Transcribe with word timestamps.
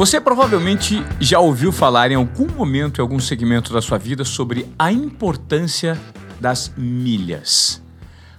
Você 0.00 0.18
provavelmente 0.18 1.04
já 1.20 1.40
ouviu 1.40 1.70
falar 1.70 2.10
em 2.10 2.14
algum 2.14 2.48
momento, 2.48 2.98
em 2.98 3.02
algum 3.02 3.20
segmento 3.20 3.70
da 3.70 3.82
sua 3.82 3.98
vida, 3.98 4.24
sobre 4.24 4.66
a 4.78 4.90
importância 4.90 6.00
das 6.40 6.72
milhas. 6.74 7.82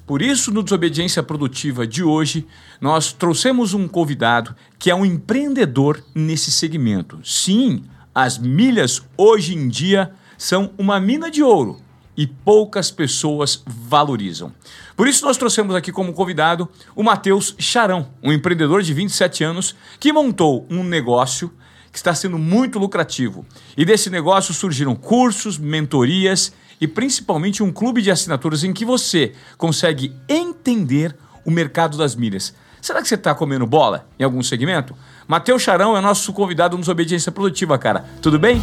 Por 0.08 0.24
isso, 0.24 0.52
no 0.52 0.64
Desobediência 0.64 1.22
Produtiva 1.22 1.86
de 1.86 2.04
hoje, 2.04 2.48
nós 2.82 3.14
trouxemos 3.14 3.76
um 3.76 3.88
convidado 3.88 4.56
que 4.80 4.90
é 4.90 4.96
um 4.96 5.06
empreendedor 5.06 6.04
nesse 6.16 6.52
segmento. 6.52 7.20
Sim, 7.24 7.84
as 8.14 8.40
milhas 8.40 9.04
hoje 9.16 9.54
em 9.54 9.70
dia 9.70 10.12
são 10.40 10.72
uma 10.80 11.00
mina 11.00 11.30
de 11.30 11.44
ouro 11.44 11.78
e 12.16 12.28
poucas 12.28 12.92
pessoas 12.92 13.64
valorizam. 13.66 14.52
Por 14.96 15.08
isso, 15.08 15.26
nós 15.26 15.38
trouxemos 15.38 15.76
aqui 15.76 15.92
como 15.92 16.14
convidado 16.14 16.70
o 16.96 17.04
Matheus 17.04 17.56
Charão, 17.58 18.10
um 18.22 18.32
empreendedor 18.32 18.82
de 18.82 18.94
27 18.94 19.44
anos 19.44 19.76
que 20.00 20.14
montou 20.14 20.66
um 20.70 20.84
negócio 20.84 21.52
que 21.92 21.98
está 21.98 22.14
sendo 22.14 22.38
muito 22.38 22.80
lucrativo. 22.80 23.46
E 23.76 23.84
desse 23.84 24.10
negócio 24.10 24.54
surgiram 24.54 24.96
cursos, 24.96 25.58
mentorias 25.58 26.54
e 26.80 26.88
principalmente 26.88 27.62
um 27.62 27.72
clube 27.72 28.02
de 28.02 28.10
assinaturas 28.10 28.64
em 28.64 28.74
que 28.74 28.86
você 28.86 29.34
consegue 29.58 30.16
entender 30.28 31.16
o 31.46 31.52
mercado 31.52 31.98
das 31.98 32.16
milhas. 32.16 32.54
Será 32.82 33.02
que 33.02 33.08
você 33.08 33.16
está 33.16 33.36
comendo 33.36 33.68
bola 33.68 34.08
em 34.18 34.24
algum 34.24 34.42
segmento? 34.42 34.96
Matheus 35.28 35.62
Charão 35.62 35.96
é 35.96 36.02
nosso 36.02 36.34
convidado 36.34 36.78
nos 36.78 36.88
Obediência 36.88 37.32
Produtiva, 37.32 37.78
cara. 37.78 38.06
Tudo 38.22 38.40
bem? 38.40 38.60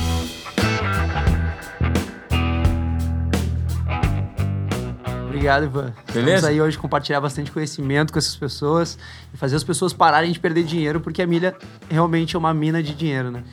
Obrigado, 5.39 5.67
Ivan. 5.67 5.93
Beleza? 6.13 6.37
Estamos 6.37 6.45
aí 6.45 6.61
hoje 6.61 6.77
compartilhar 6.77 7.21
bastante 7.21 7.53
conhecimento 7.53 8.13
com 8.13 8.19
essas 8.19 8.35
pessoas 8.35 8.99
e 9.33 9.37
fazer 9.37 9.55
as 9.55 9.63
pessoas 9.63 9.93
pararem 9.93 10.33
de 10.33 10.41
perder 10.41 10.65
dinheiro, 10.65 11.01
porque 11.01 11.23
a 11.23 11.27
milha 11.29 11.55
realmente 11.89 12.35
é 12.35 12.39
uma 12.39 12.53
mina 12.53 12.83
de 12.83 12.93
dinheiro, 12.93 13.31
né? 13.31 13.45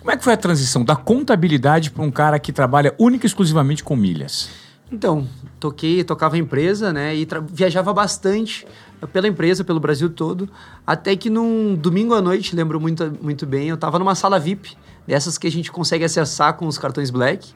Como 0.00 0.10
é 0.10 0.18
que 0.18 0.22
foi 0.22 0.34
a 0.34 0.36
transição 0.36 0.84
da 0.84 0.94
contabilidade 0.94 1.90
para 1.90 2.02
um 2.02 2.10
cara 2.10 2.38
que 2.38 2.52
trabalha 2.52 2.94
única 2.98 3.24
e 3.24 3.26
exclusivamente 3.26 3.82
com 3.82 3.96
milhas? 3.96 4.50
Então, 4.92 5.26
toquei, 5.58 6.04
tocava 6.04 6.36
empresa, 6.36 6.92
né? 6.92 7.16
E 7.16 7.26
viajava 7.50 7.90
bastante 7.94 8.66
pela 9.10 9.26
empresa, 9.26 9.64
pelo 9.64 9.80
Brasil 9.80 10.10
todo. 10.10 10.46
Até 10.86 11.16
que 11.16 11.30
num 11.30 11.74
domingo 11.74 12.12
à 12.12 12.20
noite, 12.20 12.54
lembro 12.54 12.78
muito, 12.78 13.16
muito 13.18 13.46
bem, 13.46 13.68
eu 13.68 13.76
estava 13.76 13.98
numa 13.98 14.14
sala 14.14 14.38
VIP, 14.38 14.76
dessas 15.06 15.38
que 15.38 15.46
a 15.46 15.50
gente 15.50 15.72
consegue 15.72 16.04
acessar 16.04 16.52
com 16.52 16.66
os 16.66 16.76
cartões 16.76 17.08
Black. 17.08 17.54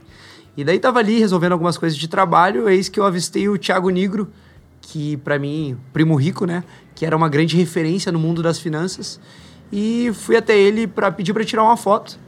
E 0.57 0.65
daí 0.65 0.79
tava 0.79 1.01
ali 1.01 1.19
resolvendo 1.19 1.53
algumas 1.53 1.77
coisas 1.77 1.99
de 1.99 2.07
trabalho, 2.07 2.69
eis 2.69 2.89
que 2.89 3.01
eu 3.01 3.05
avistei 3.05 3.49
o 3.49 3.59
Thiago 3.59 3.91
Negro, 3.91 4.31
que 4.81 5.17
para 5.19 5.39
mim, 5.39 5.77
primo 5.93 6.15
rico, 6.15 6.47
né? 6.47 6.63
Que 6.95 7.05
era 7.05 7.17
uma 7.17 7.29
grande 7.29 7.57
referência 7.57 8.13
no 8.13 8.19
mundo 8.19 8.43
das 8.43 8.59
finanças. 8.59 9.19
E 9.73 10.13
fui 10.15 10.37
até 10.37 10.57
ele 10.57 10.87
para 10.87 11.11
pedir 11.11 11.33
para 11.33 11.45
tirar 11.45 11.65
uma 11.65 11.77
foto. 11.77 12.19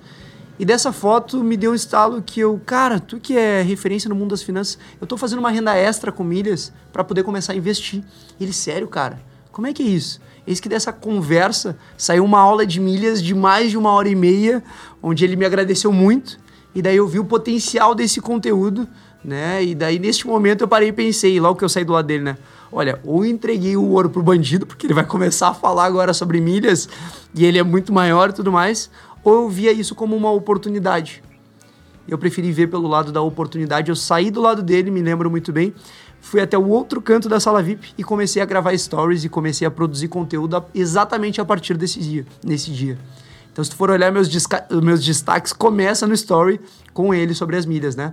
E 0.58 0.64
dessa 0.64 0.90
foto 0.90 1.44
me 1.44 1.56
deu 1.56 1.72
um 1.72 1.74
estalo 1.74 2.22
que 2.22 2.40
eu, 2.40 2.58
cara, 2.64 2.98
tu 2.98 3.20
que 3.20 3.36
é 3.36 3.60
referência 3.62 4.08
no 4.08 4.14
mundo 4.14 4.30
das 4.30 4.42
finanças, 4.42 4.78
eu 5.00 5.06
tô 5.06 5.16
fazendo 5.16 5.38
uma 5.38 5.50
renda 5.50 5.76
extra 5.76 6.10
com 6.10 6.24
milhas 6.24 6.72
para 6.92 7.04
poder 7.04 7.22
começar 7.22 7.52
a 7.52 7.56
investir. 7.56 8.02
E 8.40 8.44
ele, 8.44 8.54
sério, 8.54 8.88
cara, 8.88 9.20
como 9.52 9.66
é 9.66 9.72
que 9.72 9.82
é 9.82 9.86
isso? 9.86 10.18
Eis 10.46 10.58
que 10.58 10.68
dessa 10.68 10.92
conversa 10.92 11.76
saiu 11.96 12.24
uma 12.24 12.38
aula 12.40 12.64
de 12.64 12.80
milhas 12.80 13.22
de 13.22 13.34
mais 13.34 13.70
de 13.70 13.76
uma 13.76 13.90
hora 13.90 14.08
e 14.08 14.14
meia, 14.14 14.62
onde 15.02 15.24
ele 15.24 15.36
me 15.36 15.44
agradeceu 15.44 15.92
muito. 15.92 16.38
E 16.76 16.82
daí 16.82 16.98
eu 16.98 17.08
vi 17.08 17.18
o 17.18 17.24
potencial 17.24 17.94
desse 17.94 18.20
conteúdo, 18.20 18.86
né? 19.24 19.64
E 19.64 19.74
daí 19.74 19.98
neste 19.98 20.26
momento 20.26 20.60
eu 20.60 20.68
parei 20.68 20.90
e 20.90 20.92
pensei, 20.92 21.40
logo 21.40 21.58
que 21.58 21.64
eu 21.64 21.70
saí 21.70 21.86
do 21.86 21.94
lado 21.94 22.04
dele, 22.04 22.22
né? 22.22 22.36
Olha, 22.70 23.00
ou 23.02 23.24
entreguei 23.24 23.78
o 23.78 23.88
ouro 23.92 24.10
pro 24.10 24.22
bandido, 24.22 24.66
porque 24.68 24.86
ele 24.86 24.92
vai 24.92 25.06
começar 25.06 25.48
a 25.48 25.54
falar 25.54 25.86
agora 25.86 26.12
sobre 26.12 26.38
milhas 26.38 26.86
e 27.34 27.46
ele 27.46 27.58
é 27.58 27.62
muito 27.62 27.94
maior 27.94 28.28
e 28.28 28.34
tudo 28.34 28.52
mais, 28.52 28.90
ou 29.24 29.44
eu 29.44 29.48
via 29.48 29.72
isso 29.72 29.94
como 29.94 30.14
uma 30.14 30.30
oportunidade. 30.30 31.22
Eu 32.06 32.18
preferi 32.18 32.52
ver 32.52 32.66
pelo 32.66 32.86
lado 32.86 33.10
da 33.10 33.22
oportunidade. 33.22 33.88
Eu 33.88 33.96
saí 33.96 34.30
do 34.30 34.42
lado 34.42 34.62
dele, 34.62 34.90
me 34.90 35.00
lembro 35.00 35.30
muito 35.30 35.50
bem. 35.54 35.72
Fui 36.20 36.42
até 36.42 36.58
o 36.58 36.68
outro 36.68 37.00
canto 37.00 37.26
da 37.26 37.40
sala 37.40 37.62
VIP 37.62 37.94
e 37.96 38.04
comecei 38.04 38.42
a 38.42 38.44
gravar 38.44 38.76
stories 38.76 39.24
e 39.24 39.30
comecei 39.30 39.66
a 39.66 39.70
produzir 39.70 40.08
conteúdo 40.08 40.62
exatamente 40.74 41.40
a 41.40 41.44
partir 41.44 41.74
desse 41.78 42.00
dia, 42.00 42.26
nesse 42.44 42.70
dia. 42.70 42.98
Então, 43.56 43.64
se 43.64 43.70
tu 43.70 43.76
for 43.76 43.88
olhar 43.88 44.12
meus, 44.12 44.28
meus 44.82 45.02
destaques, 45.02 45.50
começa 45.50 46.06
no 46.06 46.12
story 46.12 46.60
com 46.92 47.14
ele 47.14 47.32
sobre 47.32 47.56
as 47.56 47.64
milhas, 47.64 47.96
né? 47.96 48.12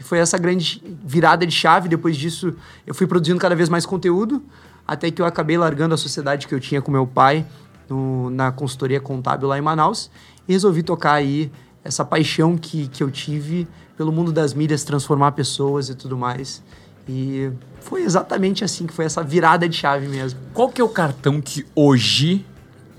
E 0.00 0.02
foi 0.02 0.18
essa 0.18 0.36
grande 0.36 0.82
virada 1.04 1.46
de 1.46 1.54
chave. 1.54 1.88
Depois 1.88 2.16
disso, 2.16 2.52
eu 2.84 2.92
fui 2.92 3.06
produzindo 3.06 3.38
cada 3.38 3.54
vez 3.54 3.68
mais 3.68 3.86
conteúdo, 3.86 4.42
até 4.84 5.08
que 5.08 5.22
eu 5.22 5.26
acabei 5.26 5.56
largando 5.56 5.94
a 5.94 5.96
sociedade 5.96 6.48
que 6.48 6.52
eu 6.52 6.58
tinha 6.58 6.82
com 6.82 6.90
meu 6.90 7.06
pai 7.06 7.46
no, 7.88 8.30
na 8.30 8.50
consultoria 8.50 9.00
contábil 9.00 9.46
lá 9.46 9.56
em 9.56 9.60
Manaus 9.60 10.10
e 10.48 10.54
resolvi 10.54 10.82
tocar 10.82 11.12
aí 11.12 11.52
essa 11.84 12.04
paixão 12.04 12.58
que, 12.58 12.88
que 12.88 13.00
eu 13.00 13.12
tive 13.12 13.68
pelo 13.96 14.10
mundo 14.10 14.32
das 14.32 14.52
milhas, 14.54 14.82
transformar 14.82 15.30
pessoas 15.30 15.88
e 15.88 15.94
tudo 15.94 16.18
mais. 16.18 16.64
E 17.08 17.48
foi 17.78 18.02
exatamente 18.02 18.64
assim 18.64 18.88
que 18.88 18.92
foi 18.92 19.04
essa 19.04 19.22
virada 19.22 19.68
de 19.68 19.76
chave 19.76 20.08
mesmo. 20.08 20.40
Qual 20.52 20.68
que 20.68 20.80
é 20.80 20.84
o 20.84 20.88
cartão 20.88 21.40
que 21.40 21.64
hoje 21.76 22.44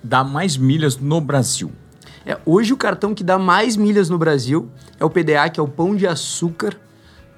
dá 0.01 0.23
mais 0.23 0.55
milhas 0.55 0.95
no 0.95 1.19
Brasil? 1.19 1.69
É, 2.25 2.37
hoje 2.45 2.71
o 2.73 2.77
cartão 2.77 3.13
que 3.15 3.23
dá 3.23 3.39
mais 3.39 3.75
milhas 3.75 4.09
no 4.09 4.17
Brasil 4.17 4.69
é 4.99 5.05
o 5.05 5.09
PDA, 5.09 5.49
que 5.51 5.59
é 5.59 5.63
o 5.63 5.67
Pão 5.67 5.95
de 5.95 6.05
Açúcar. 6.05 6.75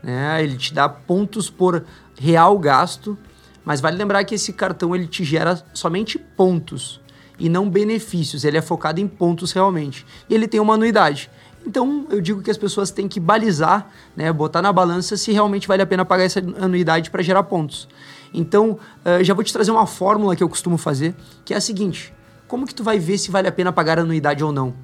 Né? 0.02 0.44
Ele 0.44 0.58
te 0.58 0.74
dá 0.74 0.90
pontos 0.90 1.50
por 1.50 1.86
real 2.20 2.58
gasto, 2.60 3.18
mas 3.64 3.80
vale 3.80 3.98
lembrar 3.98 4.24
que 4.26 4.36
esse 4.36 4.52
cartão 4.52 4.96
ele 4.96 5.08
te 5.08 5.24
gera 5.24 5.64
somente 5.74 6.18
pontos 6.20 7.00
e 7.40 7.48
não 7.48 7.70
benefícios. 7.70 8.44
Ele 8.44 8.58
é 8.58 8.62
focado 8.62 9.00
em 9.00 9.08
pontos 9.08 9.54
realmente. 9.54 10.06
E 10.30 10.36
ele 10.36 10.48
tem 10.48 10.60
uma 10.60 10.74
anuidade. 10.74 11.30
Então, 11.66 12.06
eu 12.10 12.20
digo 12.20 12.42
que 12.42 12.52
as 12.52 12.58
pessoas 12.58 12.92
têm 12.92 13.08
que 13.08 13.22
balizar, 13.22 13.90
né, 14.18 14.32
botar 14.34 14.62
na 14.62 14.74
balança 14.74 15.16
se 15.16 15.32
realmente 15.32 15.66
vale 15.66 15.82
a 15.82 15.86
pena 15.86 16.04
pagar 16.04 16.26
essa 16.26 16.40
anuidade 16.60 17.10
para 17.10 17.24
gerar 17.24 17.44
pontos. 17.44 17.88
Então, 18.34 18.78
uh, 19.06 19.24
já 19.24 19.34
vou 19.34 19.44
te 19.46 19.54
trazer 19.54 19.72
uma 19.72 19.86
fórmula 19.86 20.36
que 20.36 20.44
eu 20.44 20.50
costumo 20.50 20.78
fazer, 20.78 21.16
que 21.46 21.54
é 21.54 21.58
a 21.58 21.62
seguinte: 21.62 22.14
como 22.54 22.68
que 22.68 22.76
tu 22.76 22.84
vai 22.84 23.00
ver 23.00 23.18
se 23.18 23.32
vale 23.32 23.48
a 23.48 23.52
pena 23.52 23.74
pagar 23.74 23.98
anuidade 23.98 24.44
ou 24.44 24.52
não? 24.52 24.76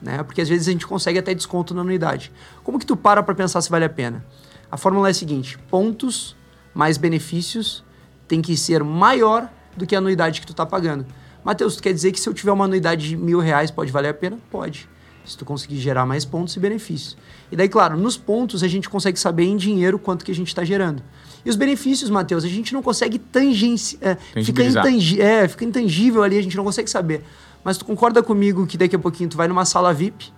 Né? 0.00 0.22
Porque 0.22 0.40
às 0.40 0.48
vezes 0.48 0.66
a 0.66 0.72
gente 0.72 0.86
consegue 0.86 1.18
até 1.18 1.34
desconto 1.34 1.74
na 1.74 1.82
anuidade. 1.82 2.32
Como 2.64 2.78
que 2.78 2.86
tu 2.86 2.96
para 2.96 3.22
para 3.22 3.34
pensar 3.34 3.60
se 3.60 3.68
vale 3.68 3.84
a 3.84 3.88
pena? 3.90 4.24
A 4.72 4.78
fórmula 4.78 5.08
é 5.08 5.10
a 5.10 5.14
seguinte: 5.14 5.58
pontos 5.70 6.34
mais 6.72 6.96
benefícios 6.96 7.84
tem 8.26 8.40
que 8.40 8.56
ser 8.56 8.82
maior 8.82 9.46
do 9.76 9.86
que 9.86 9.94
a 9.94 9.98
anuidade 9.98 10.40
que 10.40 10.46
tu 10.46 10.54
está 10.54 10.64
pagando. 10.64 11.04
Matheus, 11.44 11.76
tu 11.76 11.82
quer 11.82 11.92
dizer 11.92 12.12
que 12.12 12.18
se 12.18 12.26
eu 12.26 12.32
tiver 12.32 12.50
uma 12.50 12.64
anuidade 12.64 13.10
de 13.10 13.14
mil 13.14 13.40
reais 13.40 13.70
pode 13.70 13.92
valer 13.92 14.08
a 14.08 14.14
pena? 14.14 14.38
Pode. 14.50 14.88
Se 15.22 15.36
tu 15.36 15.44
conseguir 15.44 15.76
gerar 15.76 16.06
mais 16.06 16.24
pontos 16.24 16.56
e 16.56 16.60
benefícios. 16.60 17.14
E 17.52 17.56
daí, 17.56 17.68
claro, 17.68 17.94
nos 17.98 18.16
pontos 18.16 18.62
a 18.62 18.68
gente 18.68 18.88
consegue 18.88 19.20
saber 19.20 19.44
em 19.44 19.58
dinheiro 19.58 19.98
quanto 19.98 20.24
que 20.24 20.32
a 20.32 20.34
gente 20.34 20.48
está 20.48 20.64
gerando. 20.64 21.02
E 21.44 21.50
os 21.50 21.56
benefícios, 21.56 22.10
Matheus, 22.10 22.44
a 22.44 22.48
gente 22.48 22.72
não 22.72 22.82
consegue 22.82 23.18
tangenciar. 23.18 24.18
É, 24.34 24.42
fica, 24.42 24.62
intangi 24.62 25.20
é, 25.20 25.46
fica 25.48 25.64
intangível 25.64 26.22
ali, 26.22 26.38
a 26.38 26.42
gente 26.42 26.56
não 26.56 26.64
consegue 26.64 26.90
saber. 26.90 27.22
Mas 27.64 27.78
tu 27.78 27.84
concorda 27.84 28.22
comigo 28.22 28.66
que 28.66 28.76
daqui 28.76 28.96
a 28.96 28.98
pouquinho 28.98 29.28
tu 29.28 29.36
vai 29.36 29.48
numa 29.48 29.64
sala 29.64 29.92
VIP, 29.92 30.32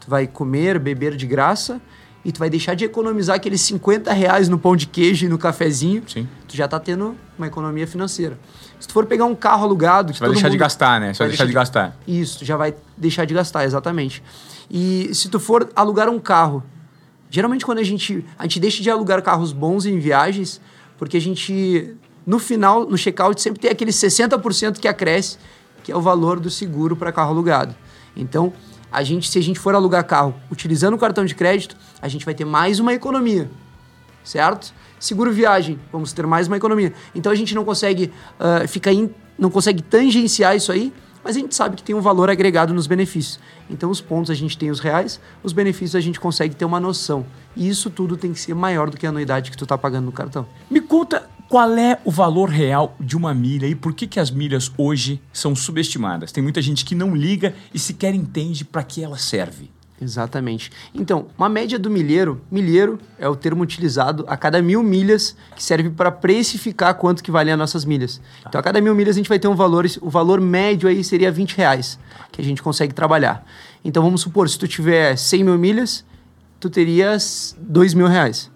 tu 0.00 0.08
vai 0.08 0.26
comer, 0.26 0.78
beber 0.78 1.16
de 1.16 1.26
graça 1.26 1.80
e 2.24 2.32
tu 2.32 2.38
vai 2.40 2.50
deixar 2.50 2.74
de 2.74 2.84
economizar 2.84 3.36
aqueles 3.36 3.60
50 3.60 4.12
reais 4.12 4.48
no 4.48 4.58
pão 4.58 4.74
de 4.74 4.86
queijo 4.86 5.26
e 5.26 5.28
no 5.28 5.38
cafezinho, 5.38 6.02
Sim. 6.08 6.26
tu 6.48 6.56
já 6.56 6.66
tá 6.66 6.80
tendo 6.80 7.14
uma 7.38 7.46
economia 7.46 7.86
financeira. 7.86 8.36
Se 8.80 8.88
tu 8.88 8.92
for 8.92 9.06
pegar 9.06 9.26
um 9.26 9.34
carro 9.34 9.64
alugado... 9.64 10.12
Você 10.12 10.18
vai 10.18 10.30
deixar 10.30 10.46
mundo... 10.46 10.52
de 10.52 10.58
gastar, 10.58 11.00
né? 11.00 11.14
Você 11.14 11.18
vai, 11.18 11.28
vai 11.28 11.28
deixar, 11.28 11.44
deixar 11.44 11.46
de 11.46 11.52
gastar. 11.52 11.96
Isso, 12.06 12.40
tu 12.40 12.44
já 12.44 12.56
vai 12.56 12.74
deixar 12.96 13.24
de 13.24 13.32
gastar, 13.32 13.64
exatamente. 13.64 14.22
E 14.68 15.10
se 15.14 15.28
tu 15.28 15.38
for 15.38 15.70
alugar 15.76 16.08
um 16.08 16.18
carro, 16.18 16.64
geralmente 17.36 17.66
quando 17.66 17.80
a 17.80 17.82
gente... 17.82 18.24
A 18.38 18.44
gente 18.44 18.58
deixa 18.58 18.82
de 18.82 18.90
alugar 18.90 19.22
carros 19.22 19.52
bons 19.52 19.84
em 19.84 19.98
viagens, 19.98 20.58
porque 20.96 21.18
a 21.18 21.20
gente... 21.20 21.94
No 22.24 22.38
final, 22.38 22.86
no 22.86 22.96
checkout, 22.96 23.40
sempre 23.42 23.60
tem 23.60 23.70
aquele 23.70 23.90
60% 23.90 24.78
que 24.78 24.88
acresce, 24.88 25.36
que 25.84 25.92
é 25.92 25.96
o 25.96 26.00
valor 26.00 26.40
do 26.40 26.48
seguro 26.48 26.96
para 26.96 27.12
carro 27.12 27.32
alugado. 27.32 27.76
Então, 28.16 28.54
a 28.90 29.02
gente, 29.02 29.28
se 29.28 29.38
a 29.38 29.42
gente 29.42 29.60
for 29.60 29.74
alugar 29.74 30.02
carro 30.06 30.34
utilizando 30.50 30.94
o 30.94 30.98
cartão 30.98 31.26
de 31.26 31.34
crédito, 31.34 31.76
a 32.00 32.08
gente 32.08 32.24
vai 32.24 32.34
ter 32.34 32.46
mais 32.46 32.80
uma 32.80 32.94
economia, 32.94 33.50
certo? 34.24 34.72
Seguro 34.98 35.30
viagem, 35.30 35.78
vamos 35.92 36.14
ter 36.14 36.26
mais 36.26 36.48
uma 36.48 36.56
economia. 36.56 36.94
Então 37.14 37.30
a 37.30 37.34
gente 37.34 37.54
não 37.54 37.66
consegue 37.66 38.10
uh, 38.40 38.66
ficar 38.66 38.94
in, 38.94 39.10
não 39.38 39.50
consegue 39.50 39.82
tangenciar 39.82 40.56
isso 40.56 40.72
aí, 40.72 40.90
mas 41.26 41.36
a 41.36 41.40
gente 41.40 41.56
sabe 41.56 41.74
que 41.74 41.82
tem 41.82 41.92
um 41.92 42.00
valor 42.00 42.30
agregado 42.30 42.72
nos 42.72 42.86
benefícios. 42.86 43.40
Então 43.68 43.90
os 43.90 44.00
pontos 44.00 44.30
a 44.30 44.34
gente 44.34 44.56
tem 44.56 44.70
os 44.70 44.78
reais, 44.78 45.20
os 45.42 45.52
benefícios 45.52 45.96
a 45.96 46.00
gente 46.00 46.20
consegue 46.20 46.54
ter 46.54 46.64
uma 46.64 46.78
noção. 46.78 47.26
E 47.56 47.68
isso 47.68 47.90
tudo 47.90 48.16
tem 48.16 48.32
que 48.32 48.38
ser 48.38 48.54
maior 48.54 48.88
do 48.88 48.96
que 48.96 49.04
a 49.04 49.08
anuidade 49.08 49.50
que 49.50 49.56
tu 49.56 49.64
está 49.64 49.76
pagando 49.76 50.04
no 50.04 50.12
cartão. 50.12 50.46
Me 50.70 50.80
conta 50.80 51.28
qual 51.48 51.76
é 51.76 51.98
o 52.04 52.12
valor 52.12 52.48
real 52.48 52.94
de 53.00 53.16
uma 53.16 53.34
milha 53.34 53.66
e 53.66 53.74
por 53.74 53.92
que, 53.92 54.06
que 54.06 54.20
as 54.20 54.30
milhas 54.30 54.70
hoje 54.78 55.20
são 55.32 55.56
subestimadas? 55.56 56.30
Tem 56.30 56.44
muita 56.44 56.62
gente 56.62 56.84
que 56.84 56.94
não 56.94 57.12
liga 57.12 57.56
e 57.74 57.78
sequer 57.80 58.14
entende 58.14 58.64
para 58.64 58.84
que 58.84 59.02
ela 59.02 59.18
serve. 59.18 59.68
Exatamente. 60.00 60.70
Então, 60.94 61.26
uma 61.38 61.48
média 61.48 61.78
do 61.78 61.88
milheiro, 61.88 62.40
milheiro 62.50 62.98
é 63.18 63.26
o 63.28 63.34
termo 63.34 63.62
utilizado 63.62 64.24
a 64.28 64.36
cada 64.36 64.60
mil 64.60 64.82
milhas 64.82 65.34
que 65.54 65.62
serve 65.62 65.88
para 65.88 66.10
precificar 66.10 66.94
quanto 66.96 67.22
que 67.22 67.30
valem 67.30 67.52
as 67.52 67.58
nossas 67.58 67.84
milhas. 67.84 68.18
Tá. 68.42 68.48
Então, 68.48 68.58
a 68.58 68.62
cada 68.62 68.80
mil 68.80 68.94
milhas 68.94 69.16
a 69.16 69.18
gente 69.18 69.28
vai 69.28 69.38
ter 69.38 69.48
um 69.48 69.54
valor, 69.54 69.86
o 70.02 70.10
valor 70.10 70.40
médio 70.40 70.88
aí 70.88 71.02
seria 71.02 71.32
20 71.32 71.56
reais 71.56 71.98
que 72.30 72.40
a 72.40 72.44
gente 72.44 72.62
consegue 72.62 72.92
trabalhar. 72.92 73.46
Então 73.82 74.02
vamos 74.02 74.20
supor, 74.20 74.48
se 74.50 74.58
tu 74.58 74.66
tiver 74.66 75.16
100 75.16 75.44
mil 75.44 75.56
milhas, 75.56 76.04
tu 76.58 76.68
terias 76.68 77.56
2 77.58 77.94
mil 77.94 78.08
reais. 78.08 78.50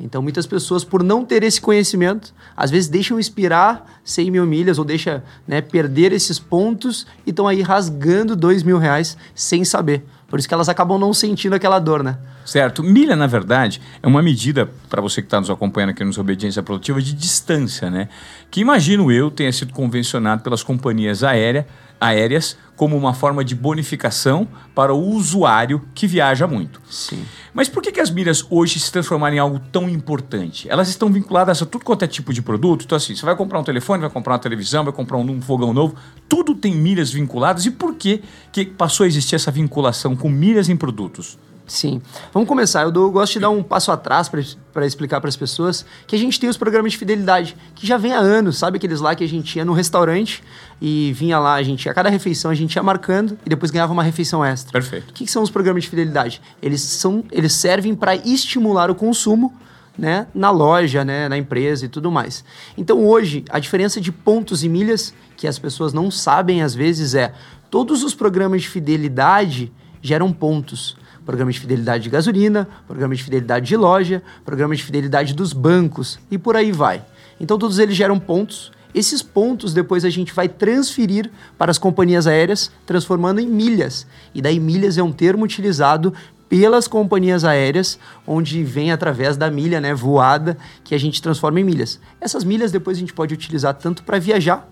Então, 0.00 0.22
muitas 0.22 0.46
pessoas, 0.46 0.84
por 0.84 1.02
não 1.02 1.24
ter 1.24 1.42
esse 1.42 1.60
conhecimento, 1.60 2.32
às 2.56 2.70
vezes 2.70 2.88
deixam 2.88 3.18
expirar 3.18 3.84
100 4.04 4.30
mil 4.30 4.46
milhas 4.46 4.78
ou 4.78 4.84
deixam 4.84 5.20
né, 5.46 5.60
perder 5.60 6.12
esses 6.12 6.38
pontos 6.38 7.06
e 7.26 7.30
estão 7.30 7.48
aí 7.48 7.62
rasgando 7.62 8.36
2 8.36 8.62
mil 8.62 8.78
reais 8.78 9.16
sem 9.34 9.64
saber. 9.64 10.04
Por 10.28 10.38
isso 10.38 10.46
que 10.46 10.52
elas 10.52 10.68
acabam 10.68 11.00
não 11.00 11.14
sentindo 11.14 11.54
aquela 11.54 11.78
dor, 11.78 12.04
né? 12.04 12.18
Certo. 12.44 12.82
Milha, 12.82 13.16
na 13.16 13.26
verdade, 13.26 13.80
é 14.02 14.06
uma 14.06 14.22
medida, 14.22 14.68
para 14.88 15.00
você 15.00 15.22
que 15.22 15.26
está 15.26 15.40
nos 15.40 15.48
acompanhando 15.48 15.90
aqui 15.90 16.04
nos 16.04 16.18
Obediência 16.18 16.62
Produtiva, 16.62 17.00
de 17.00 17.14
distância, 17.14 17.90
né? 17.90 18.08
Que 18.50 18.60
imagino 18.60 19.10
eu 19.10 19.30
tenha 19.30 19.50
sido 19.50 19.72
convencionado 19.72 20.42
pelas 20.42 20.62
companhias 20.62 21.24
aéreas 21.24 21.64
aéreas 22.00 22.56
como 22.78 22.96
uma 22.96 23.12
forma 23.12 23.44
de 23.44 23.56
bonificação 23.56 24.46
para 24.72 24.94
o 24.94 25.10
usuário 25.10 25.82
que 25.94 26.06
viaja 26.06 26.46
muito. 26.46 26.80
Sim. 26.88 27.24
Mas 27.52 27.68
por 27.68 27.82
que, 27.82 27.90
que 27.90 28.00
as 28.00 28.08
milhas 28.08 28.46
hoje 28.48 28.78
se 28.78 28.90
transformaram 28.92 29.34
em 29.34 29.40
algo 29.40 29.60
tão 29.72 29.88
importante? 29.88 30.70
Elas 30.70 30.88
estão 30.88 31.10
vinculadas 31.10 31.60
a 31.60 31.66
tudo 31.66 31.84
quanto 31.84 32.04
é 32.04 32.06
tipo 32.06 32.32
de 32.32 32.40
produto. 32.40 32.84
Então, 32.84 32.94
assim, 32.94 33.16
você 33.16 33.26
vai 33.26 33.34
comprar 33.34 33.58
um 33.58 33.64
telefone, 33.64 34.00
vai 34.00 34.08
comprar 34.08 34.34
uma 34.34 34.38
televisão, 34.38 34.84
vai 34.84 34.92
comprar 34.92 35.18
um, 35.18 35.42
fogão 35.42 35.74
novo, 35.74 35.96
tudo 36.28 36.54
tem 36.54 36.72
milhas 36.72 37.10
vinculadas. 37.10 37.66
E 37.66 37.72
por 37.72 37.96
que, 37.96 38.22
que 38.52 38.64
passou 38.64 39.02
a 39.02 39.06
existir 39.08 39.34
essa 39.34 39.50
vinculação 39.50 40.14
com 40.14 40.28
milhas 40.28 40.68
em 40.68 40.76
produtos? 40.76 41.36
Sim. 41.68 42.00
Vamos 42.32 42.48
começar. 42.48 42.82
Eu, 42.82 42.90
dou, 42.90 43.04
eu 43.04 43.12
gosto 43.12 43.34
de 43.34 43.40
dar 43.40 43.50
um 43.50 43.62
passo 43.62 43.92
atrás 43.92 44.28
para 44.28 44.86
explicar 44.86 45.20
para 45.20 45.28
as 45.28 45.36
pessoas 45.36 45.84
que 46.06 46.16
a 46.16 46.18
gente 46.18 46.40
tem 46.40 46.48
os 46.48 46.56
programas 46.56 46.92
de 46.92 46.98
fidelidade, 46.98 47.54
que 47.74 47.86
já 47.86 47.98
vem 47.98 48.12
há 48.12 48.18
anos, 48.18 48.56
sabe 48.56 48.78
aqueles 48.78 49.00
lá 49.00 49.14
que 49.14 49.22
a 49.22 49.28
gente 49.28 49.56
ia 49.56 49.64
no 49.64 49.74
restaurante 49.74 50.42
e 50.80 51.12
vinha 51.12 51.38
lá, 51.38 51.54
a 51.54 51.62
gente 51.62 51.88
a 51.88 51.94
cada 51.94 52.08
refeição 52.08 52.50
a 52.50 52.54
gente 52.54 52.67
ia 52.76 52.82
marcando 52.82 53.38
e 53.44 53.48
depois 53.48 53.70
ganhava 53.70 53.92
uma 53.92 54.02
refeição 54.02 54.44
extra. 54.44 54.72
Perfeito. 54.72 55.10
O 55.10 55.12
que, 55.12 55.24
que 55.24 55.30
são 55.30 55.42
os 55.42 55.50
programas 55.50 55.84
de 55.84 55.90
fidelidade? 55.90 56.40
Eles, 56.62 56.80
são, 56.80 57.24
eles 57.30 57.52
servem 57.52 57.94
para 57.94 58.16
estimular 58.16 58.90
o 58.90 58.94
consumo 58.94 59.54
né, 59.96 60.26
na 60.34 60.50
loja, 60.50 61.04
né, 61.04 61.28
na 61.28 61.36
empresa 61.36 61.84
e 61.84 61.88
tudo 61.88 62.10
mais. 62.10 62.44
Então 62.76 63.06
hoje, 63.06 63.44
a 63.50 63.58
diferença 63.58 64.00
de 64.00 64.12
pontos 64.12 64.62
e 64.62 64.68
milhas, 64.68 65.12
que 65.36 65.46
as 65.46 65.58
pessoas 65.58 65.92
não 65.92 66.10
sabem 66.10 66.62
às 66.62 66.74
vezes, 66.74 67.14
é 67.14 67.32
todos 67.70 68.04
os 68.04 68.14
programas 68.14 68.62
de 68.62 68.68
fidelidade 68.68 69.72
geram 70.00 70.32
pontos 70.32 70.96
programa 71.28 71.52
de 71.52 71.60
fidelidade 71.60 72.04
de 72.04 72.08
gasolina, 72.08 72.66
programa 72.86 73.14
de 73.14 73.22
fidelidade 73.22 73.66
de 73.66 73.76
loja, 73.76 74.22
programa 74.46 74.74
de 74.74 74.82
fidelidade 74.82 75.34
dos 75.34 75.52
bancos 75.52 76.18
e 76.30 76.38
por 76.38 76.56
aí 76.56 76.72
vai. 76.72 77.04
Então 77.38 77.58
todos 77.58 77.78
eles 77.78 77.94
geram 77.94 78.18
pontos. 78.18 78.72
Esses 78.98 79.22
pontos 79.22 79.72
depois 79.72 80.04
a 80.04 80.10
gente 80.10 80.34
vai 80.34 80.48
transferir 80.48 81.30
para 81.56 81.70
as 81.70 81.78
companhias 81.78 82.26
aéreas, 82.26 82.68
transformando 82.84 83.38
em 83.38 83.46
milhas. 83.46 84.04
E 84.34 84.42
daí 84.42 84.58
milhas 84.58 84.98
é 84.98 85.02
um 85.04 85.12
termo 85.12 85.44
utilizado 85.44 86.12
pelas 86.48 86.88
companhias 86.88 87.44
aéreas, 87.44 87.96
onde 88.26 88.64
vem 88.64 88.90
através 88.90 89.36
da 89.36 89.48
milha, 89.52 89.80
né, 89.80 89.94
voada, 89.94 90.58
que 90.82 90.96
a 90.96 90.98
gente 90.98 91.22
transforma 91.22 91.60
em 91.60 91.64
milhas. 91.64 92.00
Essas 92.20 92.42
milhas 92.42 92.72
depois 92.72 92.96
a 92.96 93.00
gente 93.00 93.12
pode 93.12 93.32
utilizar 93.32 93.72
tanto 93.74 94.02
para 94.02 94.18
viajar 94.18 94.68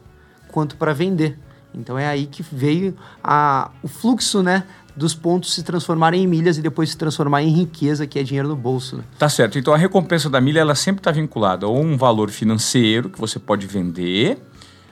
quanto 0.51 0.77
para 0.77 0.93
vender. 0.93 1.39
Então 1.73 1.97
é 1.97 2.09
aí 2.09 2.27
que 2.27 2.43
veio 2.43 2.97
a, 3.23 3.71
o 3.81 3.87
fluxo 3.87 4.43
né, 4.43 4.65
dos 4.97 5.15
pontos 5.15 5.55
se 5.55 5.63
transformarem 5.63 6.25
em 6.25 6.27
milhas 6.27 6.57
e 6.57 6.63
depois 6.63 6.91
se 6.91 6.97
transformar 6.97 7.43
em 7.43 7.51
riqueza, 7.51 8.07
que 8.07 8.19
é 8.19 8.23
dinheiro 8.23 8.49
no 8.49 8.57
bolso. 8.57 8.97
Né? 8.97 9.05
Tá 9.19 9.29
certo. 9.29 9.59
Então 9.59 9.75
a 9.75 9.77
recompensa 9.77 10.31
da 10.31 10.41
milha 10.41 10.61
ela 10.61 10.75
sempre 10.75 11.01
está 11.01 11.11
vinculada 11.13 11.67
a 11.67 11.71
um 11.71 11.97
valor 11.97 12.31
financeiro 12.31 13.11
que 13.11 13.21
você 13.21 13.39
pode 13.39 13.67
vender. 13.67 14.39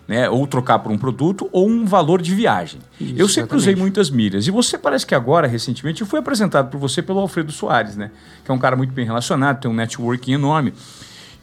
Né, 0.07 0.29
ou 0.29 0.47
trocar 0.47 0.81
por 0.81 0.93
um 0.93 0.99
produto, 0.99 1.49
ou 1.51 1.67
um 1.67 1.87
valor 1.87 2.21
de 2.21 2.35
viagem. 2.35 2.79
Isso, 3.01 3.15
eu 3.17 3.27
sempre 3.27 3.57
exatamente. 3.57 3.57
usei 3.57 3.75
muitas 3.75 4.11
milhas. 4.11 4.47
E 4.47 4.51
você 4.51 4.77
parece 4.77 5.07
que 5.07 5.15
agora, 5.15 5.47
recentemente, 5.47 6.03
eu 6.03 6.07
fui 6.07 6.19
apresentado 6.19 6.69
por 6.69 6.79
você 6.79 7.01
pelo 7.01 7.21
Alfredo 7.21 7.51
Soares, 7.51 7.97
né? 7.97 8.11
Que 8.45 8.51
é 8.51 8.55
um 8.55 8.59
cara 8.59 8.77
muito 8.77 8.93
bem 8.93 9.07
relacionado, 9.07 9.63
tem 9.63 9.71
um 9.71 9.75
networking 9.75 10.35
enorme. 10.35 10.75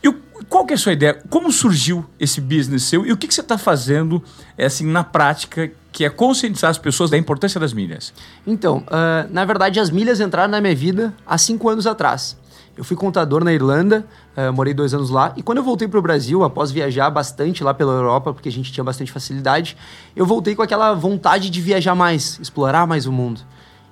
E 0.04 0.07
o, 0.07 0.14
qual 0.48 0.64
que 0.64 0.74
é 0.74 0.75
a 0.75 0.78
sua 0.78 0.94
ideia? 0.94 1.19
Como 1.28 1.52
surgiu 1.52 2.06
esse 2.19 2.40
business 2.40 2.84
seu 2.84 3.04
e 3.04 3.12
o 3.12 3.18
que, 3.18 3.28
que 3.28 3.34
você 3.34 3.42
está 3.42 3.57
fazendo 3.57 4.22
é, 4.56 4.68
assim, 4.68 4.86
na 4.86 5.04
prática 5.04 5.72
que 5.92 6.06
é 6.06 6.10
conscientizar 6.10 6.70
as 6.70 6.78
pessoas 6.78 7.10
da 7.10 7.18
importância 7.18 7.60
das 7.60 7.74
milhas? 7.74 8.14
Então, 8.46 8.80
uh, 8.88 9.32
na 9.32 9.44
verdade, 9.46 9.80
as 9.80 9.90
milhas 9.90 10.20
entraram 10.20 10.52
na 10.52 10.62
minha 10.62 10.76
vida 10.76 11.14
há 11.26 11.38
cinco 11.38 11.70
anos 11.70 11.86
atrás. 11.86 12.38
Eu 12.78 12.84
fui 12.84 12.96
contador 12.96 13.44
na 13.44 13.52
Irlanda, 13.52 14.06
uh, 14.36 14.54
morei 14.54 14.74
dois 14.74 14.94
anos 14.94 15.10
lá, 15.10 15.34
e 15.36 15.44
quando 15.44 15.58
eu 15.58 15.64
voltei 15.64 15.88
para 15.88 16.00
o 16.00 16.02
Brasil, 16.02 16.44
após 16.44 16.72
viajar 16.72 17.10
bastante 17.10 17.64
lá 17.64 17.74
pela 17.74 17.94
Europa, 17.94 18.34
porque 18.34 18.48
a 18.48 18.52
gente 18.52 18.72
tinha 18.72 18.84
bastante 18.84 19.12
facilidade, 19.12 19.76
eu 20.16 20.26
voltei 20.26 20.56
com 20.56 20.62
aquela 20.62 20.94
vontade 20.94 21.50
de 21.50 21.62
viajar 21.62 21.96
mais, 21.96 22.40
explorar 22.40 22.88
mais 22.88 23.06
o 23.06 23.12
mundo. 23.12 23.42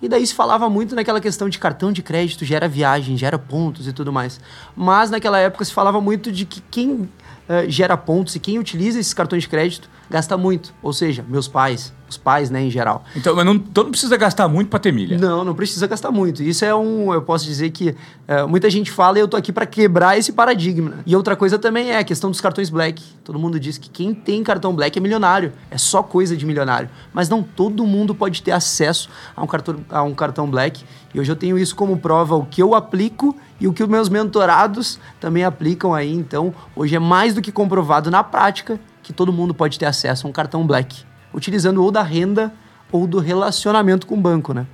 E 0.02 0.08
daí 0.08 0.26
se 0.26 0.34
falava 0.34 0.70
muito 0.70 0.96
naquela 0.96 1.20
questão 1.20 1.50
de 1.50 1.60
cartão 1.60 1.92
de 1.92 2.02
crédito 2.02 2.46
gera 2.46 2.70
viagem, 2.70 3.18
gera 3.18 3.38
pontos 3.38 3.86
e 3.86 3.92
tudo 3.92 4.14
mais. 4.14 4.40
Mas 4.76 5.10
naquela 5.10 5.38
época 5.40 5.66
se 5.66 5.74
falava 5.74 6.00
muito 6.00 6.32
de 6.32 6.46
que 6.46 6.62
quem 6.72 6.92
uh, 6.92 7.10
gera 7.68 7.98
pontos 7.98 8.34
e 8.36 8.40
quem 8.40 8.58
utiliza 8.58 8.98
esses 8.98 9.14
cartões 9.14 9.44
de 9.44 9.50
crédito 9.50 9.90
gasta 10.10 10.36
muito. 10.36 10.74
Ou 10.82 10.92
seja, 10.92 11.24
meus 11.28 11.48
pais, 11.48 11.94
os 12.10 12.18
pais, 12.18 12.50
né, 12.50 12.64
em 12.64 12.72
geral. 12.72 13.04
Então, 13.16 13.36
mas 13.36 13.46
não, 13.46 13.54
então 13.54 13.84
não 13.84 13.92
precisa 13.92 14.18
gastar 14.18 14.48
muito 14.48 14.70
para 14.70 14.80
ter 14.80 14.92
milha. 14.92 15.18
Não, 15.18 15.44
não 15.44 15.54
precisa 15.54 15.86
gastar 15.88 16.12
muito. 16.12 16.42
Isso 16.42 16.66
é 16.66 16.74
um, 16.74 17.14
eu 17.14 17.22
posso 17.22 17.46
dizer 17.46 17.70
que 17.70 17.96
é, 18.28 18.44
muita 18.44 18.70
gente 18.70 18.92
fala 18.92 19.20
e 19.20 19.22
eu 19.22 19.28
tô 19.28 19.38
aqui 19.38 19.52
para 19.54 19.66
quebrar 19.66 20.18
esse 20.18 20.32
paradigma. 20.32 20.96
E 21.06 21.16
outra 21.16 21.36
coisa 21.36 21.60
também 21.60 21.92
é 21.92 22.00
a 22.00 22.04
questão 22.04 22.32
dos 22.32 22.42
cartões 22.42 22.70
black. 22.70 23.04
Todo 23.24 23.38
mundo 23.38 23.60
diz 23.60 23.78
que 23.78 23.90
quem 23.90 24.14
tem 24.14 24.44
cartão 24.44 24.74
black 24.74 24.98
é 24.98 25.02
milionário. 25.02 25.54
É 25.70 25.78
só 25.78 26.02
coisa 26.02 26.36
de 26.36 26.46
milionário. 26.46 26.90
Mas 27.14 27.30
não 27.30 27.44
todo 27.44 27.86
mundo 27.86 28.16
pode 28.16 28.42
ter 28.42 28.52
acesso 28.52 29.10
a 29.36 29.44
um 29.44 29.48
cartão, 29.48 29.76
a 29.90 30.02
um 30.02 30.16
cartão 30.16 30.50
black. 30.50 30.84
E 31.14 31.20
hoje 31.20 31.32
eu 31.32 31.36
tenho 31.36 31.58
isso 31.58 31.76
como 31.76 31.98
prova 31.98 32.36
o 32.36 32.46
que 32.46 32.62
eu 32.62 32.76
aplico 32.76 33.36
e 33.60 33.68
o 33.68 33.74
que 33.74 33.84
os 33.84 33.90
meus 33.90 34.10
mentorados 34.10 35.00
também 35.20 35.44
aplicam 35.44 35.94
aí. 35.94 36.14
Então, 36.14 36.54
hoje 36.76 36.96
é 36.96 37.00
mais 37.00 37.34
do 37.34 37.42
que 37.42 37.52
comprovado 37.52 38.10
na 38.10 38.24
prática 38.24 38.80
que 39.04 39.14
todo 39.14 39.32
mundo 39.34 39.54
pode 39.54 39.78
ter 39.80 39.86
acesso 39.86 40.28
a 40.28 40.30
um 40.30 40.34
cartão 40.34 40.66
black 40.66 41.04
utilizando 41.34 41.84
ou 41.84 41.92
da 41.92 42.02
renda 42.02 42.54
ou 42.92 43.06
do 43.06 43.20
relacionamento 43.20 44.08
com 44.08 44.16
o 44.16 44.22
banco, 44.22 44.54
né? 44.54 44.66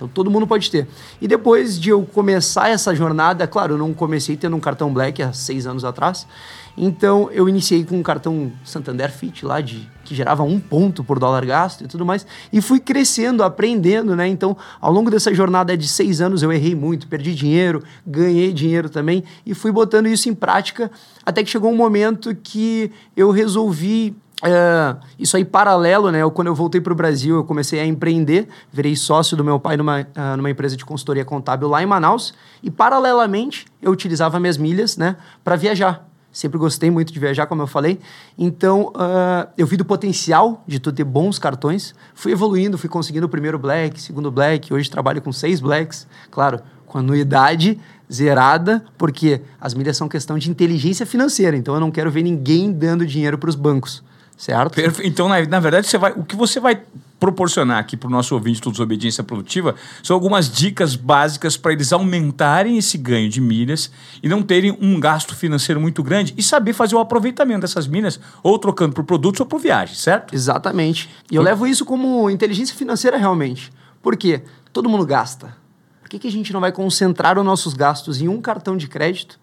Então 0.00 0.08
todo 0.08 0.30
mundo 0.30 0.46
pode 0.46 0.70
ter. 0.70 0.88
E 1.20 1.28
depois 1.28 1.78
de 1.78 1.90
eu 1.90 2.02
começar 2.06 2.70
essa 2.70 2.94
jornada, 2.94 3.46
claro, 3.46 3.74
eu 3.74 3.78
não 3.78 3.92
comecei 3.92 4.34
tendo 4.34 4.56
um 4.56 4.60
cartão 4.60 4.90
Black 4.90 5.22
há 5.22 5.30
seis 5.34 5.66
anos 5.66 5.84
atrás. 5.84 6.26
Então 6.74 7.28
eu 7.30 7.46
iniciei 7.46 7.84
com 7.84 7.98
um 7.98 8.02
cartão 8.02 8.50
Santander 8.64 9.12
Fit 9.12 9.44
lá 9.44 9.60
de 9.60 9.86
que 10.02 10.14
gerava 10.14 10.42
um 10.42 10.58
ponto 10.58 11.04
por 11.04 11.18
dólar 11.18 11.44
gasto 11.44 11.84
e 11.84 11.86
tudo 11.86 12.06
mais. 12.06 12.26
E 12.50 12.62
fui 12.62 12.80
crescendo, 12.80 13.42
aprendendo, 13.42 14.16
né? 14.16 14.26
Então, 14.26 14.56
ao 14.80 14.90
longo 14.90 15.10
dessa 15.10 15.34
jornada 15.34 15.76
de 15.76 15.86
seis 15.86 16.22
anos, 16.22 16.42
eu 16.42 16.50
errei 16.50 16.74
muito, 16.74 17.06
perdi 17.06 17.34
dinheiro, 17.34 17.82
ganhei 18.06 18.54
dinheiro 18.54 18.88
também 18.88 19.22
e 19.44 19.52
fui 19.52 19.70
botando 19.70 20.06
isso 20.06 20.30
em 20.30 20.34
prática 20.34 20.90
até 21.26 21.44
que 21.44 21.50
chegou 21.50 21.70
um 21.70 21.76
momento 21.76 22.34
que 22.34 22.90
eu 23.14 23.30
resolvi 23.30 24.16
é, 24.42 24.96
isso 25.18 25.36
aí 25.36 25.44
paralelo, 25.44 26.10
né? 26.10 26.22
Eu, 26.22 26.30
quando 26.30 26.46
eu 26.48 26.54
voltei 26.54 26.80
para 26.80 26.92
o 26.92 26.96
Brasil, 26.96 27.36
eu 27.36 27.44
comecei 27.44 27.78
a 27.78 27.86
empreender, 27.86 28.48
virei 28.72 28.96
sócio 28.96 29.36
do 29.36 29.44
meu 29.44 29.60
pai 29.60 29.76
numa, 29.76 30.00
uh, 30.00 30.36
numa 30.36 30.50
empresa 30.50 30.76
de 30.76 30.84
consultoria 30.84 31.24
contábil 31.24 31.68
lá 31.68 31.82
em 31.82 31.86
Manaus 31.86 32.32
e 32.62 32.70
paralelamente 32.70 33.66
eu 33.82 33.92
utilizava 33.92 34.40
minhas 34.40 34.56
milhas, 34.56 34.96
né, 34.96 35.16
para 35.44 35.56
viajar. 35.56 36.08
Sempre 36.32 36.58
gostei 36.58 36.90
muito 36.90 37.12
de 37.12 37.18
viajar, 37.18 37.46
como 37.46 37.60
eu 37.60 37.66
falei. 37.66 37.98
Então, 38.38 38.92
uh, 38.94 39.50
eu 39.58 39.66
vi 39.66 39.76
do 39.76 39.84
potencial 39.84 40.62
de 40.66 40.78
tu 40.78 40.92
ter 40.92 41.02
bons 41.02 41.40
cartões. 41.40 41.92
Fui 42.14 42.30
evoluindo, 42.30 42.78
fui 42.78 42.88
conseguindo 42.88 43.26
o 43.26 43.28
primeiro 43.28 43.58
Black, 43.58 44.00
segundo 44.00 44.30
Black. 44.30 44.72
Hoje 44.72 44.88
trabalho 44.88 45.20
com 45.20 45.32
seis 45.32 45.60
Blacks. 45.60 46.06
Claro, 46.30 46.60
com 46.86 46.98
anuidade 46.98 47.80
zerada, 48.10 48.84
porque 48.96 49.42
as 49.60 49.74
milhas 49.74 49.96
são 49.96 50.08
questão 50.08 50.38
de 50.38 50.48
inteligência 50.48 51.04
financeira. 51.04 51.56
Então, 51.56 51.74
eu 51.74 51.80
não 51.80 51.90
quero 51.90 52.12
ver 52.12 52.22
ninguém 52.22 52.72
dando 52.72 53.04
dinheiro 53.04 53.36
para 53.36 53.50
os 53.50 53.56
bancos 53.56 54.00
certo? 54.40 54.74
Perfe... 54.74 55.06
Então, 55.06 55.28
na, 55.28 55.44
na, 55.44 55.60
verdade, 55.60 55.86
você 55.86 55.98
vai, 55.98 56.12
o 56.12 56.24
que 56.24 56.34
você 56.34 56.58
vai 56.58 56.80
proporcionar 57.20 57.78
aqui 57.78 57.94
para 57.94 58.08
o 58.08 58.10
nosso 58.10 58.34
ouvinte 58.34 58.58
Todos 58.58 58.80
Obediência 58.80 59.22
Produtiva 59.22 59.74
são 60.02 60.14
algumas 60.14 60.50
dicas 60.50 60.96
básicas 60.96 61.58
para 61.58 61.74
eles 61.74 61.92
aumentarem 61.92 62.78
esse 62.78 62.96
ganho 62.96 63.28
de 63.28 63.38
milhas 63.38 63.90
e 64.22 64.28
não 64.30 64.42
terem 64.42 64.74
um 64.80 64.98
gasto 64.98 65.36
financeiro 65.36 65.78
muito 65.78 66.02
grande 66.02 66.32
e 66.38 66.42
saber 66.42 66.72
fazer 66.72 66.94
o 66.94 66.98
aproveitamento 66.98 67.60
dessas 67.60 67.86
milhas 67.86 68.18
ou 68.42 68.58
trocando 68.58 68.94
por 68.94 69.04
produtos 69.04 69.40
ou 69.40 69.46
por 69.46 69.60
viagem, 69.60 69.94
certo? 69.94 70.34
Exatamente. 70.34 71.10
E 71.30 71.36
eu 71.36 71.42
levo 71.42 71.66
isso 71.66 71.84
como 71.84 72.30
inteligência 72.30 72.74
financeira 72.74 73.18
realmente. 73.18 73.70
Por 74.00 74.16
quê? 74.16 74.42
Todo 74.72 74.88
mundo 74.88 75.04
gasta. 75.04 75.54
Por 76.00 76.08
que, 76.08 76.18
que 76.18 76.28
a 76.28 76.32
gente 76.32 76.50
não 76.50 76.60
vai 76.60 76.72
concentrar 76.72 77.38
os 77.38 77.44
nossos 77.44 77.74
gastos 77.74 78.22
em 78.22 78.28
um 78.28 78.40
cartão 78.40 78.74
de 78.74 78.88
crédito 78.88 79.38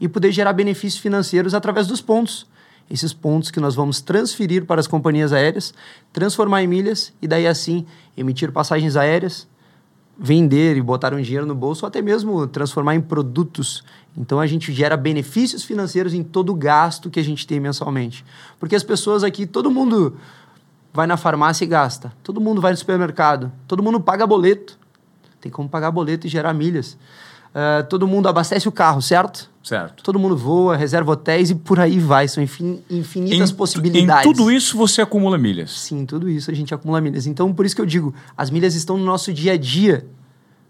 e 0.00 0.08
poder 0.08 0.32
gerar 0.32 0.52
benefícios 0.52 1.00
financeiros 1.00 1.54
através 1.54 1.86
dos 1.86 2.00
pontos? 2.00 2.49
Esses 2.90 3.12
pontos 3.12 3.50
que 3.50 3.60
nós 3.60 3.74
vamos 3.74 4.00
transferir 4.00 4.66
para 4.66 4.80
as 4.80 4.86
companhias 4.88 5.32
aéreas, 5.32 5.72
transformar 6.12 6.62
em 6.62 6.66
milhas 6.66 7.12
e 7.22 7.28
daí 7.28 7.46
assim 7.46 7.86
emitir 8.16 8.50
passagens 8.50 8.96
aéreas, 8.96 9.46
vender 10.18 10.76
e 10.76 10.82
botar 10.82 11.14
um 11.14 11.22
dinheiro 11.22 11.46
no 11.46 11.54
bolso, 11.54 11.84
ou 11.84 11.88
até 11.88 12.02
mesmo 12.02 12.46
transformar 12.46 12.94
em 12.96 13.00
produtos. 13.00 13.84
Então 14.16 14.40
a 14.40 14.46
gente 14.46 14.72
gera 14.72 14.96
benefícios 14.96 15.62
financeiros 15.62 16.12
em 16.12 16.22
todo 16.22 16.50
o 16.50 16.54
gasto 16.54 17.08
que 17.08 17.20
a 17.20 17.24
gente 17.24 17.46
tem 17.46 17.60
mensalmente. 17.60 18.24
Porque 18.58 18.74
as 18.74 18.82
pessoas 18.82 19.22
aqui, 19.22 19.46
todo 19.46 19.70
mundo 19.70 20.16
vai 20.92 21.06
na 21.06 21.16
farmácia 21.16 21.64
e 21.64 21.68
gasta. 21.68 22.12
Todo 22.22 22.40
mundo 22.40 22.60
vai 22.60 22.72
no 22.72 22.76
supermercado. 22.76 23.50
Todo 23.66 23.82
mundo 23.82 24.00
paga 24.00 24.26
boleto. 24.26 24.78
Tem 25.40 25.50
como 25.50 25.68
pagar 25.68 25.90
boleto 25.90 26.26
e 26.26 26.30
gerar 26.30 26.52
milhas. 26.52 26.98
Uh, 27.50 27.86
todo 27.88 28.06
mundo 28.06 28.28
abastece 28.28 28.68
o 28.68 28.72
carro, 28.72 29.02
certo? 29.02 29.50
Certo. 29.62 30.02
Todo 30.02 30.18
mundo 30.18 30.36
voa, 30.36 30.76
reserva 30.76 31.12
hotéis 31.12 31.50
e 31.50 31.54
por 31.54 31.80
aí 31.80 31.98
vai. 31.98 32.28
São 32.28 32.42
infin 32.42 32.80
infinitas 32.88 33.50
em, 33.50 33.54
possibilidades. 33.54 34.24
Em 34.24 34.32
tudo 34.32 34.50
isso 34.50 34.76
você 34.76 35.02
acumula 35.02 35.36
milhas? 35.36 35.70
Sim, 35.72 36.06
tudo 36.06 36.28
isso 36.28 36.50
a 36.50 36.54
gente 36.54 36.72
acumula 36.72 37.00
milhas. 37.00 37.26
Então, 37.26 37.52
por 37.52 37.66
isso 37.66 37.74
que 37.74 37.80
eu 37.80 37.86
digo, 37.86 38.14
as 38.36 38.50
milhas 38.50 38.74
estão 38.74 38.96
no 38.96 39.04
nosso 39.04 39.32
dia 39.32 39.52
a 39.52 39.56
dia. 39.56 40.06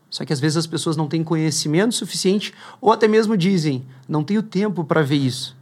Só 0.08 0.24
que 0.24 0.32
às 0.32 0.40
vezes 0.40 0.56
as 0.56 0.66
pessoas 0.66 0.96
não 0.96 1.06
têm 1.06 1.22
conhecimento 1.22 1.94
suficiente 1.94 2.52
ou 2.80 2.90
até 2.90 3.06
mesmo 3.06 3.36
dizem, 3.36 3.84
não 4.08 4.24
tenho 4.24 4.42
tempo 4.42 4.82
para 4.82 5.02
ver 5.02 5.16
isso 5.16 5.59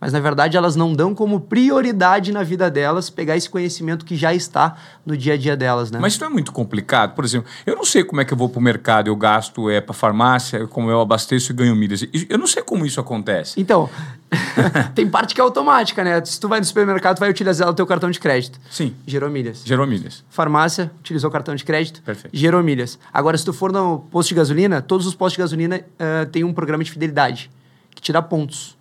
mas 0.00 0.12
na 0.12 0.20
verdade 0.20 0.56
elas 0.56 0.76
não 0.76 0.92
dão 0.92 1.14
como 1.14 1.40
prioridade 1.40 2.32
na 2.32 2.42
vida 2.42 2.70
delas 2.70 3.10
pegar 3.10 3.36
esse 3.36 3.48
conhecimento 3.48 4.04
que 4.04 4.16
já 4.16 4.32
está 4.34 4.76
no 5.04 5.16
dia 5.16 5.34
a 5.34 5.36
dia 5.36 5.56
delas, 5.56 5.90
né? 5.90 5.98
Mas 6.00 6.14
isso 6.14 6.22
não 6.22 6.30
é 6.30 6.32
muito 6.32 6.52
complicado. 6.52 7.14
Por 7.14 7.24
exemplo, 7.24 7.48
eu 7.66 7.76
não 7.76 7.84
sei 7.84 8.02
como 8.04 8.20
é 8.20 8.24
que 8.24 8.32
eu 8.32 8.38
vou 8.38 8.48
para 8.48 8.58
o 8.58 8.62
mercado, 8.62 9.08
eu 9.08 9.16
gasto 9.16 9.68
é 9.68 9.80
para 9.80 9.94
farmácia, 9.94 10.66
como 10.66 10.90
eu 10.90 11.00
abasteço 11.00 11.52
e 11.52 11.54
ganho 11.54 11.76
milhas. 11.76 12.06
Eu 12.28 12.38
não 12.38 12.46
sei 12.46 12.62
como 12.62 12.86
isso 12.86 13.00
acontece. 13.00 13.60
Então, 13.60 13.88
tem 14.94 15.08
parte 15.08 15.34
que 15.34 15.40
é 15.40 15.44
automática, 15.44 16.02
né? 16.04 16.24
Se 16.24 16.38
tu 16.38 16.48
vai 16.48 16.60
no 16.60 16.64
supermercado, 16.64 17.16
tu 17.16 17.20
vai 17.20 17.30
utilizar 17.30 17.68
o 17.68 17.74
teu 17.74 17.86
cartão 17.86 18.10
de 18.10 18.20
crédito. 18.20 18.58
Sim. 18.70 18.94
Gerou 19.06 19.30
milhas. 19.30 19.62
Gerou 19.64 19.86
milhas. 19.86 20.24
Farmácia, 20.30 20.90
utilizou 21.00 21.28
o 21.28 21.32
cartão 21.32 21.54
de 21.54 21.64
crédito. 21.64 22.02
Perfeito. 22.02 22.36
Gerou 22.36 22.62
milhas. 22.62 22.98
Agora, 23.12 23.36
se 23.36 23.44
tu 23.44 23.52
for 23.52 23.72
no 23.72 24.00
posto 24.10 24.30
de 24.30 24.34
gasolina, 24.36 24.80
todos 24.80 25.06
os 25.06 25.14
postos 25.14 25.34
de 25.34 25.40
gasolina 25.40 25.80
uh, 25.80 26.26
têm 26.30 26.44
um 26.44 26.52
programa 26.52 26.84
de 26.84 26.90
fidelidade 26.90 27.50
que 27.94 28.02
te 28.02 28.12
dá 28.12 28.22
pontos. 28.22 28.76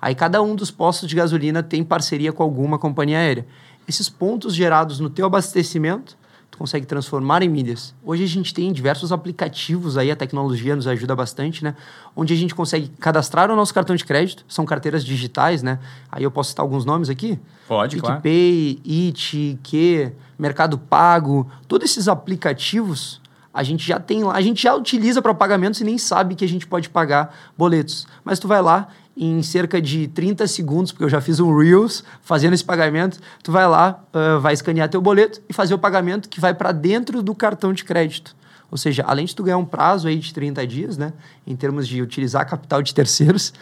Aí 0.00 0.14
cada 0.14 0.42
um 0.42 0.54
dos 0.54 0.70
postos 0.70 1.08
de 1.08 1.14
gasolina 1.14 1.62
tem 1.62 1.82
parceria 1.82 2.32
com 2.32 2.42
alguma 2.42 2.78
companhia 2.78 3.18
aérea. 3.18 3.46
Esses 3.88 4.08
pontos 4.08 4.54
gerados 4.54 5.00
no 5.00 5.08
teu 5.08 5.26
abastecimento, 5.26 6.16
tu 6.50 6.58
consegue 6.58 6.86
transformar 6.86 7.42
em 7.42 7.48
milhas. 7.48 7.94
Hoje 8.04 8.24
a 8.24 8.26
gente 8.26 8.52
tem 8.52 8.72
diversos 8.72 9.12
aplicativos 9.12 9.96
aí, 9.96 10.10
a 10.10 10.16
tecnologia 10.16 10.74
nos 10.74 10.86
ajuda 10.86 11.14
bastante, 11.14 11.62
né? 11.62 11.74
Onde 12.14 12.34
a 12.34 12.36
gente 12.36 12.54
consegue 12.54 12.88
cadastrar 12.98 13.50
o 13.50 13.56
nosso 13.56 13.72
cartão 13.72 13.94
de 13.94 14.04
crédito, 14.04 14.44
são 14.48 14.64
carteiras 14.64 15.04
digitais, 15.04 15.62
né? 15.62 15.78
Aí 16.10 16.24
eu 16.24 16.30
posso 16.30 16.50
citar 16.50 16.64
alguns 16.64 16.84
nomes 16.84 17.08
aqui? 17.08 17.38
Pode, 17.68 17.98
claro. 17.98 18.20
Pay, 18.20 18.80
It, 18.84 19.58
Que, 19.62 20.12
Mercado 20.38 20.78
Pago, 20.78 21.46
todos 21.68 21.90
esses 21.90 22.08
aplicativos 22.08 23.20
a 23.56 23.62
gente 23.62 23.86
já 23.86 23.98
tem 23.98 24.22
lá, 24.22 24.34
a 24.34 24.42
gente 24.42 24.62
já 24.62 24.74
utiliza 24.74 25.22
para 25.22 25.32
pagamentos 25.32 25.80
e 25.80 25.84
nem 25.84 25.96
sabe 25.96 26.34
que 26.34 26.44
a 26.44 26.48
gente 26.48 26.66
pode 26.66 26.90
pagar 26.90 27.34
boletos. 27.56 28.06
Mas 28.22 28.38
tu 28.38 28.46
vai 28.46 28.60
lá 28.60 28.88
em 29.16 29.42
cerca 29.42 29.80
de 29.80 30.08
30 30.08 30.46
segundos, 30.46 30.92
porque 30.92 31.04
eu 31.04 31.08
já 31.08 31.20
fiz 31.20 31.40
um 31.40 31.56
Reels 31.56 32.04
fazendo 32.20 32.52
esse 32.52 32.64
pagamento, 32.64 33.18
tu 33.42 33.50
vai 33.50 33.66
lá, 33.66 34.04
uh, 34.12 34.38
vai 34.40 34.52
escanear 34.52 34.90
teu 34.90 35.00
boleto 35.00 35.40
e 35.48 35.52
fazer 35.54 35.72
o 35.72 35.78
pagamento 35.78 36.28
que 36.28 36.38
vai 36.38 36.52
para 36.52 36.70
dentro 36.70 37.22
do 37.22 37.34
cartão 37.34 37.72
de 37.72 37.82
crédito. 37.82 38.36
Ou 38.70 38.76
seja, 38.76 39.04
além 39.06 39.24
de 39.24 39.34
tu 39.34 39.42
ganhar 39.42 39.56
um 39.56 39.64
prazo 39.64 40.06
aí 40.08 40.18
de 40.18 40.34
30 40.34 40.66
dias, 40.66 40.98
né, 40.98 41.12
em 41.46 41.56
termos 41.56 41.88
de 41.88 42.02
utilizar 42.02 42.46
capital 42.46 42.82
de 42.82 42.92
terceiros, 42.92 43.54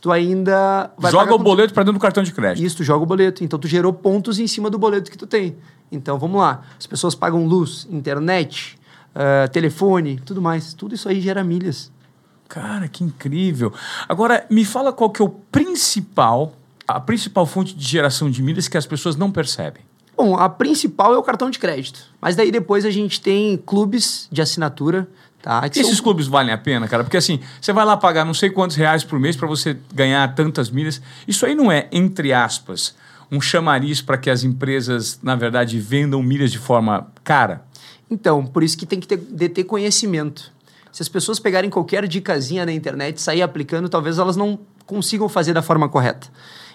tu 0.00 0.12
ainda 0.12 0.90
joga 1.10 1.34
o 1.34 1.38
boleto 1.38 1.74
para 1.74 1.82
dentro 1.82 1.98
do 1.98 2.02
cartão 2.02 2.22
de 2.22 2.32
crédito. 2.32 2.64
Isso, 2.64 2.76
tu 2.76 2.84
joga 2.84 3.02
o 3.02 3.06
boleto. 3.06 3.42
Então 3.42 3.58
tu 3.58 3.66
gerou 3.66 3.92
pontos 3.92 4.38
em 4.38 4.46
cima 4.46 4.70
do 4.70 4.78
boleto 4.78 5.10
que 5.10 5.18
tu 5.18 5.26
tem. 5.26 5.56
Então 5.90 6.18
vamos 6.18 6.40
lá, 6.40 6.62
as 6.78 6.86
pessoas 6.86 7.16
pagam 7.16 7.46
luz, 7.46 7.86
internet, 7.90 8.78
uh, 9.10 9.50
telefone, 9.50 10.20
tudo 10.24 10.40
mais. 10.40 10.72
Tudo 10.72 10.94
isso 10.94 11.08
aí 11.08 11.20
gera 11.20 11.42
milhas. 11.42 11.90
Cara, 12.50 12.88
que 12.88 13.04
incrível. 13.04 13.72
Agora, 14.08 14.44
me 14.50 14.64
fala 14.64 14.92
qual 14.92 15.08
que 15.08 15.22
é 15.22 15.24
o 15.24 15.28
principal, 15.28 16.52
a 16.86 16.98
principal 16.98 17.46
fonte 17.46 17.72
de 17.72 17.86
geração 17.86 18.28
de 18.28 18.42
milhas 18.42 18.66
que 18.66 18.76
as 18.76 18.84
pessoas 18.84 19.14
não 19.14 19.30
percebem. 19.30 19.82
Bom, 20.16 20.36
a 20.36 20.48
principal 20.48 21.14
é 21.14 21.16
o 21.16 21.22
cartão 21.22 21.48
de 21.48 21.60
crédito. 21.60 22.00
Mas 22.20 22.34
daí 22.34 22.50
depois 22.50 22.84
a 22.84 22.90
gente 22.90 23.20
tem 23.20 23.56
clubes 23.56 24.26
de 24.32 24.42
assinatura, 24.42 25.08
tá? 25.40 25.66
Que 25.68 25.78
Esses 25.78 25.94
são... 25.94 26.02
clubes 26.02 26.26
valem 26.26 26.52
a 26.52 26.58
pena, 26.58 26.88
cara? 26.88 27.04
Porque 27.04 27.16
assim, 27.16 27.38
você 27.60 27.72
vai 27.72 27.84
lá 27.84 27.96
pagar 27.96 28.24
não 28.24 28.34
sei 28.34 28.50
quantos 28.50 28.74
reais 28.74 29.04
por 29.04 29.20
mês 29.20 29.36
para 29.36 29.46
você 29.46 29.78
ganhar 29.94 30.34
tantas 30.34 30.70
milhas. 30.70 31.00
Isso 31.28 31.46
aí 31.46 31.54
não 31.54 31.70
é, 31.70 31.88
entre 31.92 32.32
aspas, 32.32 32.96
um 33.30 33.40
chamariz 33.40 34.02
para 34.02 34.18
que 34.18 34.28
as 34.28 34.42
empresas, 34.42 35.20
na 35.22 35.36
verdade, 35.36 35.78
vendam 35.78 36.20
milhas 36.20 36.50
de 36.50 36.58
forma 36.58 37.06
cara? 37.22 37.64
Então, 38.10 38.44
por 38.44 38.64
isso 38.64 38.76
que 38.76 38.84
tem 38.84 38.98
que 38.98 39.06
ter, 39.06 39.18
de 39.18 39.48
ter 39.48 39.62
conhecimento. 39.62 40.52
Se 40.92 41.02
as 41.02 41.08
pessoas 41.08 41.38
pegarem 41.38 41.70
qualquer 41.70 42.06
dicasinha 42.06 42.66
na 42.66 42.72
internet 42.72 43.18
e 43.18 43.20
sair 43.20 43.42
aplicando, 43.42 43.88
talvez 43.88 44.18
elas 44.18 44.36
não 44.36 44.58
consigam 44.86 45.28
fazer 45.28 45.52
da 45.52 45.62
forma 45.62 45.88
correta. 45.88 46.28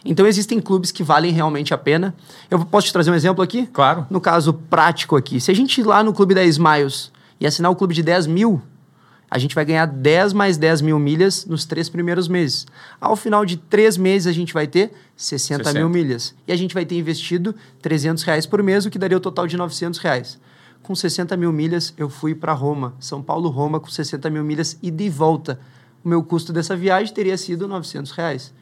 Então 0.06 0.26
existem 0.26 0.60
clubes 0.60 0.92
que 0.92 1.04
valem 1.04 1.34
realmente 1.34 1.74
a 1.74 1.78
pena. 1.78 2.16
Eu 2.50 2.64
posso 2.64 2.88
te 2.88 2.94
trazer 2.94 3.12
um 3.12 3.16
exemplo 3.16 3.44
aqui? 3.44 3.68
Claro. 3.68 4.06
No 4.10 4.22
caso 4.22 4.54
prático 4.54 5.16
aqui. 5.16 5.42
Se 5.42 5.52
a 5.52 5.54
gente 5.54 5.82
ir 5.82 5.84
lá 5.84 6.04
no 6.04 6.14
clube 6.14 6.34
da 6.34 6.44
Smiles 6.46 7.12
e 7.40 7.48
assinar 7.48 7.72
o 7.72 7.76
clube 7.76 7.94
de 7.94 8.04
10 8.04 8.28
mil, 8.28 8.62
a 9.30 9.40
gente 9.40 9.56
vai 9.56 9.66
ganhar 9.66 9.88
10 9.88 10.32
mais 10.32 10.58
10 10.58 10.82
mil 10.82 11.00
milhas 11.00 11.46
nos 11.46 11.66
três 11.66 11.90
primeiros 11.90 12.28
meses. 12.28 12.68
Ao 13.02 13.16
final 13.16 13.44
de 13.44 13.58
três 13.58 13.98
meses, 13.98 14.28
a 14.28 14.32
gente 14.32 14.54
vai 14.54 14.68
ter 14.68 14.94
60, 15.18 15.64
60. 15.64 15.80
mil 15.80 15.90
milhas. 15.90 16.36
E 16.48 16.54
a 16.54 16.56
gente 16.56 16.74
vai 16.74 16.86
ter 16.86 16.96
investido 16.96 17.54
300 17.82 18.24
reais 18.24 18.46
por 18.46 18.62
mês, 18.62 18.86
o 18.86 18.92
que 18.92 19.00
daria 19.00 19.18
o 19.18 19.20
total 19.20 19.48
de 19.48 19.58
900 19.58 20.00
reais 20.00 20.40
com 20.86 20.94
60 20.94 21.36
mil 21.36 21.52
milhas, 21.52 21.94
eu 21.98 22.08
fui 22.10 22.36
para 22.36 22.54
Roma, 22.54 22.94
São 23.00 23.22
Paulo, 23.22 23.50
Roma, 23.50 23.80
com 23.80 23.88
60 23.88 24.30
mil 24.30 24.44
milhas 24.44 24.78
e 24.84 24.92
de 24.92 25.10
volta. 25.10 25.60
O 26.04 26.08
meu 26.08 26.24
custo 26.24 26.54
dessa 26.54 26.76
viagem 26.76 27.12
teria 27.12 27.36
sido 27.38 27.68
900 27.68 28.12
reais. 28.12 28.54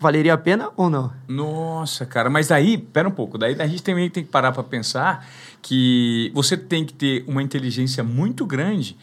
Valeria 0.00 0.32
a 0.32 0.38
pena 0.38 0.70
ou 0.76 0.88
não? 0.88 1.12
Nossa, 1.28 2.06
cara, 2.06 2.30
mas 2.30 2.48
daí, 2.48 2.78
pera 2.78 3.06
um 3.06 3.12
pouco, 3.12 3.36
daí 3.36 3.60
a 3.60 3.66
gente 3.66 3.82
também 3.82 4.08
tem 4.08 4.24
que 4.24 4.30
parar 4.30 4.52
para 4.52 4.62
pensar 4.62 5.28
que 5.60 6.32
você 6.34 6.56
tem 6.56 6.86
que 6.86 6.94
ter 6.94 7.24
uma 7.28 7.42
inteligência 7.42 8.02
muito 8.02 8.46
grande 8.46 8.96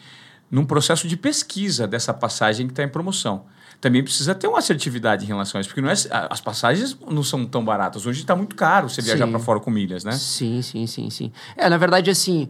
num 0.50 0.64
processo 0.64 1.06
de 1.06 1.16
pesquisa 1.16 1.86
dessa 1.86 2.12
passagem 2.12 2.66
que 2.66 2.72
está 2.72 2.82
em 2.82 2.88
promoção 2.88 3.44
também 3.80 4.02
precisa 4.02 4.34
ter 4.34 4.46
uma 4.46 4.58
assertividade 4.58 5.24
em 5.24 5.26
relação 5.26 5.58
a 5.58 5.60
isso, 5.60 5.68
porque 5.68 5.80
não 5.80 5.90
é, 5.90 5.94
as 6.30 6.40
passagens 6.40 6.96
não 7.08 7.22
são 7.22 7.46
tão 7.46 7.64
baratas. 7.64 8.06
Hoje 8.06 8.20
está 8.20 8.34
muito 8.34 8.56
caro 8.56 8.88
você 8.88 9.02
viajar 9.02 9.26
para 9.26 9.38
fora 9.38 9.60
com 9.60 9.70
milhas, 9.70 10.04
né? 10.04 10.12
Sim, 10.12 10.62
sim, 10.62 10.86
sim, 10.86 11.10
sim. 11.10 11.32
É, 11.56 11.68
na 11.68 11.76
verdade, 11.76 12.10
assim, 12.10 12.48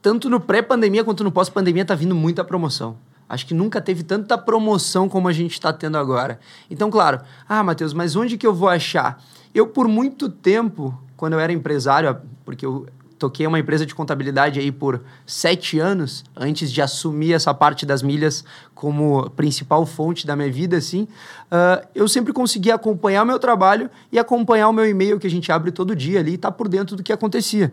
tanto 0.00 0.28
no 0.28 0.40
pré-pandemia 0.40 1.04
quanto 1.04 1.22
no 1.22 1.30
pós-pandemia 1.30 1.82
está 1.82 1.94
vindo 1.94 2.14
muita 2.14 2.42
promoção. 2.42 2.96
Acho 3.28 3.46
que 3.46 3.54
nunca 3.54 3.80
teve 3.80 4.02
tanta 4.02 4.36
promoção 4.36 5.08
como 5.08 5.28
a 5.28 5.32
gente 5.32 5.52
está 5.52 5.72
tendo 5.72 5.96
agora. 5.96 6.38
Então, 6.70 6.90
claro, 6.90 7.20
ah, 7.48 7.62
Matheus, 7.62 7.94
mas 7.94 8.14
onde 8.14 8.36
que 8.36 8.46
eu 8.46 8.52
vou 8.52 8.68
achar? 8.68 9.22
Eu, 9.54 9.66
por 9.66 9.88
muito 9.88 10.28
tempo, 10.28 10.98
quando 11.16 11.34
eu 11.34 11.40
era 11.40 11.52
empresário, 11.52 12.14
porque 12.44 12.66
eu 12.66 12.86
toquei 13.22 13.46
uma 13.46 13.58
empresa 13.60 13.86
de 13.86 13.94
contabilidade 13.94 14.58
aí 14.58 14.72
por 14.72 15.00
sete 15.24 15.78
anos, 15.78 16.24
antes 16.36 16.72
de 16.72 16.82
assumir 16.82 17.34
essa 17.34 17.54
parte 17.54 17.86
das 17.86 18.02
milhas 18.02 18.44
como 18.74 19.30
principal 19.30 19.86
fonte 19.86 20.26
da 20.26 20.34
minha 20.34 20.50
vida, 20.50 20.76
assim, 20.76 21.02
uh, 21.02 21.86
eu 21.94 22.08
sempre 22.08 22.32
consegui 22.32 22.72
acompanhar 22.72 23.22
o 23.22 23.26
meu 23.26 23.38
trabalho 23.38 23.88
e 24.10 24.18
acompanhar 24.18 24.68
o 24.68 24.72
meu 24.72 24.88
e-mail 24.88 25.20
que 25.20 25.26
a 25.28 25.30
gente 25.30 25.52
abre 25.52 25.70
todo 25.70 25.94
dia 25.94 26.18
ali 26.18 26.32
e 26.32 26.38
tá 26.38 26.50
por 26.50 26.66
dentro 26.66 26.96
do 26.96 27.02
que 27.02 27.12
acontecia. 27.12 27.72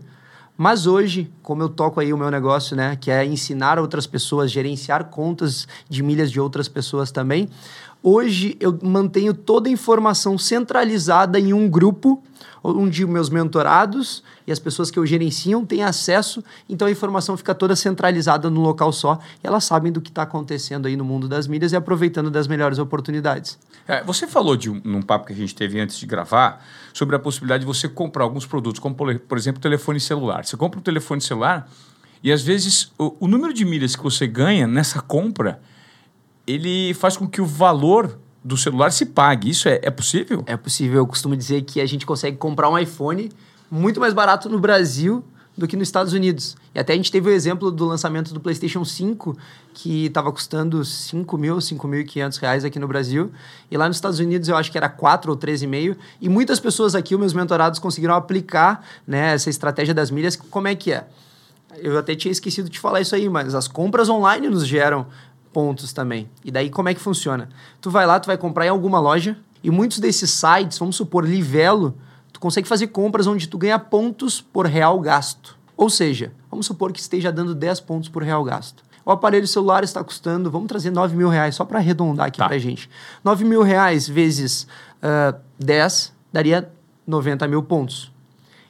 Mas 0.56 0.86
hoje, 0.86 1.32
como 1.41 1.63
eu 1.63 1.70
toco 1.70 2.00
aí 2.00 2.13
o 2.13 2.18
meu 2.18 2.29
negócio, 2.29 2.75
né, 2.75 2.96
que 2.96 3.10
é 3.10 3.25
ensinar 3.25 3.79
outras 3.79 4.06
pessoas, 4.06 4.51
gerenciar 4.51 5.06
contas 5.06 5.68
de 5.89 6.03
milhas 6.03 6.29
de 6.29 6.39
outras 6.39 6.68
pessoas 6.68 7.12
também, 7.12 7.50
hoje 8.03 8.56
eu 8.60 8.77
mantenho 8.82 9.34
toda 9.34 9.70
a 9.70 9.72
informação 9.72 10.38
centralizada 10.38 11.39
em 11.39 11.53
um 11.53 11.70
grupo 11.70 12.24
onde 12.63 13.06
meus 13.06 13.29
mentorados 13.29 14.24
e 14.46 14.51
as 14.51 14.60
pessoas 14.60 14.91
que 14.91 15.00
eu 15.00 15.06
gerenciam 15.06 15.65
têm 15.65 15.84
acesso, 15.84 16.44
então 16.68 16.88
a 16.88 16.91
informação 16.91 17.38
fica 17.38 17.56
toda 17.56 17.75
centralizada 17.75 18.50
no 18.50 18.62
local 18.62 18.91
só 18.91 19.20
e 19.44 19.48
elas 19.48 19.63
sabem 19.63 19.91
do 19.91 20.01
que 20.01 20.10
está 20.10 20.24
acontecendo 20.24 20.88
aí 20.88 20.96
no 20.96 21.06
mundo 21.06 21.27
das 21.27 21.48
mídias 21.48 21.72
e 21.72 21.75
aproveitando 21.75 22.29
das 22.29 22.48
melhores 22.48 22.79
oportunidades. 22.79 23.58
É, 23.88 24.03
você 24.03 24.27
falou 24.27 24.56
de 24.56 24.70
um, 24.70 24.82
num 24.84 25.01
papo 25.01 25.27
que 25.27 25.34
a 25.34 25.36
gente 25.36 25.56
teve 25.56 25.79
antes 25.79 25.98
de 25.98 26.06
gravar 26.06 26.63
sobre 26.94 27.15
a 27.15 27.20
possibilidade 27.20 27.62
de 27.62 27.68
você 27.68 27.88
comprar 27.88 28.24
alguns 28.24 28.46
produtos, 28.46 28.79
como 28.79 28.96
por, 28.96 29.18
por 29.20 29.38
exemplo 29.38 29.62
telefone 29.62 30.00
celular. 30.00 30.46
Você 30.46 30.58
compra 30.58 30.79
um 30.79 30.84
telefone 30.84 31.22
celular 31.22 31.70
e 32.24 32.32
às 32.32 32.41
vezes 32.41 32.91
o, 32.98 33.15
o 33.22 33.27
número 33.27 33.53
de 33.53 33.65
milhas 33.65 33.96
que 33.96 34.03
você 34.03 34.27
ganha 34.27 34.68
nessa 34.68 35.01
compra 35.01 35.62
ele 36.50 36.96
faz 36.96 37.15
com 37.15 37.27
que 37.27 37.39
o 37.39 37.46
valor 37.46 38.18
do 38.44 38.58
celular 38.58 38.91
se 38.91 39.06
pague. 39.06 39.51
Isso 39.51 39.70
é, 39.70 39.79
é 39.84 39.91
possível? 39.91 40.44
É 40.48 40.58
possível. 40.58 40.98
Eu 40.98 41.08
costumo 41.08 41.38
dizer 41.38 41.62
que 41.62 41.79
a 41.79 41.86
gente 41.86 42.06
consegue 42.06 42.38
comprar 42.38 42.70
um 42.70 42.77
iPhone 42.77 43.29
muito 43.70 44.00
mais 44.00 44.13
barato 44.13 44.50
no 44.50 44.60
Brasil 44.60 45.24
do 45.56 45.68
que 45.68 45.75
nos 45.75 45.89
Estados 45.89 46.13
Unidos. 46.13 46.56
E 46.74 46.79
até 46.79 46.94
a 46.94 46.96
gente 46.96 47.12
teve 47.12 47.29
o 47.29 47.32
exemplo 47.32 47.70
do 47.70 47.86
lançamento 47.86 48.34
do 48.34 48.39
PlayStation 48.39 48.84
5, 48.84 49.38
que 49.74 50.06
estava 50.06 50.32
custando 50.32 50.84
5 50.84 51.38
mil, 51.38 51.58
5.500 51.58 52.39
reais 52.39 52.65
aqui 52.65 52.79
no 52.79 52.88
Brasil. 52.88 53.29
E 53.70 53.77
lá 53.77 53.88
nos 53.88 53.98
Estados 53.98 54.20
Unidos 54.20 54.48
eu 54.50 54.56
acho 54.56 54.72
que 54.72 54.77
era 54.77 54.89
4 54.89 55.29
ou 55.29 55.38
13,5. 55.38 55.98
E 56.20 56.29
muitas 56.29 56.60
pessoas 56.60 56.96
aqui, 56.96 57.13
os 57.13 57.20
meus 57.20 57.34
mentorados, 57.34 57.77
conseguiram 57.77 58.15
aplicar 58.15 58.84
né, 59.06 59.34
essa 59.34 59.51
estratégia 59.51 59.94
das 59.94 60.10
milhas. 60.10 60.36
Como 60.36 60.68
é 60.68 60.74
que 60.74 60.94
é? 60.94 61.06
Eu 61.77 61.98
até 61.98 62.15
tinha 62.15 62.32
esquecido 62.32 62.70
de 62.70 62.79
falar 62.79 63.01
isso 63.01 63.13
aí, 63.13 63.29
mas 63.29 63.53
as 63.53 63.68
compras 63.68 64.10
online 64.10 64.50
nos 64.50 64.65
geram 64.65 65.06
pontos 65.53 65.94
também. 65.94 66.29
E 66.44 66.51
daí 66.51 66.70
como 66.70 66.89
é 66.89 66.94
que 66.94 67.00
funciona? 67.01 67.50
Tu 67.82 67.89
vai 67.89 68.06
lá, 68.06 68.20
tu 68.20 68.27
vai 68.27 68.38
comprar 68.38 68.65
em 68.65 68.70
alguma 68.70 69.00
loja 69.00 69.38
e 69.63 69.70
muitos 69.70 70.00
desses 70.00 70.29
sites, 70.32 70.77
vamos 70.77 70.96
supor, 70.96 71.25
Livelo, 71.27 71.96
tu 72.32 72.39
consegue 72.39 72.68
fazer 72.68 72.88
compras 72.88 73.27
onde 73.27 73.48
tu 73.48 73.58
ganha 73.58 73.77
pontos 73.79 74.39
por 74.41 74.65
real 74.65 75.00
gasto. 75.00 75.58
Ou 75.75 75.89
seja, 75.89 76.32
vamos 76.50 76.65
supor 76.65 76.91
que 76.91 77.00
esteja 77.00 77.32
dando 77.32 77.56
10 77.56 77.79
pontos 77.82 78.10
por 78.10 78.24
real 78.24 78.44
gasto. 78.44 78.84
O 79.06 79.12
aparelho 79.12 79.48
celular 79.48 79.84
está 79.84 80.03
custando, 80.03 80.51
vamos 80.51 80.68
trazer 80.68 80.91
9 80.91 81.15
mil 81.15 81.29
reais, 81.29 81.56
só 81.56 81.65
para 81.65 81.79
arredondar 81.79 82.27
aqui 82.27 82.38
Tá. 82.38 82.48
pra 82.48 82.58
gente. 82.58 82.89
9 83.24 83.44
mil 83.46 83.63
reais 83.63 84.08
vezes 84.08 84.68
ah, 85.01 85.36
10 85.58 86.13
daria 86.32 86.70
90 87.08 87.48
mil 87.48 87.63
pontos. 87.63 88.12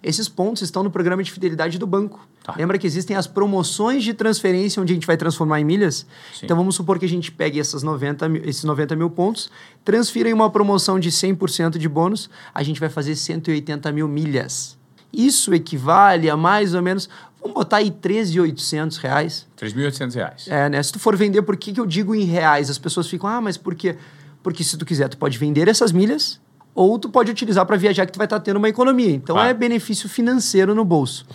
Esses 0.01 0.29
pontos 0.29 0.61
estão 0.61 0.81
no 0.81 0.89
programa 0.89 1.21
de 1.21 1.31
fidelidade 1.31 1.77
do 1.77 1.85
banco. 1.85 2.25
Tá. 2.51 2.57
Lembra 2.57 2.77
que 2.77 2.85
existem 2.87 3.15
as 3.15 3.27
promoções 3.27 4.03
de 4.03 4.13
transferência 4.13 4.81
onde 4.81 4.93
a 4.93 4.95
gente 4.95 5.07
vai 5.07 5.17
transformar 5.17 5.59
em 5.59 5.63
milhas? 5.63 6.05
Sim. 6.33 6.41
Então 6.45 6.55
vamos 6.57 6.75
supor 6.75 6.97
que 6.99 7.05
a 7.05 7.09
gente 7.09 7.31
pegue 7.31 7.59
essas 7.59 7.83
90 7.83 8.27
mil- 8.29 8.41
esses 8.45 8.63
90 8.63 8.95
mil 8.95 9.09
pontos, 9.09 9.49
transfira 9.83 10.29
em 10.29 10.33
uma 10.33 10.49
promoção 10.49 10.99
de 10.99 11.11
100% 11.11 11.77
de 11.77 11.87
bônus, 11.89 12.29
a 12.53 12.61
gente 12.63 12.79
vai 12.79 12.89
fazer 12.89 13.15
180 13.15 13.91
mil 13.91 14.07
milhas. 14.07 14.77
Isso 15.11 15.53
equivale 15.53 16.29
a 16.29 16.37
mais 16.37 16.73
ou 16.75 16.81
menos, 16.81 17.09
vamos 17.41 17.55
botar 17.55 17.77
aí 17.77 17.89
13.800 17.89 18.97
reais. 18.97 19.47
3.800 19.59 20.13
reais. 20.15 20.47
É, 20.47 20.69
né? 20.69 20.81
Se 20.83 20.91
tu 20.91 20.99
for 20.99 21.15
vender, 21.15 21.41
por 21.41 21.57
que, 21.57 21.73
que 21.73 21.79
eu 21.79 21.85
digo 21.85 22.13
em 22.13 22.23
reais? 22.25 22.69
As 22.69 22.77
pessoas 22.77 23.07
ficam, 23.07 23.27
ah, 23.29 23.41
mas 23.41 23.57
por 23.57 23.73
quê? 23.75 23.95
Porque 24.43 24.63
se 24.63 24.77
tu 24.77 24.85
quiser, 24.85 25.09
tu 25.09 25.17
pode 25.17 25.37
vender 25.37 25.67
essas 25.67 25.91
milhas 25.91 26.39
ou 26.75 26.97
tu 26.99 27.09
pode 27.09 27.29
utilizar 27.31 27.65
para 27.65 27.75
viajar 27.75 28.05
que 28.05 28.11
tu 28.11 28.17
vai 28.17 28.25
estar 28.25 28.39
tendo 28.39 28.57
uma 28.57 28.69
economia. 28.69 29.11
Então 29.11 29.35
Claro. 29.35 29.49
é 29.49 29.53
benefício 29.53 30.07
financeiro 30.07 30.73
no 30.75 30.85
bolso. 30.85 31.25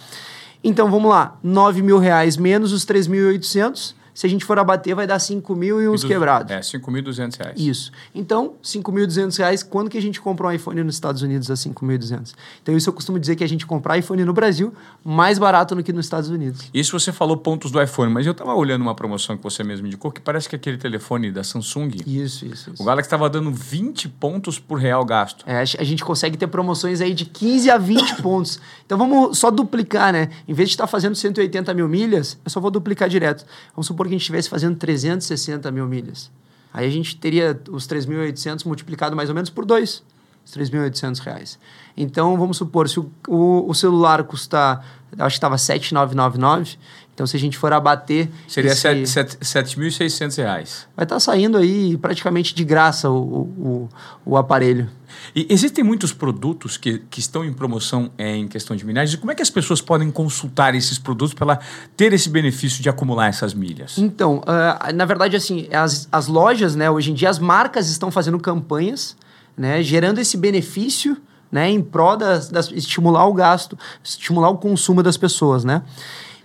Então 0.67 0.91
vamos 0.91 1.11
lá, 1.11 1.39
9 1.43 1.83
mil 1.83 1.99
reais 1.99 2.39
menos 2.39 2.73
os 2.73 2.87
3.800. 2.87 3.95
Se 4.15 4.27
a 4.27 4.31
gente 4.31 4.45
for 4.45 4.59
abater, 4.59 4.95
vai 4.95 5.07
dar 5.07 5.19
5 5.19 5.57
mil 5.57 5.83
e 5.83 5.89
uns 5.89 6.05
E 6.05 6.07
quebrados. 6.07 6.51
É, 6.53 6.61
5.200 6.61 7.37
reais. 7.37 7.59
Isso. 7.61 7.91
Então, 8.15 8.55
5.200 8.63 9.37
reais, 9.39 9.63
quando 9.63 9.91
que 9.91 9.99
a 9.99 10.03
gente 10.03 10.21
compra 10.21 10.47
um 10.47 10.53
iPhone 10.53 10.83
nos 10.85 10.95
Estados 10.95 11.21
Unidos 11.23 11.51
a 11.51 11.55
5.200? 11.55 12.33
Então, 12.63 12.77
isso 12.77 12.89
eu 12.89 12.93
costumo 12.93 13.19
dizer 13.19 13.35
que 13.35 13.43
a 13.43 13.49
gente 13.49 13.67
comprar 13.67 13.99
iPhone 13.99 14.25
no 14.25 14.33
Brasil 14.33 14.73
mais 15.05 15.39
barato 15.39 15.75
do 15.75 15.83
que 15.83 15.93
nos 15.93 16.07
Estados 16.07 16.31
Unidos. 16.31 16.71
Isso 16.73 16.99
você 16.99 17.13
falou 17.13 17.37
pontos 17.37 17.71
do 17.71 17.83
iPhone, 17.83 18.13
mas 18.13 18.25
eu 18.25 18.33
estava 18.33 18.55
olhando 18.55 18.83
uma 18.83 18.95
promoção 18.95 19.37
que 19.37 19.43
você 19.43 19.65
mesmo 19.65 19.87
indicou, 19.87 20.13
que 20.13 20.21
parece 20.21 20.49
que 20.49 20.55
aquele 20.55 20.79
telefone 20.79 21.33
da 21.33 21.43
Samsung, 21.43 21.91
Isso, 22.07 22.47
isso, 22.47 22.71
isso. 22.71 22.75
o 22.79 22.85
Galaxy 22.85 23.07
estava 23.09 23.29
dando 23.29 23.51
20 23.51 24.09
pontos 24.11 24.59
por 24.61 24.79
real 24.79 25.05
gasto. 25.05 25.45
É, 25.47 25.59
a 25.61 25.65
gente 25.85 26.05
consegue 26.05 26.37
ter 26.37 26.47
promoções 26.47 27.01
aí 27.01 27.13
de 27.15 27.25
15 27.25 27.71
a 27.71 27.79
20 27.79 28.17
pontos. 28.23 28.61
Então 28.87 28.97
vamos 28.97 29.39
só 29.39 29.51
duplicar, 29.51 30.13
né? 30.13 30.29
Em 30.47 30.55
vez 30.55 30.69
de 30.69 30.75
estar 30.75 30.87
fazendo 30.87 31.15
180 31.17 31.75
mil 31.75 31.89
milhas, 31.89 32.39
eu 32.45 32.51
só 32.51 32.61
vou 32.61 32.71
duplicar 32.71 33.09
direto. 33.09 33.45
Vamos 33.75 33.87
supor 33.87 34.04
que 34.09 34.15
a 34.15 34.19
gente 34.19 34.23
estivesse 34.23 34.49
fazendo 34.49 34.77
360 34.77 35.71
mil 35.71 35.87
milhas. 35.87 36.31
Aí 36.73 36.87
a 36.87 36.91
gente 36.91 37.17
teria 37.17 37.59
os 37.71 37.87
3.800 37.87 38.67
multiplicado 38.67 39.15
mais 39.15 39.29
ou 39.29 39.35
menos 39.35 39.51
por 39.51 39.65
dois. 39.65 40.03
Os 40.45 40.53
3.800 40.53 41.19
reais. 41.21 41.59
Então 41.97 42.37
vamos 42.37 42.57
supor, 42.57 42.89
se 42.89 42.99
o, 43.01 43.11
o, 43.29 43.69
o 43.71 43.75
celular 43.75 44.23
custar, 44.25 44.85
acho 45.19 45.35
que 45.35 45.39
estava 45.39 45.57
7.999, 45.57 46.77
então 47.15 47.27
se 47.27 47.37
a 47.37 47.41
gente 47.41 47.57
for 47.57 47.73
abater... 47.73 48.29
Seria 48.49 48.73
esse- 48.73 49.07
sete- 49.07 49.39
sete- 49.47 49.77
7.600 49.77 50.37
reais. 50.37 50.89
Vai 50.97 51.05
estar 51.05 51.21
saindo 51.21 51.57
aí 51.57 51.97
praticamente 51.97 52.53
de 52.55 52.65
graça 52.65 53.09
o, 53.09 53.17
o, 53.17 53.89
o, 54.27 54.37
aparelho. 54.37 54.91
E 55.35 55.47
existem 55.49 55.85
muitos 55.85 56.13
produtos 56.13 56.77
que, 56.77 56.99
que 57.09 57.21
estão 57.21 57.45
em 57.45 57.53
promoção 57.53 58.11
é, 58.19 58.35
em 58.35 58.49
questão 58.49 58.75
de 58.75 58.85
milhares. 58.85 59.13
E 59.13 59.17
como 59.17 59.31
é 59.31 59.35
que 59.37 59.43
as 59.43 59.49
pessoas 59.51 59.81
podem 59.81 60.11
consultar 60.11 60.75
esses 60.75 60.99
produtos 60.99 61.33
para 61.33 61.61
ter 61.97 62.13
esse 62.13 62.29
benefício 62.29 62.83
de 62.83 62.89
acumular 62.89 63.29
essas 63.29 63.55
milhas? 63.55 63.97
Então, 63.97 64.43
ah, 64.47 64.91
na 64.93 65.05
verdade, 65.05 65.37
assim, 65.37 65.69
as, 65.73 66.09
as 66.11 66.27
lojas, 66.27 66.75
né, 66.75 66.91
hoje 66.91 67.13
em 67.13 67.15
dia, 67.15 67.31
as 67.31 67.39
marcas 67.39 67.89
estão 67.89 68.11
fazendo 68.11 68.41
campanhas, 68.41 69.17
né, 69.57 69.83
gerando 69.83 70.19
esse 70.19 70.37
benefício, 70.37 71.17
né, 71.51 71.71
em 71.71 71.81
prol 71.81 72.17
das 72.17 72.51
estimular 72.73 73.27
o 73.27 73.33
gasto, 73.33 73.79
estimular 74.03 74.49
o 74.51 74.59
consumo 74.59 75.03
das 75.03 75.17
pessoas, 75.17 75.65
né. 75.65 75.83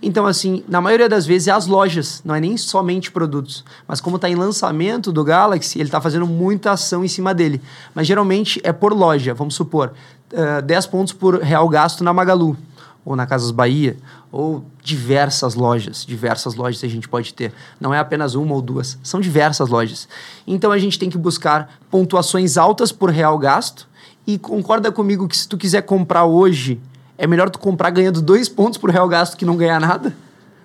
Então, 0.02 0.26
assim, 0.26 0.64
na 0.66 0.80
maioria 0.80 1.08
das 1.08 1.26
vezes 1.26 1.48
é 1.48 1.50
as 1.50 1.66
lojas, 1.66 2.22
não 2.24 2.34
é 2.34 2.40
nem 2.40 2.56
somente 2.56 3.10
produtos. 3.10 3.64
Mas 3.86 4.00
como 4.00 4.16
está 4.16 4.30
em 4.30 4.34
lançamento 4.34 5.12
do 5.12 5.22
Galaxy, 5.22 5.78
ele 5.78 5.88
está 5.88 6.00
fazendo 6.00 6.26
muita 6.26 6.72
ação 6.72 7.04
em 7.04 7.08
cima 7.08 7.34
dele. 7.34 7.60
Mas 7.94 8.06
geralmente 8.06 8.58
é 8.64 8.72
por 8.72 8.94
loja, 8.94 9.34
vamos 9.34 9.54
supor, 9.54 9.92
ah, 10.34 10.60
10 10.60 10.86
pontos 10.86 11.12
por 11.12 11.40
real 11.40 11.68
gasto 11.68 12.02
na 12.02 12.14
Magalu 12.14 12.56
ou 13.04 13.14
na 13.14 13.26
Casas 13.26 13.50
Bahia, 13.50 13.96
ou 14.32 14.64
diversas 14.82 15.54
lojas, 15.54 16.04
diversas 16.06 16.54
lojas 16.54 16.82
a 16.84 16.88
gente 16.88 17.08
pode 17.08 17.34
ter. 17.34 17.52
Não 17.80 17.92
é 17.92 17.98
apenas 17.98 18.34
uma 18.34 18.54
ou 18.54 18.62
duas, 18.62 18.98
são 19.02 19.20
diversas 19.20 19.68
lojas. 19.68 20.08
Então 20.46 20.70
a 20.70 20.78
gente 20.78 20.98
tem 20.98 21.10
que 21.10 21.18
buscar 21.18 21.78
pontuações 21.90 22.56
altas 22.56 22.92
por 22.92 23.10
real 23.10 23.36
gasto 23.38 23.88
e 24.26 24.38
concorda 24.38 24.92
comigo 24.92 25.26
que 25.26 25.36
se 25.36 25.48
tu 25.48 25.58
quiser 25.58 25.82
comprar 25.82 26.24
hoje, 26.24 26.80
é 27.18 27.26
melhor 27.26 27.50
tu 27.50 27.58
comprar 27.58 27.90
ganhando 27.90 28.22
dois 28.22 28.48
pontos 28.48 28.78
por 28.78 28.90
real 28.90 29.08
gasto 29.08 29.36
que 29.36 29.44
não 29.44 29.56
ganhar 29.56 29.80
nada. 29.80 30.14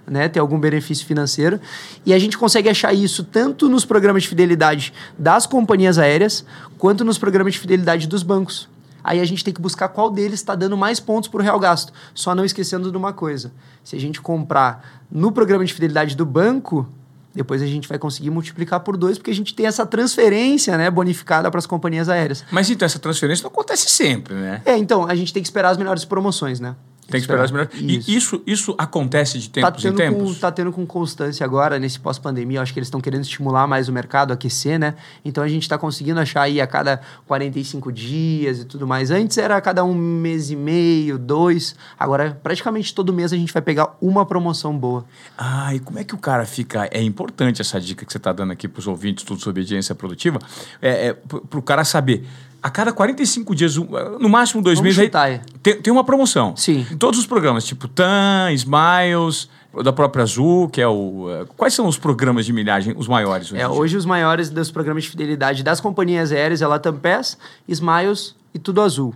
Né, 0.08 0.30
ter 0.30 0.40
algum 0.40 0.60
benefício 0.60 1.04
financeiro. 1.04 1.60
E 2.06 2.14
a 2.14 2.20
gente 2.20 2.38
consegue 2.38 2.70
achar 2.70 2.94
isso 2.94 3.24
tanto 3.24 3.68
nos 3.68 3.86
programas 3.86 4.22
de 4.22 4.30
fidelidade 4.30 4.94
das 5.18 5.48
companhias 5.48 5.98
aéreas, 5.98 6.46
quanto 6.78 7.04
nos 7.04 7.18
programas 7.18 7.54
de 7.54 7.60
fidelidade 7.60 8.08
dos 8.08 8.22
bancos. 8.22 8.70
Aí 9.06 9.22
a 9.22 9.26
gente 9.26 9.44
tem 9.44 9.54
que 9.54 9.62
buscar 9.62 9.88
qual 9.88 10.10
deles 10.10 10.40
está 10.40 10.56
dando 10.56 10.76
mais 10.76 11.00
pontos 11.00 11.30
por 11.30 11.42
real 11.42 11.60
gasto. 11.60 11.94
Só 12.14 12.34
não 12.34 12.44
esquecendo 12.44 12.90
de 12.90 12.98
uma 12.98 13.14
coisa: 13.14 13.54
se 13.84 13.96
a 13.96 14.00
gente 14.00 14.20
comprar 14.20 15.04
no 15.12 15.32
programa 15.32 15.64
de 15.64 15.72
fidelidade 15.72 16.16
do 16.16 16.26
banco, 16.26 16.88
depois 17.34 17.62
a 17.62 17.68
gente 17.68 17.88
vai 17.88 18.00
conseguir 18.00 18.32
multiplicar 18.32 18.80
por 18.80 18.98
dois, 18.98 19.18
porque 19.20 19.30
a 19.30 19.36
gente 19.36 19.54
tem 19.54 19.68
essa 19.68 19.86
transferência 19.86 20.76
né, 20.78 20.90
bonificada 20.90 21.52
para 21.52 21.60
as 21.60 21.68
companhias 21.68 22.10
aéreas. 22.10 22.44
Mas 22.50 22.70
então, 22.70 22.86
essa 22.86 22.98
transferência 22.98 23.44
não 23.44 23.52
acontece 23.52 23.90
sempre, 23.90 24.34
né? 24.34 24.62
É, 24.66 24.76
então, 24.76 25.06
a 25.06 25.14
gente 25.14 25.32
tem 25.32 25.44
que 25.44 25.48
esperar 25.48 25.70
as 25.70 25.78
melhores 25.78 26.04
promoções, 26.04 26.60
né? 26.60 26.76
Tem 27.08 27.20
que 27.20 27.26
esperar 27.26 27.44
as 27.44 27.52
melhores. 27.52 27.74
Isso. 27.76 28.12
E 28.12 28.16
isso, 28.16 28.44
isso 28.46 28.76
acontece 28.78 29.38
de 29.40 29.50
Tá 29.50 29.72
tempos 29.72 29.86
em 29.86 29.94
tendo, 29.94 30.14
com, 30.14 30.20
tempos? 30.20 30.40
tá 30.40 30.52
tendo 30.52 30.72
com 30.72 30.86
constância 30.86 31.44
agora, 31.44 31.78
nesse 31.78 32.00
pós-pandemia. 32.00 32.62
Acho 32.62 32.74
que 32.74 32.80
eles 32.80 32.88
estão 32.88 33.00
querendo 33.00 33.22
estimular 33.22 33.68
mais 33.68 33.88
o 33.88 33.94
mercado, 33.94 34.34
aquecer, 34.34 34.80
né? 34.80 34.96
Então 35.24 35.44
a 35.44 35.48
gente 35.48 35.64
está 35.64 35.78
conseguindo 35.78 36.20
achar 36.20 36.44
aí 36.44 36.60
a 36.60 36.68
cada 36.68 37.02
45 37.28 37.92
dias 37.92 38.60
e 38.60 38.66
tudo 38.66 38.88
mais. 38.88 39.12
Antes 39.12 39.38
era 39.38 39.56
a 39.56 39.62
cada 39.62 39.84
um 39.84 39.94
mês 39.94 40.50
e 40.50 40.56
meio, 40.56 41.18
dois. 41.18 41.76
Agora, 42.00 42.40
praticamente 42.42 42.94
todo 42.94 43.14
mês 43.14 43.32
a 43.34 43.38
gente 43.38 43.54
vai 43.54 43.62
pegar 43.62 43.96
uma 44.02 44.26
promoção 44.26 44.78
boa. 44.78 45.06
Ah, 45.38 45.74
e 45.76 45.80
como 45.80 46.00
é 46.00 46.04
que 46.04 46.16
o 46.16 46.20
cara 46.20 46.46
fica. 46.46 46.88
É 46.92 47.02
importante 47.02 47.62
essa 47.62 47.80
dica 47.80 48.06
que 48.06 48.12
você 48.12 48.18
está 48.18 48.32
dando 48.32 48.52
aqui 48.52 48.68
para 48.68 48.80
os 48.80 48.88
ouvintes, 48.88 49.24
tudo 49.24 49.40
sobre 49.42 49.62
obediência 49.62 49.96
produtiva, 49.96 50.40
é, 50.82 51.08
é, 51.08 51.14
para 51.14 51.60
o 51.60 51.62
cara 51.62 51.84
saber. 51.84 52.26
A 52.66 52.70
cada 52.72 52.92
45 52.92 53.54
dias, 53.54 53.76
no 53.76 54.28
máximo 54.28 54.60
dois 54.60 54.80
Vamos 54.80 54.98
meses, 54.98 55.14
aí 55.16 55.34
aí. 55.34 55.42
tem, 55.62 55.80
tem 55.80 55.94
uma 55.94 56.04
promoção. 56.04 56.56
Sim. 56.58 56.84
Em 56.92 56.98
todos 56.98 57.20
os 57.20 57.28
programas, 57.28 57.64
tipo 57.64 57.88
TAM, 57.88 58.52
Smiles, 58.54 59.48
da 59.84 59.94
própria 59.94 60.24
Azul, 60.24 60.68
que 60.70 60.82
é 60.82 60.88
o. 60.88 61.28
é, 61.30 61.46
Quais 61.56 61.76
são 61.76 61.86
os 61.88 61.96
programas 62.00 62.44
de 62.44 62.52
milhagem, 62.52 62.96
os 62.98 63.08
maiores? 63.08 63.52
É, 63.52 63.54
em 63.54 63.58
dia? 63.58 63.70
hoje 63.70 63.96
os 63.96 64.04
maiores 64.04 64.50
dos 64.50 64.72
programas 64.72 65.04
de 65.04 65.12
fidelidade 65.12 65.62
das 65.62 65.80
companhias 65.80 66.32
aéreas 66.32 66.60
é 66.64 66.66
Latam 66.66 66.98
Pass, 66.98 67.38
Smiles 67.68 68.36
e 68.52 68.58
Tudo 68.58 68.82
Azul. 68.82 69.14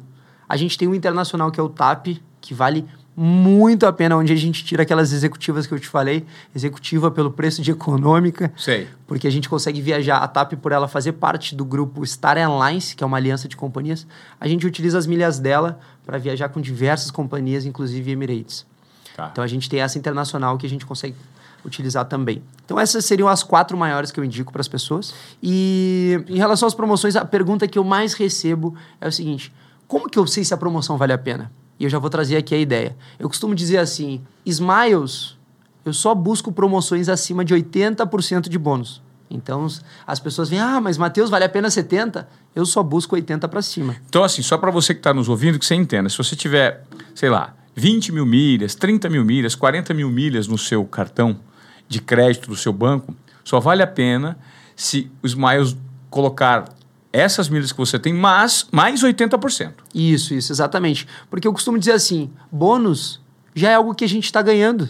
A 0.48 0.56
gente 0.56 0.78
tem 0.78 0.88
o 0.88 0.94
internacional 0.94 1.50
que 1.50 1.60
é 1.60 1.64
o 1.64 1.70
TAP, 1.70 2.20
que 2.40 2.54
vale 2.54 2.86
muito 3.22 3.86
a 3.86 3.92
pena, 3.92 4.16
onde 4.16 4.32
a 4.32 4.36
gente 4.38 4.64
tira 4.64 4.84
aquelas 4.84 5.12
executivas 5.12 5.68
que 5.68 5.74
eu 5.74 5.80
te 5.80 5.90
falei, 5.90 6.26
executiva 6.56 7.12
pelo 7.12 7.30
preço 7.30 7.62
de 7.62 7.70
econômica, 7.70 8.50
Sei. 8.56 8.88
porque 9.06 9.28
a 9.28 9.30
gente 9.30 9.50
consegue 9.50 9.82
viajar 9.82 10.20
a 10.20 10.28
TAP 10.28 10.54
por 10.54 10.72
ela 10.72 10.88
fazer 10.88 11.12
parte 11.12 11.54
do 11.54 11.66
grupo 11.66 12.06
Star 12.08 12.38
Airlines, 12.38 12.94
que 12.94 13.04
é 13.04 13.08
uma 13.08 13.18
aliança 13.18 13.50
de 13.50 13.58
companhias. 13.58 14.08
A 14.40 14.48
gente 14.48 14.66
utiliza 14.66 14.98
as 14.98 15.06
milhas 15.06 15.38
dela 15.38 15.82
para 16.06 16.18
viajar 16.18 16.48
com 16.48 16.62
diversas 16.62 17.12
companhias, 17.12 17.66
inclusive 17.66 18.10
Emirates. 18.10 18.66
Tá. 19.18 19.28
Então 19.34 19.44
a 19.44 19.48
gente 19.48 19.70
tem 19.70 19.82
essa 19.82 19.98
internacional 19.98 20.58
que 20.58 20.66
a 20.66 20.70
gente 20.70 20.86
consegue 20.86 21.16
utilizar 21.66 22.06
também. 22.06 22.42
Então 22.64 22.80
essas 22.80 23.04
seriam 23.04 23.28
as 23.28 23.44
quatro 23.44 23.78
maiores 23.78 24.12
que 24.12 24.20
eu 24.22 24.24
indico 24.24 24.50
para 24.50 24.62
as 24.62 24.68
pessoas. 24.70 25.14
E 25.44 26.24
em 26.30 26.38
relação 26.38 26.66
às 26.66 26.74
promoções, 26.74 27.18
a 27.18 27.26
pergunta 27.26 27.68
que 27.68 27.78
eu 27.78 27.84
mais 27.84 28.14
recebo 28.14 28.76
é 29.02 29.10
o 29.10 29.12
seguinte: 29.12 29.52
como 29.90 30.10
que 30.10 30.18
eu 30.18 30.26
sei 30.26 30.46
se 30.46 30.54
a 30.54 30.58
promoção 30.58 30.98
vale 30.98 31.12
a 31.12 31.18
pena? 31.18 31.52
E 31.80 31.86
eu 31.86 31.90
já 31.90 31.98
vou 31.98 32.10
trazer 32.10 32.38
aqui 32.38 32.54
a 32.54 32.58
ideia. 32.58 32.96
Eu 33.18 33.30
costumo 33.30 33.56
dizer 33.56 33.78
assim: 33.78 34.22
Smiles, 34.46 35.38
eu 35.86 35.94
só 35.94 36.14
busco 36.14 36.52
promoções 36.52 37.08
acima 37.08 37.46
de 37.46 37.56
80% 37.56 38.50
de 38.50 38.58
bônus. 38.58 39.02
Então 39.30 39.68
as 40.06 40.20
pessoas 40.20 40.50
vêm, 40.50 40.60
ah, 40.60 40.82
mas 40.82 40.98
Matheus, 40.98 41.30
vale 41.30 41.46
a 41.46 41.50
pena 41.50 41.70
70? 41.70 42.28
Eu 42.56 42.66
só 42.66 42.82
busco 42.82 43.16
80 43.16 43.48
para 43.48 43.62
cima. 43.62 43.96
Então, 44.10 44.24
assim, 44.24 44.42
só 44.42 44.58
para 44.58 44.72
você 44.72 44.94
que 44.94 45.00
está 45.00 45.14
nos 45.14 45.30
ouvindo, 45.30 45.60
que 45.60 45.66
você 45.66 45.76
entenda, 45.76 46.10
se 46.10 46.18
você 46.18 46.36
tiver, 46.36 46.84
sei 47.14 47.30
lá, 47.30 47.56
20 47.76 48.12
mil 48.12 48.26
milhas, 48.26 48.74
30 48.76 49.08
mil 49.08 49.24
milhas, 49.24 49.54
40 49.56 49.94
mil 49.94 50.10
milhas 50.10 50.48
no 50.48 50.58
seu 50.58 50.84
cartão 50.84 51.40
de 51.88 52.02
crédito 52.02 52.50
do 52.50 52.56
seu 52.56 52.74
banco, 52.74 53.16
só 53.44 53.60
vale 53.60 53.84
a 53.84 53.88
pena 53.88 54.38
se 54.76 55.12
os 55.22 55.32
Smiles 55.32 55.78
colocar 56.10 56.66
essas 57.12 57.50
milhas 57.50 57.72
que 57.72 57.78
você 57.78 57.98
tem, 57.98 58.14
mas 58.14 58.68
mais 58.72 59.02
80%. 59.02 59.74
Isso, 59.94 60.34
isso, 60.34 60.52
exatamente. 60.52 61.08
Porque 61.30 61.48
eu 61.48 61.54
costumo 61.54 61.78
dizer 61.80 61.94
assim, 61.94 62.30
bônus 62.52 63.20
já 63.56 63.72
é 63.72 63.76
algo 63.76 63.96
que 63.96 64.06
a 64.06 64.10
gente 64.10 64.26
está 64.26 64.42
ganhando. 64.42 64.90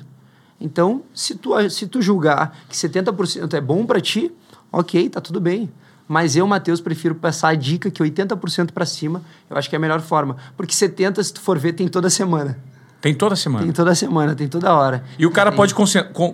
Então, 0.60 1.04
se 1.14 1.36
tu, 1.36 1.70
se 1.70 1.88
tu 1.88 2.02
julgar 2.02 2.58
que 2.68 2.76
70% 2.76 3.54
é 3.54 3.62
bom 3.62 3.86
para 3.86 4.02
ti, 4.02 4.32
ok, 4.72 5.10
tá 5.10 5.22
tudo 5.22 5.40
bem. 5.40 5.70
Mas 6.08 6.36
eu, 6.36 6.46
Matheus, 6.46 6.82
prefiro 6.82 7.16
passar 7.16 7.50
a 7.50 7.56
dica 7.56 7.90
que 7.90 8.02
80% 8.02 8.72
para 8.72 8.86
cima, 8.86 9.22
eu 9.50 9.56
acho 9.56 9.70
que 9.70 9.76
é 9.76 9.78
a 9.78 9.80
melhor 9.80 10.02
forma. 10.02 10.38
Porque 10.58 10.74
70%, 10.74 11.24
se 11.24 11.34
tu 11.34 11.40
for 11.40 11.58
ver, 11.58 11.74
tem 11.74 11.88
toda 11.88 12.10
semana. 12.10 12.58
Tem 13.02 13.14
toda 13.14 13.36
semana. 13.36 13.64
Tem 13.64 13.72
toda 13.72 13.96
semana, 13.96 14.36
tem 14.36 14.48
toda 14.48 14.74
hora. 14.74 15.04
E 15.18 15.26
o 15.26 15.32
cara 15.32 15.52
tem... 15.52 15.58
pode 15.58 15.74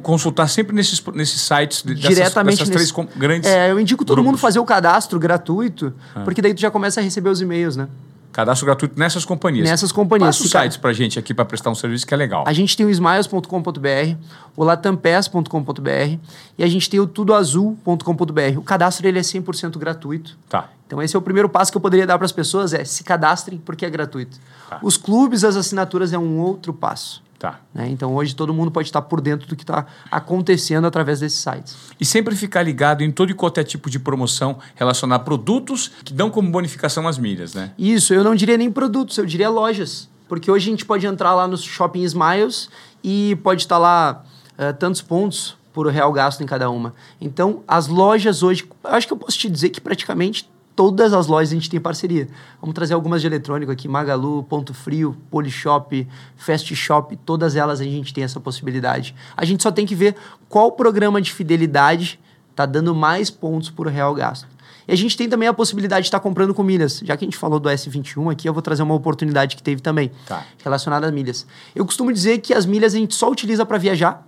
consultar 0.01 0.47
sempre 0.47 0.75
nesses, 0.75 1.03
nesses 1.13 1.41
sites 1.41 1.83
dessas, 1.83 2.01
diretamente 2.01 2.57
dessas 2.57 2.75
nesse... 2.75 2.93
três 2.93 3.09
grandes. 3.15 3.49
É, 3.49 3.71
eu 3.71 3.79
indico 3.79 4.03
todo 4.03 4.15
grupos. 4.15 4.31
mundo 4.31 4.39
fazer 4.39 4.59
o 4.59 4.65
cadastro 4.65 5.19
gratuito, 5.19 5.93
ah. 6.15 6.21
porque 6.21 6.41
daí 6.41 6.53
tu 6.53 6.61
já 6.61 6.71
começa 6.71 6.99
a 6.99 7.03
receber 7.03 7.29
os 7.29 7.39
e-mails, 7.39 7.75
né? 7.75 7.87
Cadastro 8.35 8.65
gratuito 8.65 8.99
nessas 8.99 9.23
companhias. 9.23 9.69
Nessas 9.69 9.93
companhias. 9.93 10.35
Passa 10.35 10.43
os 10.43 10.51
sites 10.51 10.75
para 10.75 10.91
gente 10.91 11.17
aqui 11.17 11.33
para 11.33 11.45
prestar 11.45 11.69
um 11.69 11.75
serviço 11.75 12.05
que 12.05 12.13
é 12.13 12.17
legal. 12.17 12.43
A 12.45 12.51
gente 12.51 12.75
tem 12.75 12.85
o 12.85 12.89
smiles.com.br, 12.89 14.15
o 14.57 14.63
latampes.com.br 14.63 16.17
e 16.57 16.63
a 16.63 16.67
gente 16.67 16.89
tem 16.89 16.99
o 16.99 17.07
tudoazul.com.br. 17.07 18.57
O 18.57 18.61
cadastro 18.61 19.07
ele 19.07 19.19
é 19.19 19.21
100% 19.21 19.77
gratuito. 19.77 20.37
Tá. 20.49 20.69
Então 20.87 21.01
esse 21.01 21.15
é 21.15 21.19
o 21.19 21.21
primeiro 21.21 21.49
passo 21.49 21.71
que 21.71 21.77
eu 21.77 21.81
poderia 21.81 22.05
dar 22.05 22.17
para 22.17 22.25
as 22.25 22.31
pessoas, 22.31 22.73
é 22.73 22.85
se 22.85 23.03
cadastrem 23.03 23.57
porque 23.57 23.85
é 23.85 23.89
gratuito. 23.89 24.37
Tá. 24.69 24.79
Os 24.81 24.97
clubes, 24.97 25.43
as 25.43 25.55
assinaturas 25.55 26.13
é 26.13 26.17
um 26.17 26.39
outro 26.39 26.73
passo. 26.73 27.23
Tá. 27.37 27.59
Né? 27.73 27.89
Então 27.89 28.15
hoje 28.15 28.35
todo 28.35 28.53
mundo 28.53 28.71
pode 28.71 28.87
estar 28.87 29.01
por 29.01 29.19
dentro 29.19 29.47
do 29.47 29.55
que 29.55 29.63
está 29.63 29.85
acontecendo 30.09 30.85
através 30.85 31.19
desses 31.19 31.39
sites. 31.39 31.75
E 31.99 32.05
sempre 32.05 32.35
ficar 32.35 32.63
ligado 32.63 33.03
em 33.03 33.11
todo 33.11 33.29
e 33.29 33.33
qualquer 33.33 33.63
tipo 33.63 33.89
de 33.89 33.99
promoção 33.99 34.57
relacionada 34.75 35.21
a 35.21 35.25
produtos 35.25 35.91
que 36.03 36.13
dão 36.13 36.29
como 36.29 36.49
bonificação 36.49 37.07
as 37.07 37.17
milhas, 37.17 37.53
né? 37.53 37.71
Isso, 37.77 38.13
eu 38.13 38.23
não 38.23 38.35
diria 38.35 38.57
nem 38.57 38.71
produtos, 38.71 39.17
eu 39.17 39.25
diria 39.25 39.49
lojas. 39.49 40.09
Porque 40.27 40.49
hoje 40.49 40.67
a 40.67 40.71
gente 40.71 40.85
pode 40.85 41.05
entrar 41.05 41.35
lá 41.35 41.47
no 41.47 41.57
Shopping 41.57 42.03
Smiles 42.03 42.69
e 43.03 43.35
pode 43.43 43.61
estar 43.61 43.77
lá 43.77 44.23
uh, 44.57 44.73
tantos 44.73 45.01
pontos 45.01 45.55
por 45.71 45.87
real 45.87 46.11
gasto 46.11 46.41
em 46.41 46.45
cada 46.45 46.69
uma. 46.69 46.93
Então, 47.19 47.61
as 47.67 47.87
lojas 47.87 48.41
hoje, 48.41 48.67
acho 48.85 49.05
que 49.05 49.13
eu 49.13 49.17
posso 49.17 49.37
te 49.37 49.49
dizer 49.49 49.69
que 49.69 49.81
praticamente 49.81 50.49
todas 50.75 51.13
as 51.13 51.27
lojas 51.27 51.51
a 51.51 51.55
gente 51.55 51.69
tem 51.69 51.79
parceria. 51.79 52.27
Vamos 52.59 52.73
trazer 52.73 52.93
algumas 52.93 53.21
de 53.21 53.27
eletrônico 53.27 53.71
aqui, 53.71 53.87
Magalu, 53.87 54.43
Ponto 54.43 54.73
Frio, 54.73 55.15
Polishop, 55.31 56.07
Fast 56.35 56.75
Shop, 56.75 57.15
todas 57.25 57.55
elas 57.55 57.79
a 57.79 57.83
gente 57.83 58.13
tem 58.13 58.23
essa 58.23 58.39
possibilidade. 58.39 59.15
A 59.37 59.45
gente 59.45 59.63
só 59.63 59.71
tem 59.71 59.85
que 59.85 59.95
ver 59.95 60.15
qual 60.49 60.71
programa 60.73 61.21
de 61.21 61.31
fidelidade 61.31 62.19
está 62.51 62.65
dando 62.65 62.93
mais 62.93 63.29
pontos 63.29 63.69
por 63.69 63.87
real 63.87 64.13
gasto. 64.13 64.47
E 64.87 64.91
a 64.91 64.95
gente 64.95 65.17
tem 65.17 65.27
também 65.27 65.47
a 65.47 65.53
possibilidade 65.53 66.03
de 66.03 66.07
estar 66.07 66.19
tá 66.19 66.23
comprando 66.23 66.53
com 66.53 66.61
milhas. 66.61 67.01
Já 67.03 67.17
que 67.17 67.25
a 67.25 67.27
gente 67.27 67.37
falou 67.37 67.59
do 67.59 67.69
S21 67.69 68.31
aqui, 68.31 68.47
eu 68.47 68.53
vou 68.53 68.61
trazer 68.61 68.83
uma 68.83 68.93
oportunidade 68.93 69.55
que 69.55 69.63
teve 69.63 69.81
também, 69.81 70.11
tá. 70.27 70.45
relacionada 70.63 71.07
às 71.07 71.13
milhas. 71.13 71.47
Eu 71.73 71.85
costumo 71.85 72.13
dizer 72.13 72.39
que 72.39 72.53
as 72.53 72.65
milhas 72.65 72.93
a 72.93 72.97
gente 72.97 73.15
só 73.15 73.31
utiliza 73.31 73.65
para 73.65 73.77
viajar 73.77 74.27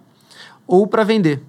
ou 0.65 0.88
para 0.88 1.03
vender 1.03 1.43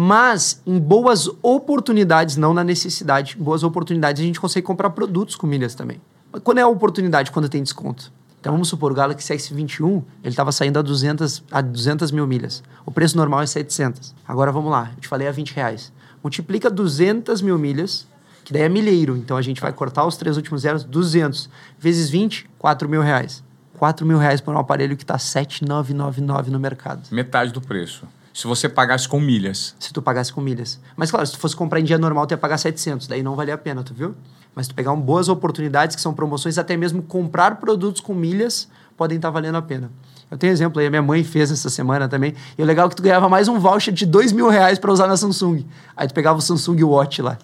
mas 0.00 0.62
em 0.64 0.78
boas 0.78 1.28
oportunidades, 1.42 2.36
não 2.36 2.54
na 2.54 2.62
necessidade, 2.62 3.36
boas 3.36 3.64
oportunidades 3.64 4.22
a 4.22 4.24
gente 4.24 4.38
consegue 4.38 4.64
comprar 4.64 4.90
produtos 4.90 5.34
com 5.34 5.44
milhas 5.44 5.74
também. 5.74 6.00
Mas 6.30 6.40
quando 6.40 6.58
é 6.58 6.60
a 6.60 6.68
oportunidade? 6.68 7.32
Quando 7.32 7.48
tem 7.48 7.60
desconto. 7.60 8.12
Então 8.38 8.52
vamos 8.52 8.68
supor, 8.68 8.92
o 8.92 8.94
Galaxy 8.94 9.34
S21, 9.34 10.04
ele 10.22 10.28
estava 10.28 10.52
saindo 10.52 10.78
a 10.78 10.82
200, 10.82 11.42
a 11.50 11.60
200 11.60 12.12
mil 12.12 12.28
milhas. 12.28 12.62
O 12.86 12.92
preço 12.92 13.16
normal 13.16 13.42
é 13.42 13.46
700. 13.46 14.14
Agora 14.24 14.52
vamos 14.52 14.70
lá, 14.70 14.92
eu 14.94 15.00
te 15.00 15.08
falei 15.08 15.26
a 15.26 15.32
20 15.32 15.50
reais. 15.50 15.92
Multiplica 16.22 16.70
200 16.70 17.42
mil 17.42 17.58
milhas, 17.58 18.06
que 18.44 18.52
daí 18.52 18.62
é 18.62 18.68
milheiro. 18.68 19.16
Então 19.16 19.36
a 19.36 19.42
gente 19.42 19.60
vai 19.60 19.72
cortar 19.72 20.06
os 20.06 20.16
três 20.16 20.36
últimos 20.36 20.60
zeros, 20.60 20.84
200 20.84 21.50
vezes 21.76 22.08
20, 22.08 22.48
4 22.56 22.88
mil 22.88 23.02
reais. 23.02 23.42
4 23.76 24.06
mil 24.06 24.18
reais 24.18 24.40
por 24.40 24.54
um 24.54 24.58
aparelho 24.58 24.96
que 24.96 25.02
está 25.02 25.18
7,999 25.18 26.52
no 26.52 26.60
mercado. 26.60 27.02
Metade 27.10 27.52
do 27.52 27.60
preço 27.60 28.06
se 28.38 28.46
você 28.46 28.68
pagasse 28.68 29.08
com 29.08 29.18
milhas. 29.18 29.74
Se 29.80 29.92
tu 29.92 30.00
pagasse 30.00 30.32
com 30.32 30.40
milhas. 30.40 30.78
Mas 30.96 31.10
claro, 31.10 31.26
se 31.26 31.32
tu 31.32 31.40
fosse 31.40 31.56
comprar 31.56 31.80
em 31.80 31.82
dia 31.82 31.98
normal, 31.98 32.24
tu 32.24 32.30
ia 32.30 32.38
pagar 32.38 32.56
700. 32.56 33.08
Daí 33.08 33.20
não 33.20 33.34
valia 33.34 33.54
a 33.54 33.58
pena, 33.58 33.82
tu 33.82 33.92
viu? 33.92 34.14
Mas 34.54 34.68
tu 34.68 34.76
pegar 34.76 34.92
um, 34.92 35.00
boas 35.00 35.28
oportunidades, 35.28 35.96
que 35.96 36.00
são 36.00 36.14
promoções, 36.14 36.56
até 36.56 36.76
mesmo 36.76 37.02
comprar 37.02 37.56
produtos 37.56 38.00
com 38.00 38.14
milhas, 38.14 38.68
podem 38.96 39.16
estar 39.16 39.26
tá 39.26 39.32
valendo 39.32 39.56
a 39.56 39.62
pena. 39.62 39.90
Eu 40.30 40.38
tenho 40.38 40.52
exemplo 40.52 40.78
aí, 40.78 40.86
a 40.86 40.90
minha 40.90 41.02
mãe 41.02 41.24
fez 41.24 41.50
essa 41.50 41.68
semana 41.68 42.08
também. 42.08 42.32
E 42.56 42.62
o 42.62 42.64
legal 42.64 42.86
é 42.86 42.90
que 42.90 42.94
tu 42.94 43.02
ganhava 43.02 43.28
mais 43.28 43.48
um 43.48 43.58
voucher 43.58 43.92
de 43.92 44.06
dois 44.06 44.30
mil 44.30 44.48
reais 44.48 44.78
para 44.78 44.92
usar 44.92 45.08
na 45.08 45.16
Samsung. 45.16 45.66
Aí 45.96 46.06
tu 46.06 46.14
pegava 46.14 46.38
o 46.38 46.40
Samsung 46.40 46.80
Watch 46.84 47.20
lá. 47.20 47.38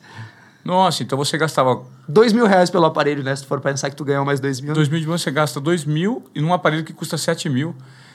Nossa, 0.65 1.03
então 1.03 1.19
você 1.19 1.37
gastava... 1.37 1.83
Dois 2.07 2.33
mil 2.33 2.47
reais 2.47 2.71
pelo 2.71 2.85
aparelho, 2.85 3.25
né? 3.25 3.35
Se 3.35 3.43
tu 3.43 3.49
for 3.49 3.61
pensar 3.61 3.91
que 3.91 3.97
tu 3.97 4.05
ganhou 4.05 4.25
mais 4.25 4.39
dois 4.39 4.61
mil. 4.61 4.73
Dois 4.73 4.89
mil 4.89 5.01
de 5.01 5.07
você 5.07 5.29
gasta 5.33 5.61
dois 5.61 5.85
mil 5.85 6.23
e 6.33 6.41
num 6.41 6.53
aparelho 6.53 6.85
que 6.85 6.93
custa 6.93 7.19
sete 7.19 7.49
mil. 7.49 7.75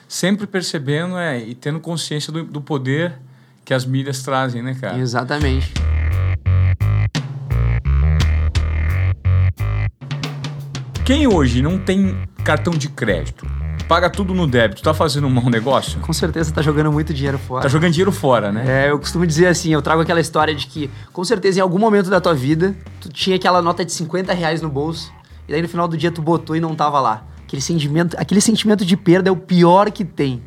Sempre 0.09 0.47
percebendo 0.47 1.19
é, 1.19 1.37
e 1.37 1.53
tendo 1.53 1.79
consciência 1.79 2.33
do, 2.33 2.43
do 2.43 2.59
poder 2.59 3.13
que 3.63 3.75
as 3.75 3.85
milhas 3.85 4.23
trazem, 4.23 4.63
né, 4.63 4.73
cara? 4.73 4.97
Exatamente. 4.97 5.71
Quem 11.05 11.27
hoje 11.27 11.61
não 11.61 11.77
tem 11.77 12.27
cartão 12.43 12.73
de 12.73 12.89
crédito, 12.89 13.45
paga 13.87 14.09
tudo 14.09 14.33
no 14.33 14.47
débito, 14.47 14.81
tá 14.81 14.95
fazendo 14.95 15.27
um 15.27 15.29
mau 15.29 15.47
negócio? 15.47 15.99
Com 15.99 16.11
certeza 16.11 16.51
tá 16.51 16.63
jogando 16.63 16.91
muito 16.91 17.13
dinheiro 17.13 17.37
fora. 17.37 17.61
Tá 17.61 17.69
jogando 17.69 17.91
dinheiro 17.91 18.11
fora, 18.11 18.51
né? 18.51 18.87
É, 18.87 18.89
eu 18.89 18.97
costumo 18.97 19.27
dizer 19.27 19.45
assim, 19.45 19.71
eu 19.71 19.81
trago 19.83 20.01
aquela 20.01 20.19
história 20.19 20.55
de 20.55 20.65
que, 20.65 20.89
com 21.13 21.23
certeza, 21.23 21.59
em 21.59 21.61
algum 21.61 21.77
momento 21.77 22.09
da 22.09 22.19
tua 22.19 22.33
vida, 22.33 22.75
tu 22.99 23.09
tinha 23.09 23.35
aquela 23.35 23.61
nota 23.61 23.85
de 23.85 23.91
50 23.91 24.33
reais 24.33 24.59
no 24.59 24.69
bolso, 24.69 25.13
e 25.47 25.51
daí 25.51 25.61
no 25.61 25.69
final 25.69 25.87
do 25.87 25.95
dia 25.95 26.11
tu 26.11 26.19
botou 26.19 26.55
e 26.55 26.59
não 26.59 26.73
tava 26.73 26.99
lá. 26.99 27.29
Aquele 27.49 27.63
sentimento, 27.63 28.15
aquele 28.15 28.41
sentimento 28.41 28.85
de 28.85 28.95
perda 28.95 29.27
é 29.27 29.31
o 29.31 29.35
pior 29.35 29.89
que 29.89 30.05
tem. 30.05 30.39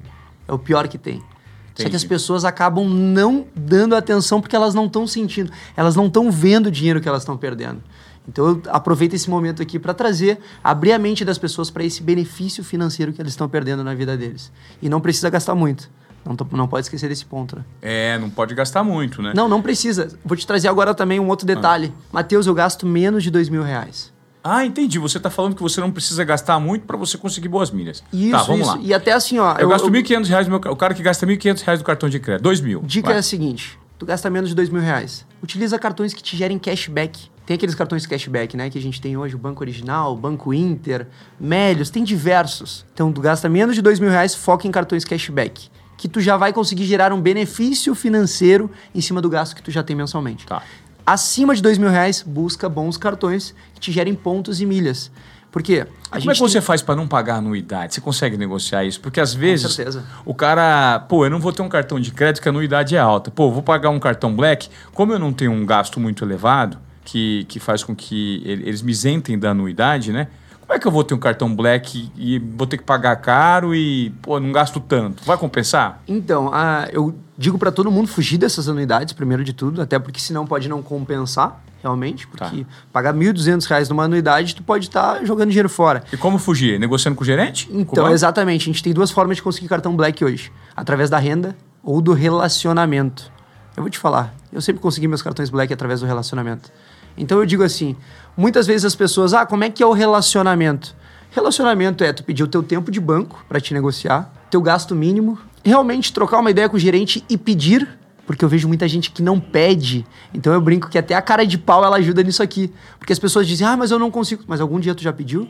É 0.46 0.52
o 0.52 0.58
pior 0.58 0.86
que 0.86 0.96
tem. 0.96 1.16
Entendi. 1.16 1.82
Só 1.82 1.88
que 1.88 1.96
as 1.96 2.04
pessoas 2.04 2.44
acabam 2.44 2.88
não 2.88 3.44
dando 3.56 3.96
atenção 3.96 4.40
porque 4.40 4.54
elas 4.54 4.72
não 4.72 4.86
estão 4.86 5.04
sentindo, 5.04 5.50
elas 5.76 5.96
não 5.96 6.06
estão 6.06 6.30
vendo 6.30 6.66
o 6.66 6.70
dinheiro 6.70 7.00
que 7.00 7.08
elas 7.08 7.22
estão 7.22 7.36
perdendo. 7.36 7.82
Então 8.28 8.46
eu 8.46 8.62
aproveito 8.68 9.14
esse 9.14 9.28
momento 9.28 9.60
aqui 9.60 9.80
para 9.80 9.92
trazer, 9.92 10.38
abrir 10.62 10.92
a 10.92 10.98
mente 10.98 11.24
das 11.24 11.38
pessoas 11.38 11.70
para 11.70 11.82
esse 11.82 12.00
benefício 12.04 12.62
financeiro 12.62 13.12
que 13.12 13.20
eles 13.20 13.32
estão 13.32 13.48
perdendo 13.48 13.82
na 13.82 13.96
vida 13.96 14.16
deles. 14.16 14.52
E 14.80 14.88
não 14.88 15.00
precisa 15.00 15.28
gastar 15.28 15.56
muito. 15.56 15.90
Não, 16.24 16.36
não 16.52 16.68
pode 16.68 16.86
esquecer 16.86 17.08
desse 17.08 17.26
ponto, 17.26 17.56
né? 17.56 17.64
É, 17.82 18.16
não 18.16 18.30
pode 18.30 18.54
gastar 18.54 18.84
muito, 18.84 19.20
né? 19.20 19.32
Não, 19.34 19.48
não 19.48 19.60
precisa. 19.60 20.16
Vou 20.24 20.36
te 20.36 20.46
trazer 20.46 20.68
agora 20.68 20.94
também 20.94 21.18
um 21.18 21.26
outro 21.26 21.44
detalhe. 21.44 21.92
Ah. 21.98 22.02
Matheus, 22.12 22.46
eu 22.46 22.54
gasto 22.54 22.86
menos 22.86 23.24
de 23.24 23.30
dois 23.32 23.48
mil 23.48 23.64
reais. 23.64 24.12
Ah, 24.44 24.64
entendi. 24.64 24.98
Você 24.98 25.18
está 25.18 25.30
falando 25.30 25.54
que 25.54 25.62
você 25.62 25.80
não 25.80 25.90
precisa 25.90 26.24
gastar 26.24 26.58
muito 26.58 26.84
para 26.86 26.96
você 26.96 27.16
conseguir 27.16 27.48
boas 27.48 27.70
milhas. 27.70 28.02
Isso, 28.12 28.30
tá, 28.32 28.42
vamos 28.42 28.66
isso. 28.66 28.76
lá. 28.76 28.82
E 28.82 28.92
até 28.92 29.12
assim, 29.12 29.38
ó. 29.38 29.54
Eu, 29.54 29.60
eu 29.60 29.68
gasto 29.68 29.88
R$ 29.88 30.02
1.500 30.02 30.44
no 30.44 30.50
meu... 30.50 30.72
O 30.72 30.76
cara 30.76 30.94
que 30.94 31.02
gasta 31.02 31.24
R$ 31.24 31.36
1.500 31.36 31.78
do 31.78 31.84
cartão 31.84 32.08
de 32.08 32.18
crédito. 32.18 32.42
2 32.42 32.60
mil. 32.60 32.82
Dica 32.84 33.08
Vai. 33.08 33.16
é 33.16 33.18
a 33.20 33.22
seguinte. 33.22 33.78
Tu 34.02 34.06
gasta 34.06 34.28
menos 34.28 34.48
de 34.48 34.56
dois 34.56 34.68
mil 34.68 34.82
reais. 34.82 35.24
Utiliza 35.40 35.78
cartões 35.78 36.12
que 36.12 36.20
te 36.20 36.36
gerem 36.36 36.58
cashback. 36.58 37.30
Tem 37.46 37.54
aqueles 37.54 37.72
cartões 37.72 38.04
cashback, 38.04 38.56
né? 38.56 38.68
Que 38.68 38.76
a 38.76 38.82
gente 38.82 39.00
tem 39.00 39.16
hoje, 39.16 39.36
o 39.36 39.38
Banco 39.38 39.62
Original, 39.62 40.12
o 40.12 40.16
Banco 40.16 40.52
Inter, 40.52 41.06
Melios, 41.38 41.88
tem 41.88 42.02
diversos. 42.02 42.84
Então, 42.92 43.12
tu 43.12 43.20
gasta 43.20 43.48
menos 43.48 43.76
de 43.76 43.82
dois 43.82 44.00
mil 44.00 44.10
reais, 44.10 44.34
foca 44.34 44.66
em 44.66 44.72
cartões 44.72 45.04
cashback. 45.04 45.70
Que 45.96 46.08
tu 46.08 46.20
já 46.20 46.36
vai 46.36 46.52
conseguir 46.52 46.84
gerar 46.84 47.12
um 47.12 47.20
benefício 47.20 47.94
financeiro 47.94 48.68
em 48.92 49.00
cima 49.00 49.22
do 49.22 49.28
gasto 49.28 49.54
que 49.54 49.62
tu 49.62 49.70
já 49.70 49.84
tem 49.84 49.94
mensalmente. 49.94 50.46
Tá 50.46 50.64
acima 51.06 51.54
de 51.54 51.62
dois 51.62 51.78
mil 51.78 51.88
reais, 51.88 52.22
busca 52.22 52.68
bons 52.68 52.96
cartões 52.96 53.54
que 53.74 53.80
te 53.80 53.92
gerem 53.92 54.14
pontos 54.14 54.60
e 54.60 54.66
milhas. 54.66 55.10
Porque 55.50 55.86
a 56.10 56.18
Como 56.18 56.30
é 56.30 56.34
que 56.34 56.40
você 56.40 56.54
tem... 56.54 56.62
faz 56.62 56.80
para 56.80 56.96
não 56.96 57.06
pagar 57.06 57.36
anuidade? 57.36 57.94
Você 57.94 58.00
consegue 58.00 58.38
negociar 58.38 58.84
isso? 58.84 58.98
Porque 59.00 59.20
às 59.20 59.34
vezes 59.34 59.78
o 60.24 60.34
cara, 60.34 61.00
pô, 61.00 61.26
eu 61.26 61.30
não 61.30 61.38
vou 61.38 61.52
ter 61.52 61.60
um 61.60 61.68
cartão 61.68 62.00
de 62.00 62.10
crédito 62.10 62.42
que 62.42 62.48
a 62.48 62.50
anuidade 62.50 62.96
é 62.96 62.98
alta. 62.98 63.30
Pô, 63.30 63.50
vou 63.50 63.62
pagar 63.62 63.90
um 63.90 64.00
cartão 64.00 64.34
black. 64.34 64.70
Como 64.94 65.12
eu 65.12 65.18
não 65.18 65.30
tenho 65.30 65.52
um 65.52 65.66
gasto 65.66 66.00
muito 66.00 66.24
elevado, 66.24 66.78
que, 67.04 67.44
que 67.50 67.60
faz 67.60 67.84
com 67.84 67.94
que 67.94 68.42
eles 68.46 68.80
me 68.80 68.92
isentem 68.92 69.38
da 69.38 69.50
anuidade, 69.50 70.10
né? 70.10 70.28
Como 70.72 70.78
é 70.78 70.80
que 70.80 70.88
eu 70.88 70.92
vou 70.92 71.04
ter 71.04 71.12
um 71.12 71.18
cartão 71.18 71.54
black 71.54 72.10
e 72.16 72.38
vou 72.38 72.66
ter 72.66 72.78
que 72.78 72.82
pagar 72.82 73.14
caro 73.16 73.74
e, 73.74 74.08
pô, 74.22 74.40
não 74.40 74.50
gasto 74.50 74.80
tanto? 74.80 75.22
Vai 75.22 75.36
compensar? 75.36 76.00
Então, 76.08 76.46
uh, 76.46 76.88
eu 76.90 77.14
digo 77.36 77.58
para 77.58 77.70
todo 77.70 77.90
mundo 77.90 78.08
fugir 78.08 78.38
dessas 78.38 78.70
anuidades, 78.70 79.12
primeiro 79.12 79.44
de 79.44 79.52
tudo, 79.52 79.82
até 79.82 79.98
porque 79.98 80.18
senão 80.18 80.46
pode 80.46 80.70
não 80.70 80.80
compensar 80.80 81.62
realmente, 81.82 82.26
porque 82.26 82.64
tá. 82.64 82.70
pagar 82.90 83.12
R$ 83.12 83.20
1.200 83.20 83.90
numa 83.90 84.04
anuidade, 84.04 84.54
tu 84.54 84.62
pode 84.62 84.86
estar 84.86 85.16
tá 85.18 85.24
jogando 85.26 85.50
dinheiro 85.50 85.68
fora. 85.68 86.04
E 86.10 86.16
como 86.16 86.38
fugir? 86.38 86.80
Negociando 86.80 87.18
com 87.18 87.22
o 87.22 87.26
gerente? 87.26 87.68
Então, 87.70 88.10
exatamente. 88.10 88.62
A 88.62 88.72
gente 88.72 88.82
tem 88.82 88.94
duas 88.94 89.10
formas 89.10 89.36
de 89.36 89.42
conseguir 89.42 89.68
cartão 89.68 89.94
Black 89.94 90.24
hoje. 90.24 90.50
Através 90.74 91.10
da 91.10 91.18
renda 91.18 91.54
ou 91.84 92.00
do 92.00 92.14
relacionamento. 92.14 93.30
Eu 93.76 93.82
vou 93.82 93.90
te 93.90 93.98
falar, 93.98 94.34
eu 94.50 94.62
sempre 94.62 94.80
consegui 94.80 95.06
meus 95.06 95.20
cartões 95.20 95.50
Black 95.50 95.70
através 95.70 96.00
do 96.00 96.06
relacionamento. 96.06 96.72
Então 97.16 97.38
eu 97.38 97.46
digo 97.46 97.62
assim, 97.62 97.96
muitas 98.36 98.66
vezes 98.66 98.84
as 98.84 98.94
pessoas, 98.94 99.34
ah, 99.34 99.46
como 99.46 99.64
é 99.64 99.70
que 99.70 99.82
é 99.82 99.86
o 99.86 99.92
relacionamento? 99.92 100.94
Relacionamento 101.30 102.04
é 102.04 102.12
tu 102.12 102.22
pedir 102.22 102.42
o 102.42 102.48
teu 102.48 102.62
tempo 102.62 102.90
de 102.90 103.00
banco 103.00 103.44
para 103.48 103.60
te 103.60 103.72
negociar, 103.72 104.32
teu 104.50 104.60
gasto 104.60 104.94
mínimo, 104.94 105.38
realmente 105.64 106.12
trocar 106.12 106.38
uma 106.38 106.50
ideia 106.50 106.68
com 106.68 106.76
o 106.76 106.80
gerente 106.80 107.24
e 107.28 107.38
pedir, 107.38 107.88
porque 108.26 108.44
eu 108.44 108.48
vejo 108.48 108.68
muita 108.68 108.86
gente 108.86 109.10
que 109.10 109.22
não 109.22 109.40
pede. 109.40 110.04
Então 110.34 110.52
eu 110.52 110.60
brinco 110.60 110.88
que 110.88 110.98
até 110.98 111.14
a 111.14 111.22
cara 111.22 111.46
de 111.46 111.56
pau 111.56 111.84
ela 111.84 111.96
ajuda 111.96 112.22
nisso 112.22 112.42
aqui, 112.42 112.72
porque 112.98 113.12
as 113.12 113.18
pessoas 113.18 113.46
dizem: 113.46 113.66
"Ah, 113.66 113.76
mas 113.76 113.90
eu 113.90 113.98
não 113.98 114.10
consigo". 114.10 114.44
Mas 114.46 114.60
algum 114.60 114.78
dia 114.78 114.94
tu 114.94 115.02
já 115.02 115.12
pediu 115.12 115.48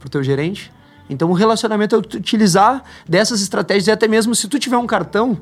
pro 0.00 0.08
teu 0.08 0.22
gerente? 0.22 0.72
Então 1.08 1.30
o 1.30 1.32
relacionamento 1.32 1.94
é 1.94 1.98
utilizar 1.98 2.82
dessas 3.08 3.40
estratégias 3.40 3.86
e 3.86 3.90
até 3.92 4.08
mesmo 4.08 4.34
se 4.34 4.48
tu 4.48 4.58
tiver 4.58 4.76
um 4.76 4.86
cartão, 4.86 5.38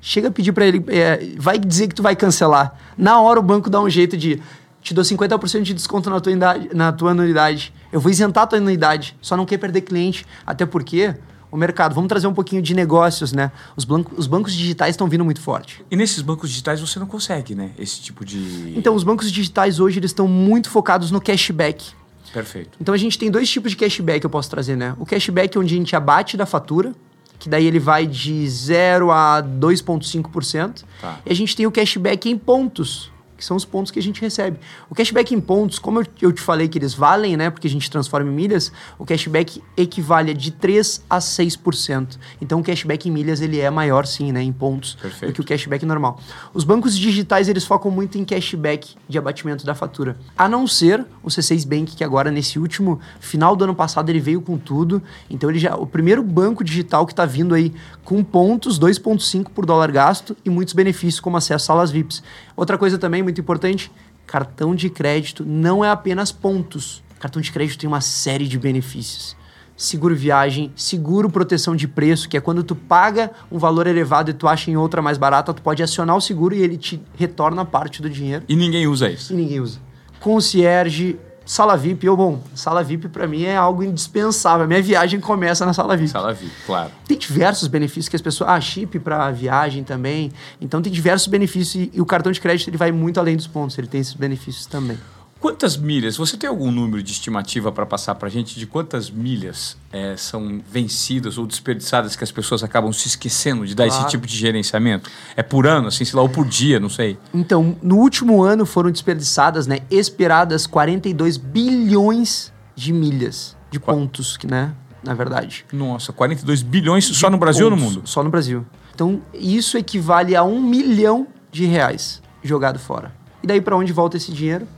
chega 0.00 0.28
a 0.28 0.30
pedir 0.30 0.52
para 0.52 0.66
ele, 0.66 0.84
é, 0.88 1.34
vai 1.38 1.58
dizer 1.58 1.88
que 1.88 1.94
tu 1.94 2.02
vai 2.02 2.14
cancelar. 2.14 2.74
Na 2.96 3.20
hora 3.20 3.40
o 3.40 3.42
banco 3.42 3.70
dá 3.70 3.80
um 3.80 3.88
jeito 3.88 4.16
de 4.16 4.42
te 4.82 4.94
dou 4.94 5.04
50% 5.04 5.62
de 5.62 5.74
desconto 5.74 6.08
na 6.08 6.20
tua, 6.20 6.32
idade, 6.32 6.70
na 6.74 6.92
tua 6.92 7.10
anuidade. 7.10 7.72
Eu 7.92 8.00
vou 8.00 8.10
isentar 8.10 8.44
a 8.44 8.46
tua 8.46 8.58
anuidade. 8.58 9.16
Só 9.20 9.36
não 9.36 9.44
quer 9.44 9.58
perder 9.58 9.82
cliente. 9.82 10.26
Até 10.46 10.64
porque 10.64 11.14
o 11.50 11.56
mercado, 11.56 11.94
vamos 11.94 12.08
trazer 12.08 12.26
um 12.26 12.34
pouquinho 12.34 12.62
de 12.62 12.74
negócios, 12.74 13.32
né? 13.32 13.50
Os, 13.76 13.84
bancos, 13.84 14.16
os 14.16 14.26
bancos 14.26 14.54
digitais 14.54 14.94
estão 14.94 15.08
vindo 15.08 15.24
muito 15.24 15.40
forte. 15.40 15.84
E 15.90 15.96
nesses 15.96 16.22
bancos 16.22 16.48
digitais 16.48 16.80
você 16.80 16.98
não 16.98 17.06
consegue, 17.06 17.54
né? 17.54 17.72
Esse 17.78 18.00
tipo 18.00 18.24
de. 18.24 18.74
Então, 18.76 18.94
os 18.94 19.02
bancos 19.02 19.30
digitais 19.30 19.80
hoje 19.80 19.98
eles 19.98 20.10
estão 20.10 20.28
muito 20.28 20.70
focados 20.70 21.10
no 21.10 21.20
cashback. 21.20 21.92
Perfeito. 22.32 22.78
Então 22.80 22.94
a 22.94 22.98
gente 22.98 23.18
tem 23.18 23.30
dois 23.30 23.50
tipos 23.50 23.72
de 23.72 23.76
cashback 23.76 24.20
que 24.20 24.26
eu 24.26 24.30
posso 24.30 24.48
trazer, 24.48 24.76
né? 24.76 24.94
O 24.98 25.04
cashback 25.04 25.56
é 25.56 25.60
onde 25.60 25.74
a 25.74 25.76
gente 25.76 25.96
abate 25.96 26.36
da 26.36 26.46
fatura, 26.46 26.94
que 27.40 27.48
daí 27.48 27.66
ele 27.66 27.80
vai 27.80 28.06
de 28.06 28.48
0 28.48 29.10
a 29.10 29.42
2,5%. 29.42 30.84
Tá. 31.00 31.18
E 31.26 31.32
a 31.32 31.34
gente 31.34 31.56
tem 31.56 31.66
o 31.66 31.72
cashback 31.72 32.30
em 32.30 32.38
pontos, 32.38 33.10
que 33.40 33.44
são 33.44 33.56
os 33.56 33.64
pontos 33.64 33.90
que 33.90 33.98
a 33.98 34.02
gente 34.02 34.20
recebe. 34.20 34.58
O 34.88 34.94
cashback 34.94 35.34
em 35.34 35.40
pontos, 35.40 35.78
como 35.78 36.02
eu, 36.20 36.32
te 36.32 36.40
falei 36.42 36.68
que 36.68 36.78
eles 36.78 36.92
valem, 36.92 37.36
né? 37.36 37.48
Porque 37.48 37.66
a 37.66 37.70
gente 37.70 37.90
transforma 37.90 38.30
em 38.30 38.34
milhas, 38.34 38.70
o 38.98 39.04
cashback 39.04 39.62
equivale 39.76 40.30
a 40.30 40.34
de 40.34 40.50
3 40.50 41.02
a 41.08 41.18
6%. 41.18 42.18
Então 42.40 42.60
o 42.60 42.62
cashback 42.62 43.08
em 43.08 43.12
milhas 43.12 43.40
ele 43.40 43.58
é 43.58 43.70
maior 43.70 44.06
sim, 44.06 44.30
né? 44.30 44.42
Em 44.42 44.52
pontos 44.52 44.94
Perfeito. 44.94 45.32
do 45.32 45.34
que 45.34 45.40
o 45.40 45.44
cashback 45.44 45.84
normal. 45.86 46.20
Os 46.52 46.64
bancos 46.64 46.96
digitais 46.96 47.48
eles 47.48 47.64
focam 47.64 47.90
muito 47.90 48.18
em 48.18 48.24
cashback 48.24 48.94
de 49.08 49.18
abatimento 49.18 49.64
da 49.64 49.74
fatura. 49.74 50.16
A 50.36 50.48
não 50.48 50.66
ser 50.66 51.04
o 51.22 51.28
C6 51.28 51.66
Bank, 51.66 51.96
que 51.96 52.04
agora 52.04 52.30
nesse 52.30 52.58
último 52.58 53.00
final 53.18 53.56
do 53.56 53.64
ano 53.64 53.74
passado 53.74 54.10
ele 54.10 54.20
veio 54.20 54.42
com 54.42 54.58
tudo. 54.58 55.02
Então 55.30 55.48
ele 55.48 55.58
já. 55.58 55.76
O 55.76 55.86
primeiro 55.86 56.22
banco 56.22 56.62
digital 56.62 57.06
que 57.06 57.12
está 57.12 57.24
vindo 57.24 57.54
aí 57.54 57.72
com 58.04 58.22
pontos, 58.22 58.78
2,5 58.78 59.48
por 59.54 59.64
dólar 59.64 59.90
gasto 59.90 60.36
e 60.44 60.50
muitos 60.50 60.74
benefícios, 60.74 61.20
como 61.20 61.38
acesso 61.38 61.64
a 61.64 61.66
salas 61.70 61.90
VIPs. 61.90 62.22
Outra 62.56 62.76
coisa 62.76 62.98
também 62.98 63.22
muito 63.30 63.40
importante: 63.40 63.90
cartão 64.26 64.74
de 64.74 64.90
crédito 64.90 65.44
não 65.44 65.84
é 65.84 65.90
apenas 65.90 66.30
pontos. 66.30 67.02
Cartão 67.18 67.40
de 67.40 67.50
crédito 67.52 67.80
tem 67.80 67.88
uma 67.88 68.00
série 68.00 68.46
de 68.46 68.58
benefícios. 68.58 69.36
Seguro 69.76 70.14
viagem, 70.14 70.70
seguro 70.76 71.30
proteção 71.30 71.74
de 71.74 71.88
preço, 71.88 72.28
que 72.28 72.36
é 72.36 72.40
quando 72.40 72.62
tu 72.62 72.76
paga 72.76 73.30
um 73.50 73.58
valor 73.58 73.86
elevado 73.86 74.30
e 74.30 74.34
tu 74.34 74.46
acha 74.46 74.70
em 74.70 74.76
outra 74.76 75.00
mais 75.00 75.16
barata, 75.16 75.54
tu 75.54 75.62
pode 75.62 75.82
acionar 75.82 76.16
o 76.16 76.20
seguro 76.20 76.54
e 76.54 76.60
ele 76.60 76.76
te 76.76 77.00
retorna 77.16 77.64
parte 77.64 78.02
do 78.02 78.10
dinheiro. 78.10 78.44
E 78.46 78.54
ninguém 78.54 78.86
usa 78.86 79.08
isso. 79.08 79.32
E 79.32 79.36
ninguém 79.36 79.58
usa. 79.58 79.78
Concierge, 80.20 81.18
sala 81.50 81.76
VIP, 81.76 82.06
eu, 82.06 82.16
bom, 82.16 82.40
sala 82.54 82.80
VIP 82.80 83.08
para 83.08 83.26
mim 83.26 83.42
é 83.42 83.56
algo 83.56 83.82
indispensável. 83.82 84.66
A 84.66 84.68
minha 84.68 84.80
viagem 84.80 85.18
começa 85.18 85.66
na 85.66 85.72
sala 85.72 85.96
VIP. 85.96 86.08
Sala 86.08 86.32
VIP, 86.32 86.52
claro. 86.64 86.92
Tem 87.08 87.18
diversos 87.18 87.66
benefícios 87.66 88.08
que 88.08 88.14
as 88.14 88.22
pessoas. 88.22 88.50
Ah, 88.50 88.60
chip 88.60 89.00
para 89.00 89.32
viagem 89.32 89.82
também. 89.82 90.30
Então 90.60 90.80
tem 90.80 90.92
diversos 90.92 91.26
benefícios 91.26 91.74
e, 91.74 91.90
e 91.92 92.00
o 92.00 92.06
cartão 92.06 92.30
de 92.30 92.40
crédito 92.40 92.70
ele 92.70 92.76
vai 92.76 92.92
muito 92.92 93.18
além 93.18 93.34
dos 93.34 93.48
pontos, 93.48 93.76
ele 93.76 93.88
tem 93.88 94.00
esses 94.00 94.14
benefícios 94.14 94.64
também. 94.66 94.96
Quantas 95.40 95.74
milhas? 95.74 96.18
Você 96.18 96.36
tem 96.36 96.50
algum 96.50 96.70
número 96.70 97.02
de 97.02 97.12
estimativa 97.12 97.72
para 97.72 97.86
passar 97.86 98.14
para 98.14 98.28
a 98.28 98.30
gente 98.30 98.58
de 98.58 98.66
quantas 98.66 99.08
milhas 99.08 99.74
é, 99.90 100.14
são 100.14 100.60
vencidas 100.70 101.38
ou 101.38 101.46
desperdiçadas 101.46 102.14
que 102.14 102.22
as 102.22 102.30
pessoas 102.30 102.62
acabam 102.62 102.92
se 102.92 103.08
esquecendo 103.08 103.66
de 103.66 103.74
dar 103.74 103.86
claro. 103.86 104.02
esse 104.02 104.10
tipo 104.10 104.26
de 104.26 104.36
gerenciamento? 104.36 105.10
É 105.34 105.42
por 105.42 105.66
ano, 105.66 105.88
assim, 105.88 106.04
sei 106.04 106.14
lá, 106.14 106.20
ou 106.20 106.28
por 106.28 106.46
dia, 106.46 106.78
não 106.78 106.90
sei. 106.90 107.18
Então, 107.32 107.74
no 107.82 107.96
último 107.96 108.42
ano 108.42 108.66
foram 108.66 108.90
desperdiçadas, 108.90 109.66
né, 109.66 109.78
esperadas 109.90 110.66
42 110.66 111.38
bilhões 111.38 112.52
de 112.76 112.92
milhas, 112.92 113.56
de 113.70 113.80
pontos, 113.80 114.36
que, 114.36 114.46
né, 114.46 114.74
na 115.02 115.14
verdade. 115.14 115.64
Nossa, 115.72 116.12
42 116.12 116.60
bilhões 116.60 117.04
de 117.04 117.14
só 117.14 117.30
no 117.30 117.38
Brasil 117.38 117.70
pontos, 117.70 117.82
ou 117.82 117.88
no 117.88 117.94
mundo? 117.94 118.06
Só 118.06 118.22
no 118.22 118.28
Brasil. 118.28 118.66
Então, 118.94 119.22
isso 119.32 119.78
equivale 119.78 120.36
a 120.36 120.44
um 120.44 120.60
milhão 120.60 121.26
de 121.50 121.64
reais 121.64 122.20
jogado 122.42 122.78
fora. 122.78 123.14
E 123.42 123.46
daí 123.46 123.62
para 123.62 123.74
onde 123.74 123.90
volta 123.90 124.18
esse 124.18 124.30
dinheiro? 124.32 124.68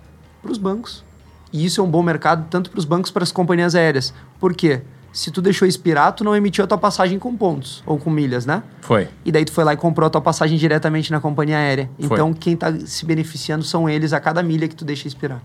Para 0.42 0.50
os 0.50 0.58
bancos. 0.58 1.04
E 1.52 1.64
isso 1.64 1.80
é 1.80 1.84
um 1.84 1.90
bom 1.90 2.02
mercado 2.02 2.46
tanto 2.50 2.70
para 2.70 2.78
os 2.78 2.84
bancos 2.84 3.10
para 3.10 3.22
as 3.22 3.30
companhias 3.30 3.74
aéreas. 3.74 4.12
Por 4.40 4.54
quê? 4.54 4.82
Se 5.12 5.30
tu 5.30 5.42
deixou 5.42 5.68
expirar, 5.68 6.12
tu 6.12 6.24
não 6.24 6.34
emitiu 6.34 6.64
a 6.64 6.66
tua 6.66 6.78
passagem 6.78 7.18
com 7.18 7.36
pontos 7.36 7.82
ou 7.84 7.98
com 7.98 8.10
milhas, 8.10 8.46
né? 8.46 8.62
Foi. 8.80 9.08
E 9.24 9.30
daí 9.30 9.44
tu 9.44 9.52
foi 9.52 9.62
lá 9.62 9.74
e 9.74 9.76
comprou 9.76 10.06
a 10.06 10.10
tua 10.10 10.22
passagem 10.22 10.56
diretamente 10.56 11.10
na 11.12 11.20
companhia 11.20 11.58
aérea. 11.58 11.90
Foi. 11.98 12.06
Então 12.06 12.32
quem 12.32 12.54
está 12.54 12.74
se 12.86 13.04
beneficiando 13.04 13.62
são 13.62 13.88
eles 13.88 14.14
a 14.14 14.20
cada 14.20 14.42
milha 14.42 14.66
que 14.66 14.74
tu 14.74 14.86
deixa 14.86 15.06
expirar. 15.06 15.42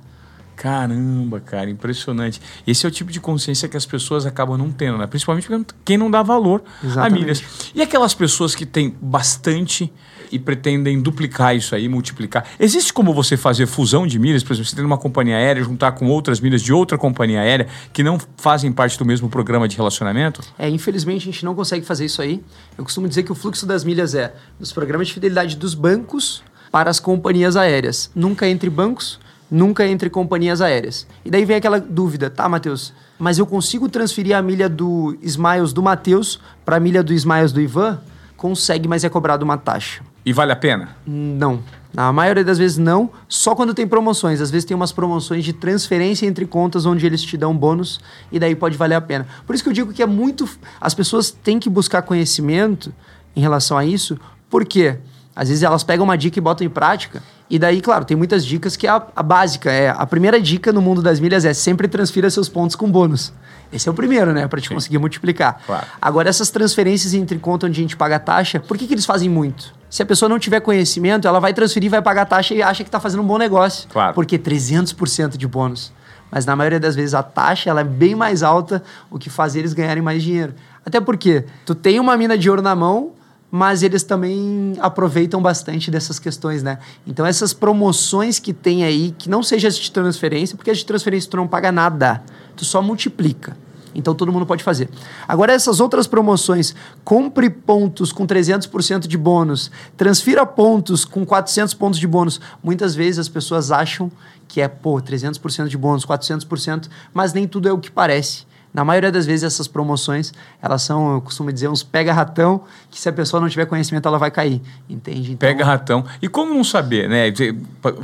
Caramba, 0.55 1.39
cara, 1.39 1.69
impressionante. 1.69 2.41
Esse 2.65 2.85
é 2.85 2.89
o 2.89 2.91
tipo 2.91 3.11
de 3.11 3.19
consciência 3.19 3.67
que 3.67 3.77
as 3.77 3.85
pessoas 3.85 4.25
acabam 4.25 4.57
não 4.57 4.71
tendo, 4.71 4.97
né? 4.97 5.05
Principalmente 5.05 5.47
quem 5.85 5.97
não 5.97 6.09
dá 6.09 6.23
valor 6.23 6.63
Exatamente. 6.83 7.13
a 7.13 7.19
milhas. 7.19 7.43
E 7.75 7.81
aquelas 7.81 8.15
pessoas 8.15 8.55
que 8.55 8.65
têm 8.65 8.95
bastante 8.99 9.93
e 10.31 10.39
pretendem 10.39 11.01
duplicar 11.01 11.55
isso 11.55 11.75
aí, 11.75 11.87
multiplicar. 11.87 12.45
Existe 12.59 12.93
como 12.93 13.13
você 13.13 13.37
fazer 13.37 13.65
fusão 13.65 14.05
de 14.05 14.19
milhas? 14.19 14.43
Por 14.43 14.53
exemplo, 14.53 14.69
você 14.69 14.75
tem 14.75 14.85
uma 14.85 14.97
companhia 14.97 15.35
aérea, 15.35 15.63
juntar 15.63 15.91
com 15.93 16.07
outras 16.07 16.39
milhas 16.39 16.61
de 16.61 16.73
outra 16.73 16.97
companhia 16.97 17.41
aérea 17.41 17.67
que 17.93 18.03
não 18.03 18.19
fazem 18.37 18.71
parte 18.71 18.97
do 18.97 19.05
mesmo 19.05 19.29
programa 19.29 19.67
de 19.67 19.75
relacionamento? 19.75 20.41
É, 20.57 20.69
infelizmente 20.69 21.23
a 21.29 21.31
gente 21.31 21.45
não 21.45 21.55
consegue 21.55 21.85
fazer 21.85 22.05
isso 22.05 22.21
aí. 22.21 22.43
Eu 22.77 22.83
costumo 22.83 23.07
dizer 23.07 23.23
que 23.23 23.31
o 23.31 23.35
fluxo 23.35 23.65
das 23.65 23.83
milhas 23.83 24.13
é 24.15 24.33
dos 24.59 24.71
programas 24.71 25.07
de 25.07 25.13
fidelidade 25.13 25.55
dos 25.55 25.73
bancos 25.73 26.43
para 26.71 26.89
as 26.89 26.99
companhias 26.99 27.55
aéreas. 27.55 28.11
Nunca 28.15 28.47
entre 28.47 28.69
bancos 28.69 29.19
nunca 29.49 29.87
entre 29.87 30.09
companhias 30.09 30.61
aéreas. 30.61 31.07
E 31.23 31.31
daí 31.31 31.45
vem 31.45 31.55
aquela 31.55 31.79
dúvida, 31.79 32.29
tá, 32.29 32.47
Matheus? 32.47 32.93
Mas 33.17 33.39
eu 33.39 33.45
consigo 33.45 33.89
transferir 33.89 34.35
a 34.35 34.41
milha 34.41 34.69
do 34.69 35.17
Smiles 35.21 35.73
do 35.73 35.81
Matheus 35.81 36.39
para 36.63 36.77
a 36.77 36.79
milha 36.79 37.01
do 37.01 37.13
Smiles 37.13 37.51
do 37.51 37.61
Ivan? 37.61 37.99
Consegue, 38.35 38.87
mas 38.87 39.03
é 39.03 39.09
cobrado 39.09 39.43
uma 39.43 39.57
taxa. 39.57 40.03
E 40.27 40.33
vale 40.33 40.51
a 40.51 40.57
pena? 40.57 40.89
Não. 41.07 41.63
Na 41.93 42.11
maioria 42.11 42.43
das 42.43 42.57
vezes 42.57 42.77
não, 42.77 43.09
só 43.29 43.55
quando 43.55 43.73
tem 43.73 43.87
promoções. 43.87 44.41
Às 44.41 44.51
vezes 44.51 44.65
tem 44.65 44.75
umas 44.75 44.91
promoções 44.91 45.45
de 45.45 45.53
transferência 45.53 46.25
entre 46.25 46.45
contas 46.45 46.85
onde 46.85 47.05
eles 47.05 47.21
te 47.21 47.37
dão 47.37 47.55
bônus 47.55 48.01
e 48.29 48.37
daí 48.37 48.53
pode 48.53 48.75
valer 48.75 48.95
a 48.95 48.99
pena. 48.99 49.25
Por 49.45 49.55
isso 49.55 49.63
que 49.63 49.69
eu 49.69 49.73
digo 49.73 49.93
que 49.93 50.03
é 50.03 50.05
muito. 50.05 50.45
As 50.81 50.93
pessoas 50.93 51.31
têm 51.31 51.57
que 51.57 51.69
buscar 51.69 52.01
conhecimento 52.01 52.93
em 53.33 53.39
relação 53.39 53.77
a 53.77 53.85
isso, 53.85 54.19
porque 54.49 54.97
às 55.33 55.47
vezes 55.47 55.63
elas 55.63 55.81
pegam 55.81 56.03
uma 56.03 56.17
dica 56.17 56.37
e 56.37 56.41
botam 56.41 56.67
em 56.67 56.69
prática 56.69 57.23
e 57.49 57.57
daí, 57.57 57.79
claro, 57.79 58.03
tem 58.03 58.17
muitas 58.17 58.45
dicas 58.45 58.75
que 58.75 58.85
a, 58.85 59.01
a, 59.15 59.23
básica 59.23 59.71
é 59.71 59.87
a 59.87 60.05
primeira 60.05 60.41
dica 60.41 60.73
no 60.73 60.81
mundo 60.81 61.01
das 61.01 61.21
milhas 61.21 61.45
é 61.45 61.53
sempre 61.53 61.87
transfira 61.87 62.29
seus 62.29 62.49
pontos 62.49 62.75
com 62.75 62.91
bônus. 62.91 63.31
Esse 63.71 63.87
é 63.87 63.91
o 63.91 63.95
primeiro, 63.95 64.33
né, 64.33 64.45
para 64.45 64.59
te 64.59 64.67
Sim. 64.67 64.73
conseguir 64.73 64.97
multiplicar. 64.97 65.61
Claro. 65.65 65.87
Agora 66.01 66.27
essas 66.27 66.49
transferências 66.49 67.13
entre 67.13 67.39
conta 67.39 67.65
onde 67.65 67.79
a 67.79 67.81
gente 67.81 67.95
paga 67.95 68.19
taxa, 68.19 68.59
por 68.59 68.77
que, 68.77 68.85
que 68.85 68.93
eles 68.93 69.05
fazem 69.05 69.29
muito? 69.29 69.76
Se 69.89 70.03
a 70.03 70.05
pessoa 70.05 70.27
não 70.27 70.37
tiver 70.37 70.59
conhecimento, 70.59 71.27
ela 71.27 71.39
vai 71.39 71.53
transferir, 71.53 71.89
vai 71.89 72.01
pagar 72.01 72.25
taxa 72.25 72.53
e 72.53 72.61
acha 72.61 72.83
que 72.83 72.89
está 72.89 72.99
fazendo 72.99 73.23
um 73.23 73.27
bom 73.27 73.37
negócio. 73.37 73.87
Claro. 73.89 74.13
Porque 74.13 74.37
300% 74.37 75.37
de 75.37 75.47
bônus. 75.47 75.93
Mas 76.29 76.45
na 76.45 76.55
maioria 76.55 76.79
das 76.79 76.95
vezes 76.95 77.13
a 77.13 77.23
taxa 77.23 77.69
ela 77.69 77.81
é 77.81 77.85
bem 77.85 78.13
mais 78.13 78.43
alta, 78.43 78.83
o 79.09 79.17
que 79.17 79.29
faz 79.29 79.55
eles 79.55 79.73
ganharem 79.73 80.03
mais 80.03 80.21
dinheiro. 80.21 80.53
Até 80.85 80.99
porque 80.99 81.45
tu 81.65 81.73
tem 81.73 81.99
uma 81.99 82.17
mina 82.17 82.37
de 82.37 82.49
ouro 82.49 82.61
na 82.61 82.75
mão, 82.75 83.13
mas 83.49 83.81
eles 83.81 84.03
também 84.03 84.75
aproveitam 84.79 85.41
bastante 85.41 85.89
dessas 85.89 86.19
questões, 86.19 86.61
né? 86.61 86.79
Então 87.05 87.25
essas 87.25 87.53
promoções 87.53 88.39
que 88.39 88.51
tem 88.53 88.83
aí, 88.83 89.15
que 89.17 89.29
não 89.29 89.41
seja 89.41 89.69
as 89.69 89.77
de 89.77 89.89
transferência, 89.89 90.57
porque 90.57 90.69
as 90.69 90.79
de 90.79 90.85
transferência 90.85 91.29
tu 91.29 91.37
não 91.37 91.47
paga 91.47 91.71
nada, 91.71 92.21
tu 92.57 92.65
só 92.65 92.81
multiplica. 92.81 93.55
Então 93.93 94.15
todo 94.15 94.31
mundo 94.31 94.45
pode 94.45 94.63
fazer. 94.63 94.89
Agora 95.27 95.53
essas 95.53 95.79
outras 95.79 96.07
promoções, 96.07 96.73
compre 97.03 97.49
pontos 97.49 98.11
com 98.11 98.25
300% 98.25 99.07
de 99.07 99.17
bônus, 99.17 99.71
transfira 99.95 100.45
pontos 100.45 101.05
com 101.05 101.25
400 101.25 101.73
pontos 101.73 101.99
de 101.99 102.07
bônus. 102.07 102.39
Muitas 102.63 102.95
vezes 102.95 103.19
as 103.19 103.29
pessoas 103.29 103.71
acham 103.71 104.11
que 104.47 104.61
é, 104.61 104.67
pô, 104.67 104.95
300% 105.01 105.67
de 105.67 105.77
bônus, 105.77 106.05
400%, 106.05 106.87
mas 107.13 107.33
nem 107.33 107.47
tudo 107.47 107.67
é 107.67 107.71
o 107.71 107.77
que 107.77 107.91
parece. 107.91 108.46
Na 108.77 108.85
maioria 108.85 109.11
das 109.11 109.25
vezes, 109.25 109.43
essas 109.43 109.67
promoções, 109.67 110.31
elas 110.61 110.83
são, 110.83 111.15
eu 111.15 111.21
costumo 111.21 111.51
dizer, 111.51 111.67
uns 111.67 111.81
pega-ratão, 111.81 112.61
que 112.91 113.01
se 113.01 113.09
a 113.09 113.11
pessoa 113.11 113.41
não 113.41 113.49
tiver 113.49 113.65
conhecimento, 113.65 114.07
ela 114.07 114.19
vai 114.19 114.29
cair. 114.29 114.61
Entende? 114.87 115.31
Então, 115.31 115.49
pega-ratão. 115.49 116.05
E 116.21 116.27
como 116.27 116.53
não 116.53 116.63
saber, 116.63 117.09
né? 117.09 117.33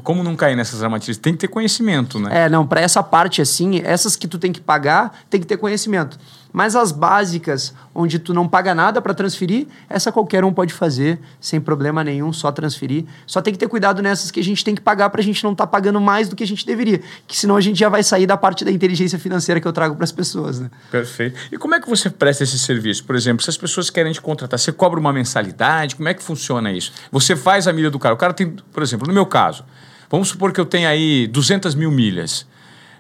Como 0.02 0.24
não 0.24 0.36
cair 0.36 0.56
nessas 0.56 0.82
armadilhas? 0.82 1.18
Tem 1.18 1.34
que 1.34 1.38
ter 1.38 1.48
conhecimento, 1.48 2.18
né? 2.18 2.46
É, 2.46 2.50
não, 2.50 2.66
para 2.66 2.82
essa 2.82 3.04
parte 3.04 3.40
assim, 3.40 3.82
essas 3.84 4.16
que 4.16 4.28
tu 4.28 4.40
tem 4.40 4.52
que 4.52 4.60
pagar, 4.60 5.16
tem 5.30 5.40
que 5.40 5.46
ter 5.46 5.58
conhecimento. 5.58 6.18
Mas 6.54 6.76
as 6.76 6.92
básicas, 6.92 7.74
onde 7.96 8.20
tu 8.20 8.32
não 8.32 8.48
paga 8.48 8.76
nada 8.76 9.02
para 9.02 9.16
transferir, 9.16 9.66
essa 9.90 10.12
qualquer 10.12 10.46
um 10.46 10.54
pode 10.54 10.72
fazer 10.72 11.20
sem 11.42 11.60
problema 11.60 12.04
nenhum, 12.04 12.32
só 12.32 12.52
transferir. 12.52 13.06
Só 13.26 13.42
tem 13.42 13.52
que 13.52 13.60
ter 13.60 13.68
cuidado 13.68 14.04
nessas 14.04 14.30
que 14.30 14.40
a 14.40 14.44
gente 14.44 14.64
tem 14.64 14.76
que 14.76 14.82
pagar 14.82 15.10
para 15.10 15.20
a 15.20 15.24
gente 15.24 15.44
não 15.44 15.54
estar 15.54 15.66
tá 15.66 15.72
pagando 15.72 16.00
mais 16.00 16.30
do 16.30 16.36
que 16.36 16.44
a 16.44 16.48
gente 16.48 16.64
deveria, 16.64 17.02
que 17.28 17.36
senão 17.36 17.56
a 17.56 17.62
gente 17.62 17.80
já 17.80 17.90
vai 17.90 18.04
sair 18.04 18.28
da 18.28 18.38
parte 18.38 18.64
da 18.64 18.72
inteligência 18.72 19.18
financeira 19.18 19.60
que 19.60 19.68
eu 19.68 19.74
trago 19.74 19.96
para 19.96 20.04
as 20.04 20.12
pessoas, 20.12 20.60
né? 20.60 20.70
Perfeito. 20.92 21.40
E 21.52 21.58
como 21.58 21.74
é 21.74 21.82
que 21.82 21.90
você 21.90 22.08
presta 22.08 22.44
esse 22.44 22.60
serviço? 22.60 23.04
Por 23.04 23.16
exemplo, 23.16 23.44
se 23.44 23.50
as 23.50 23.58
pessoas 23.58 23.90
querem 23.90 24.14
te 24.14 24.22
contratar, 24.22 24.60
você 24.60 24.72
cobra 24.72 25.00
uma 25.00 25.12
mensalidade? 25.12 25.96
Como 25.96 26.08
é 26.08 26.14
que 26.14 26.22
funciona 26.22 26.72
isso? 26.72 26.94
Você 27.12 27.36
faz 27.36 27.68
a 27.68 27.74
milha 27.74 27.90
do 27.90 27.98
cara. 27.98 28.14
O 28.14 28.18
cara 28.18 28.32
tem, 28.32 28.56
por 28.72 28.84
exemplo, 28.84 29.08
no 29.08 29.14
meu 29.14 29.26
caso, 29.26 29.66
vamos 30.08 30.28
supor 30.28 30.54
que 30.54 30.62
eu 30.62 30.66
tenho 30.66 30.88
aí 30.88 31.26
200 31.26 31.74
mil 31.74 31.90
milhas. 31.90 32.46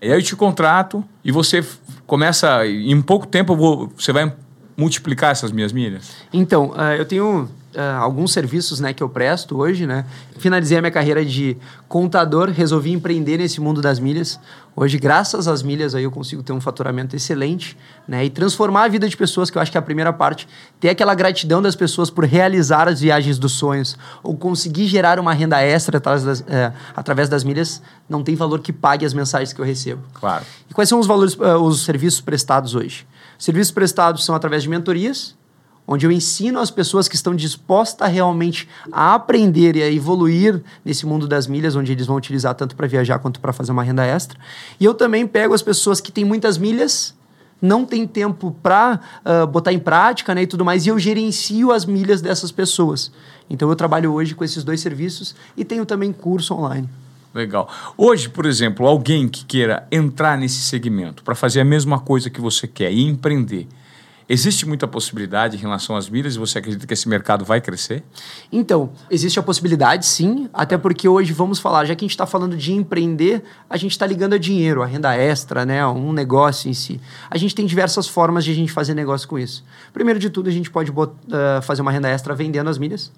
E 0.03 0.11
aí 0.11 0.19
eu 0.19 0.21
te 0.21 0.35
contrato 0.35 1.01
e 1.23 1.31
você 1.31 1.63
começa, 2.05 2.65
em 2.67 3.01
pouco 3.01 3.27
tempo, 3.27 3.55
vou, 3.55 3.91
você 3.97 4.11
vai 4.11 4.33
multiplicar 4.77 5.31
essas 5.31 5.51
minhas 5.51 5.71
milhas? 5.71 6.11
Então, 6.31 6.71
uh, 6.71 6.95
eu 6.97 7.05
tenho 7.05 7.49
uh, 7.75 7.99
alguns 7.99 8.31
serviços 8.31 8.79
né, 8.79 8.93
que 8.93 9.03
eu 9.03 9.09
presto 9.09 9.57
hoje, 9.57 9.85
né? 9.85 10.05
Finalizei 10.37 10.77
a 10.77 10.81
minha 10.81 10.91
carreira 10.91 11.23
de 11.25 11.57
contador, 11.87 12.49
resolvi 12.49 12.91
empreender 12.91 13.37
nesse 13.37 13.61
mundo 13.61 13.81
das 13.81 13.99
milhas. 13.99 14.39
Hoje, 14.75 14.97
graças 14.97 15.47
às 15.47 15.61
milhas, 15.61 15.93
aí 15.93 16.03
eu 16.03 16.09
consigo 16.11 16.41
ter 16.41 16.51
um 16.51 16.59
faturamento 16.59 17.15
excelente, 17.15 17.77
né? 18.07 18.25
E 18.25 18.29
transformar 18.29 18.85
a 18.85 18.87
vida 18.87 19.07
de 19.07 19.15
pessoas, 19.15 19.49
que 19.49 19.57
eu 19.57 19.61
acho 19.61 19.71
que 19.71 19.77
é 19.77 19.79
a 19.79 19.83
primeira 19.83 20.11
parte. 20.11 20.47
Ter 20.79 20.89
aquela 20.89 21.13
gratidão 21.13 21.61
das 21.61 21.75
pessoas 21.75 22.09
por 22.09 22.25
realizar 22.25 22.87
as 22.87 22.99
viagens 22.99 23.37
dos 23.37 23.51
sonhos 23.51 23.97
ou 24.23 24.35
conseguir 24.35 24.87
gerar 24.87 25.19
uma 25.19 25.33
renda 25.33 25.61
extra 25.61 25.97
através 25.97 26.23
das, 26.23 26.43
é, 26.47 26.73
através 26.95 27.29
das 27.29 27.43
milhas, 27.43 27.81
não 28.09 28.23
tem 28.23 28.35
valor 28.35 28.59
que 28.59 28.73
pague 28.73 29.05
as 29.05 29.13
mensagens 29.13 29.53
que 29.53 29.61
eu 29.61 29.65
recebo. 29.65 30.01
Claro. 30.13 30.43
E 30.69 30.73
quais 30.73 30.89
são 30.89 30.99
os 30.99 31.05
valores, 31.05 31.35
uh, 31.35 31.61
os 31.61 31.83
serviços 31.83 32.21
prestados 32.21 32.73
hoje? 32.73 33.05
Serviços 33.37 33.71
prestados 33.71 34.25
são 34.25 34.33
através 34.33 34.63
de 34.63 34.69
mentorias, 34.69 35.35
onde 35.87 36.05
eu 36.05 36.11
ensino 36.11 36.59
as 36.59 36.71
pessoas 36.71 37.07
que 37.07 37.15
estão 37.15 37.35
dispostas 37.35 38.11
realmente 38.11 38.67
a 38.91 39.13
aprender 39.13 39.75
e 39.75 39.83
a 39.83 39.91
evoluir 39.91 40.61
nesse 40.83 41.05
mundo 41.05 41.27
das 41.27 41.47
milhas, 41.47 41.75
onde 41.75 41.91
eles 41.91 42.07
vão 42.07 42.15
utilizar 42.15 42.55
tanto 42.55 42.75
para 42.75 42.87
viajar 42.87 43.19
quanto 43.19 43.39
para 43.39 43.53
fazer 43.53 43.71
uma 43.71 43.83
renda 43.83 44.05
extra. 44.05 44.39
E 44.79 44.85
eu 44.85 44.93
também 44.93 45.27
pego 45.27 45.53
as 45.53 45.61
pessoas 45.61 45.99
que 45.99 46.11
têm 46.11 46.23
muitas 46.25 46.57
milhas, 46.57 47.13
não 47.61 47.85
tem 47.85 48.05
tempo 48.05 48.55
para 48.61 48.99
uh, 49.25 49.47
botar 49.47 49.71
em 49.71 49.79
prática 49.79 50.35
né, 50.35 50.43
e 50.43 50.47
tudo 50.47 50.65
mais, 50.65 50.85
e 50.85 50.89
eu 50.89 50.99
gerencio 50.99 51.71
as 51.71 51.85
milhas 51.85 52.21
dessas 52.21 52.51
pessoas. 52.51 53.11
Então 53.49 53.69
eu 53.69 53.75
trabalho 53.75 54.11
hoje 54.13 54.35
com 54.35 54.43
esses 54.43 54.63
dois 54.63 54.81
serviços 54.81 55.35
e 55.55 55.63
tenho 55.63 55.85
também 55.85 56.11
curso 56.11 56.53
online. 56.53 56.89
Legal. 57.33 57.67
Hoje, 57.97 58.29
por 58.29 58.45
exemplo, 58.45 58.85
alguém 58.85 59.27
que 59.27 59.43
queira 59.43 59.87
entrar 59.91 60.37
nesse 60.37 60.61
segmento 60.61 61.23
para 61.23 61.33
fazer 61.33 61.61
a 61.61 61.65
mesma 61.65 61.99
coisa 61.99 62.29
que 62.29 62.39
você 62.39 62.67
quer 62.67 62.91
e 62.91 63.07
empreender, 63.07 63.67
Existe 64.33 64.65
muita 64.65 64.87
possibilidade 64.87 65.55
em 65.55 65.59
relação 65.59 65.95
às 65.95 66.09
milhas 66.09 66.33
e 66.33 66.39
você 66.39 66.57
acredita 66.57 66.87
que 66.87 66.93
esse 66.93 67.07
mercado 67.07 67.45
vai 67.45 67.61
crescer? 67.61 68.01
Então, 68.51 68.89
existe 69.07 69.37
a 69.37 69.43
possibilidade, 69.43 70.07
sim, 70.07 70.49
até 70.51 70.75
porque 70.75 71.07
hoje 71.07 71.31
vamos 71.31 71.59
falar, 71.59 71.85
já 71.85 71.93
que 71.93 72.03
a 72.03 72.07
gente 72.07 72.15
está 72.15 72.25
falando 72.25 72.57
de 72.57 72.73
empreender, 72.73 73.43
a 73.69 73.77
gente 73.77 73.91
está 73.91 74.07
ligando 74.07 74.33
a 74.33 74.39
dinheiro, 74.39 74.81
a 74.81 74.87
renda 74.87 75.15
extra, 75.15 75.67
né, 75.67 75.85
um 75.85 76.11
negócio 76.11 76.67
em 76.67 76.73
si. 76.73 76.99
A 77.29 77.37
gente 77.37 77.53
tem 77.53 77.63
diversas 77.63 78.07
formas 78.07 78.43
de 78.43 78.49
a 78.49 78.55
gente 78.55 78.71
fazer 78.71 78.95
negócio 78.95 79.27
com 79.27 79.37
isso. 79.37 79.63
Primeiro 79.93 80.19
de 80.19 80.31
tudo, 80.31 80.49
a 80.49 80.51
gente 80.51 80.71
pode 80.71 80.91
botar, 80.91 81.13
uh, 81.27 81.61
fazer 81.61 81.83
uma 81.83 81.91
renda 81.91 82.09
extra 82.09 82.33
vendendo 82.33 82.71
as 82.71 82.79
milhas. 82.79 83.11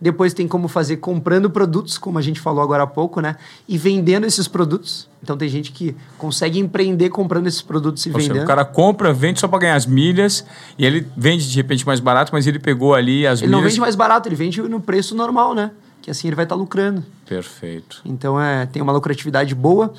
Depois 0.00 0.32
tem 0.32 0.48
como 0.48 0.66
fazer 0.66 0.96
comprando 0.96 1.50
produtos, 1.50 1.98
como 1.98 2.18
a 2.18 2.22
gente 2.22 2.40
falou 2.40 2.62
agora 2.62 2.84
há 2.84 2.86
pouco, 2.86 3.20
né? 3.20 3.36
E 3.68 3.76
vendendo 3.76 4.26
esses 4.26 4.48
produtos. 4.48 5.06
Então 5.22 5.36
tem 5.36 5.48
gente 5.48 5.72
que 5.72 5.94
consegue 6.16 6.58
empreender 6.58 7.10
comprando 7.10 7.46
esses 7.46 7.60
produtos 7.60 8.06
e 8.06 8.08
Ou 8.08 8.16
vendendo. 8.16 8.32
Seja, 8.32 8.44
o 8.44 8.46
cara 8.46 8.64
compra, 8.64 9.12
vende 9.12 9.38
só 9.38 9.46
para 9.46 9.58
ganhar 9.58 9.74
as 9.74 9.84
milhas 9.84 10.44
e 10.78 10.86
ele 10.86 11.06
vende 11.14 11.50
de 11.50 11.56
repente 11.56 11.86
mais 11.86 12.00
barato, 12.00 12.32
mas 12.32 12.46
ele 12.46 12.58
pegou 12.58 12.94
ali 12.94 13.26
as 13.26 13.40
ele 13.40 13.48
milhas. 13.48 13.58
Ele 13.58 13.62
não 13.62 13.62
vende 13.62 13.80
mais 13.80 13.94
barato, 13.94 14.26
ele 14.28 14.36
vende 14.36 14.62
no 14.62 14.80
preço 14.80 15.14
normal, 15.14 15.54
né? 15.54 15.70
Que 16.00 16.10
assim 16.10 16.28
ele 16.28 16.36
vai 16.36 16.46
estar 16.46 16.54
tá 16.54 16.58
lucrando. 16.58 17.04
Perfeito. 17.28 18.00
Então 18.04 18.40
é, 18.40 18.64
tem 18.64 18.80
uma 18.80 18.92
lucratividade 18.92 19.54
boa. 19.54 19.92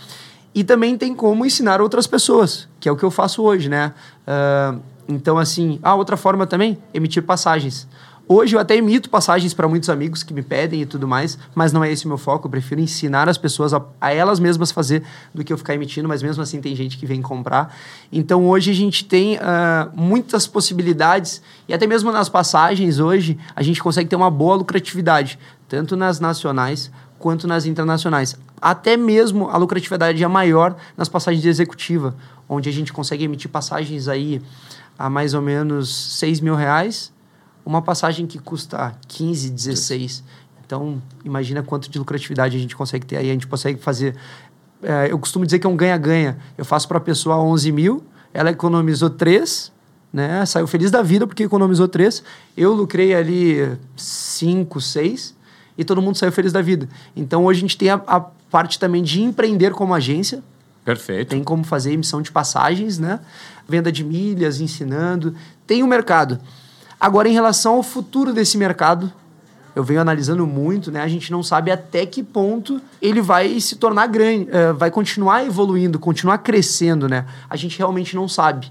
E 0.54 0.64
também 0.66 0.98
tem 0.98 1.16
como 1.16 1.46
ensinar 1.46 1.80
outras 1.80 2.06
pessoas, 2.06 2.68
que 2.80 2.90
é 2.90 2.92
o 2.92 2.98
que 2.98 3.04
eu 3.04 3.12
faço 3.12 3.42
hoje, 3.42 3.70
né? 3.70 3.94
Uh, 4.28 4.82
então, 5.08 5.38
assim, 5.38 5.80
a 5.84 5.92
ah, 5.92 5.96
outra 5.96 6.18
forma 6.18 6.46
também, 6.48 6.78
emitir 6.94 7.24
passagens. 7.24 7.88
Hoje 8.34 8.56
eu 8.56 8.62
até 8.62 8.78
emito 8.78 9.10
passagens 9.10 9.54
para 9.54 9.67
muitos 9.67 9.89
amigos 9.89 10.24
que 10.24 10.34
me 10.34 10.41
pedem 10.41 10.84
e 10.84 10.86
tudo 10.86 11.06
mais, 11.06 11.38
mas 11.54 11.74
não 11.74 11.84
é 11.84 11.91
esse 11.91 12.06
o 12.06 12.08
meu 12.08 12.17
foco. 12.17 12.48
Eu 12.48 12.50
prefiro 12.50 12.80
ensinar 12.80 13.28
as 13.28 13.38
pessoas 13.38 13.74
a, 13.74 13.84
a, 14.00 14.13
elas 14.13 14.39
mesmas 14.39 14.72
fazer 14.72 15.04
do 15.36 15.44
que 15.44 15.52
eu 15.52 15.58
ficar 15.58 15.74
emitindo, 15.74 16.08
mas 16.08 16.24
mesmo 16.24 16.41
assim 16.41 16.62
tem 16.62 16.74
gente 16.74 16.98
que 16.98 17.06
vem 17.06 17.22
comprar. 17.22 17.76
Então 18.10 18.48
hoje 18.48 18.72
a 18.72 18.74
gente 18.74 19.04
tem 19.04 19.36
uh, 19.36 19.39
muitas 19.94 20.48
possibilidades 20.48 21.41
e 21.67 21.74
até 21.74 21.86
mesmo 21.86 22.10
nas 22.10 22.30
passagens 22.30 23.00
hoje 23.00 23.38
a 23.54 23.62
gente 23.62 23.84
consegue 23.84 24.10
ter 24.10 24.15
uma 24.15 24.32
boa 24.32 24.56
lucratividade, 24.56 25.38
tanto 25.67 25.98
nas 25.98 26.22
nacionais 26.22 26.89
quanto 27.20 27.46
nas 27.46 27.65
internacionais. 27.65 28.38
Até 28.62 28.96
mesmo 28.96 29.50
a 29.50 29.58
lucratividade 29.58 30.24
é 30.24 30.28
maior 30.30 30.78
nas 30.96 31.10
passagens 31.10 31.44
de 31.44 31.50
executiva, 31.50 32.15
onde 32.48 32.70
a 32.70 32.72
gente 32.72 32.94
consegue 32.94 33.26
emitir 33.26 33.52
passagens 33.52 34.08
aí 34.08 34.41
a 34.98 35.10
mais 35.10 35.34
ou 35.34 35.41
menos 35.41 36.17
6 36.17 36.39
mil 36.39 36.56
reais 36.56 37.12
uma 37.65 37.82
passagem 37.82 38.26
que 38.26 38.39
custa 38.39 38.95
15, 39.08 39.50
16. 39.50 40.24
Então, 40.65 41.02
imagina 41.24 41.62
quanto 41.62 41.89
de 41.89 42.00
lucratividade 42.00 42.56
a 42.56 42.60
gente 42.60 42.76
consegue 42.76 43.06
ter 43.06 43.17
aí. 43.17 43.30
A 43.30 43.34
gente 43.34 43.47
consegue 43.47 43.80
fazer. 43.80 44.15
É, 44.82 45.12
eu 45.12 45.19
costumo 45.19 45.45
dizer 45.45 45.60
que 45.60 45.67
é 45.67 45.69
um 45.69 45.76
ganha-ganha. 45.76 46.38
Eu 46.58 46.65
faço 46.65 46.88
para 46.88 46.97
a 46.97 47.02
pessoa 47.02 47.38
11 47.38 47.71
mil, 47.71 48.04
ela 48.34 48.50
economizou 48.50 49.10
3, 49.10 49.71
né? 50.13 50.45
saiu 50.45 50.65
feliz 50.67 50.89
da 50.89 51.02
vida 51.02 51.28
porque 51.28 51.43
economizou 51.43 51.88
3. 51.88 52.24
Eu 52.56 52.74
lucrei 52.74 53.13
ali 53.13 53.78
5, 53.95 54.80
6 54.80 55.36
e 55.78 55.84
todo 55.84 56.02
mundo 56.02 56.17
saiu 56.17 56.32
feliz 56.32 56.52
da 56.52 56.62
vida. 56.62 56.88
Então, 57.15 57.45
hoje 57.45 57.60
a 57.60 57.62
gente 57.62 57.78
tem 57.78 57.89
a, 57.89 58.02
a 58.08 58.19
parte 58.19 58.80
também 58.80 59.04
de 59.04 59.21
empreender 59.21 59.71
como 59.71 59.93
agência. 59.93 60.43
Perfeito. 60.84 61.30
Tem 61.30 61.43
como 61.43 61.63
fazer 61.63 61.93
emissão 61.93 62.21
de 62.21 62.32
passagens, 62.32 62.97
né? 62.97 63.19
Venda 63.67 63.91
de 63.91 64.04
milhas, 64.04 64.60
ensinando. 64.60 65.36
Tem 65.67 65.84
o 65.84 65.88
mercado. 65.88 66.39
Agora, 67.02 67.28
em 67.28 67.34
relação 67.34 67.78
ao 67.78 67.84
futuro 67.84 68.32
desse 68.32 68.60
mercado, 68.60 69.12
eu 69.76 69.84
venho 69.84 70.00
analisando 70.00 70.46
muito, 70.46 70.92
né? 70.92 71.02
A 71.02 71.08
gente 71.08 71.32
não 71.32 71.42
sabe 71.42 71.72
até 71.72 72.06
que 72.06 72.22
ponto 72.22 72.80
ele 73.02 73.20
vai 73.20 73.60
se 73.60 73.76
tornar 73.78 74.06
grande, 74.06 74.48
uh, 74.52 74.76
vai 74.76 74.92
continuar 74.92 75.44
evoluindo, 75.44 75.98
continuar 75.98 76.38
crescendo, 76.38 77.10
né? 77.10 77.26
A 77.50 77.56
gente 77.56 77.76
realmente 77.76 78.16
não 78.16 78.28
sabe. 78.28 78.68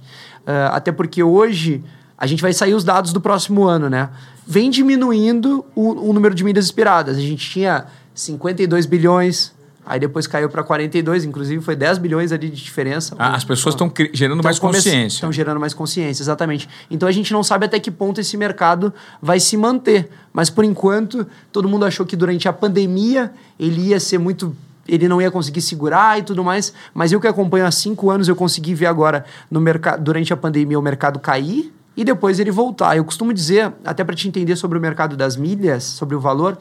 Uh, 0.47 0.71
até 0.71 0.93
porque 0.93 1.25
hoje 1.25 1.83
a 2.17 2.25
gente 2.25 2.41
vai 2.41 2.53
sair 2.53 2.73
os 2.73 2.85
dados 2.85 3.13
do 3.13 3.21
próximo 3.21 3.65
ano, 3.65 3.91
né? 3.91 4.11
Vem 4.47 4.71
diminuindo 4.71 5.65
o, 5.75 6.11
o 6.11 6.13
número 6.13 6.33
de 6.33 6.45
milhas 6.45 6.67
expiradas. 6.67 7.17
A 7.17 7.21
gente 7.21 7.51
tinha 7.51 7.87
52 8.15 8.87
bilhões 8.87 9.53
Aí 9.91 9.99
depois 9.99 10.25
caiu 10.29 10.49
para 10.49 10.63
42, 10.63 11.25
inclusive 11.25 11.61
foi 11.61 11.75
10 11.75 11.99
bilhões 11.99 12.31
ali 12.31 12.49
de 12.49 12.63
diferença. 12.63 13.17
Ah, 13.19 13.35
as 13.35 13.43
pessoas 13.43 13.75
estão 13.75 13.93
gerando 14.13 14.41
mais 14.41 14.57
consciência. 14.57 15.17
Estão 15.17 15.33
gerando 15.33 15.59
mais 15.59 15.75
consciência, 15.75 16.23
exatamente. 16.23 16.69
Então 16.89 17.09
a 17.09 17.13
gente 17.13 17.33
não 17.33 17.43
sabe 17.43 17.67
até 17.67 17.81
que 17.81 17.91
ponto 17.91 18.21
esse 18.21 18.37
mercado 18.37 18.95
vai 19.21 19.41
se 19.41 19.57
manter. 19.57 20.09
Mas 20.33 20.49
por 20.49 20.63
enquanto, 20.63 21.27
todo 21.51 21.69
mundo 21.69 21.85
achou 21.85 22.07
que 22.07 22.15
durante 22.15 22.47
a 22.47 22.53
pandemia 22.53 23.33
ele 23.59 23.89
ia 23.89 23.99
ser 23.99 24.19
muito 24.19 24.57
ele 24.87 25.09
não 25.09 25.21
ia 25.21 25.31
conseguir 25.31 25.61
segurar 25.61 26.21
e 26.21 26.23
tudo 26.23 26.45
mais. 26.45 26.73
Mas 26.95 27.11
eu 27.11 27.21
que 27.21 27.27
acompanho 27.27 27.67
há 27.67 27.71
cinco 27.73 28.11
anos, 28.11 28.29
eu 28.29 28.37
consegui 28.37 28.75
ver 28.75 28.87
agora 28.87 29.25
no 29.51 29.61
mercado 29.61 30.05
durante 30.05 30.33
a 30.33 30.37
pandemia 30.37 30.79
o 30.79 30.83
mercado 30.83 31.19
cair 31.19 31.75
e 31.97 32.05
depois 32.05 32.39
ele 32.39 32.53
voltar. 32.53 32.97
Eu 32.97 33.05
costumo 33.05 33.35
dizer, 33.35 33.73
até 33.85 34.05
para 34.05 34.15
te 34.15 34.29
entender 34.29 34.55
sobre 34.55 34.79
o 34.79 34.81
mercado 34.81 35.17
das 35.17 35.37
milhas, 35.37 35.83
sobre 35.83 36.15
o 36.15 36.21
valor, 36.21 36.57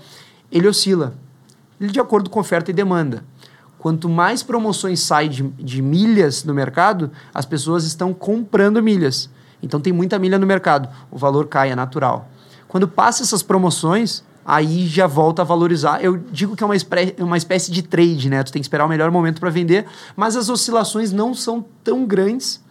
ele 0.52 0.68
oscila 0.68 1.14
de 1.80 2.00
acordo 2.00 2.30
com 2.30 2.40
oferta 2.40 2.72
e 2.72 2.74
demanda. 2.74 3.24
Quanto 3.78 4.10
mais 4.10 4.44
promoções 4.44 5.00
saem 5.00 5.30
de, 5.30 5.44
de 5.44 5.82
milhas 5.82 6.44
no 6.44 6.54
mercado, 6.54 7.12
as 7.34 7.46
pessoas 7.46 7.86
estão 7.86 8.14
comprando 8.14 8.84
milhas. 8.84 9.30
Então 9.64 9.80
tem 9.80 9.94
muita 9.94 10.20
milha 10.20 10.38
no 10.38 10.46
mercado, 10.46 10.90
o 11.10 11.18
valor 11.18 11.48
cai, 11.48 11.72
é 11.72 11.76
natural. 11.76 12.30
Quando 12.68 12.88
passa 12.88 13.24
essas 13.24 13.42
promoções, 13.42 14.24
aí 14.46 14.88
já 14.88 15.08
volta 15.08 15.42
a 15.42 15.46
valorizar. 15.46 16.04
Eu 16.04 16.18
digo 16.18 16.56
que 16.56 16.64
é 16.64 16.66
uma, 16.66 16.76
uma 17.20 17.38
espécie 17.38 17.72
de 17.72 17.82
trade, 17.82 18.30
né? 18.30 18.44
Tu 18.44 18.52
tem 18.52 18.62
que 18.62 18.66
esperar 18.66 18.86
o 18.86 18.90
melhor 18.90 19.12
momento 19.12 19.40
para 19.40 19.50
vender, 19.50 19.86
mas 20.16 20.36
as 20.36 20.50
oscilações 20.50 21.12
não 21.12 21.34
são 21.34 21.66
tão 21.84 22.06
grandes 22.06 22.62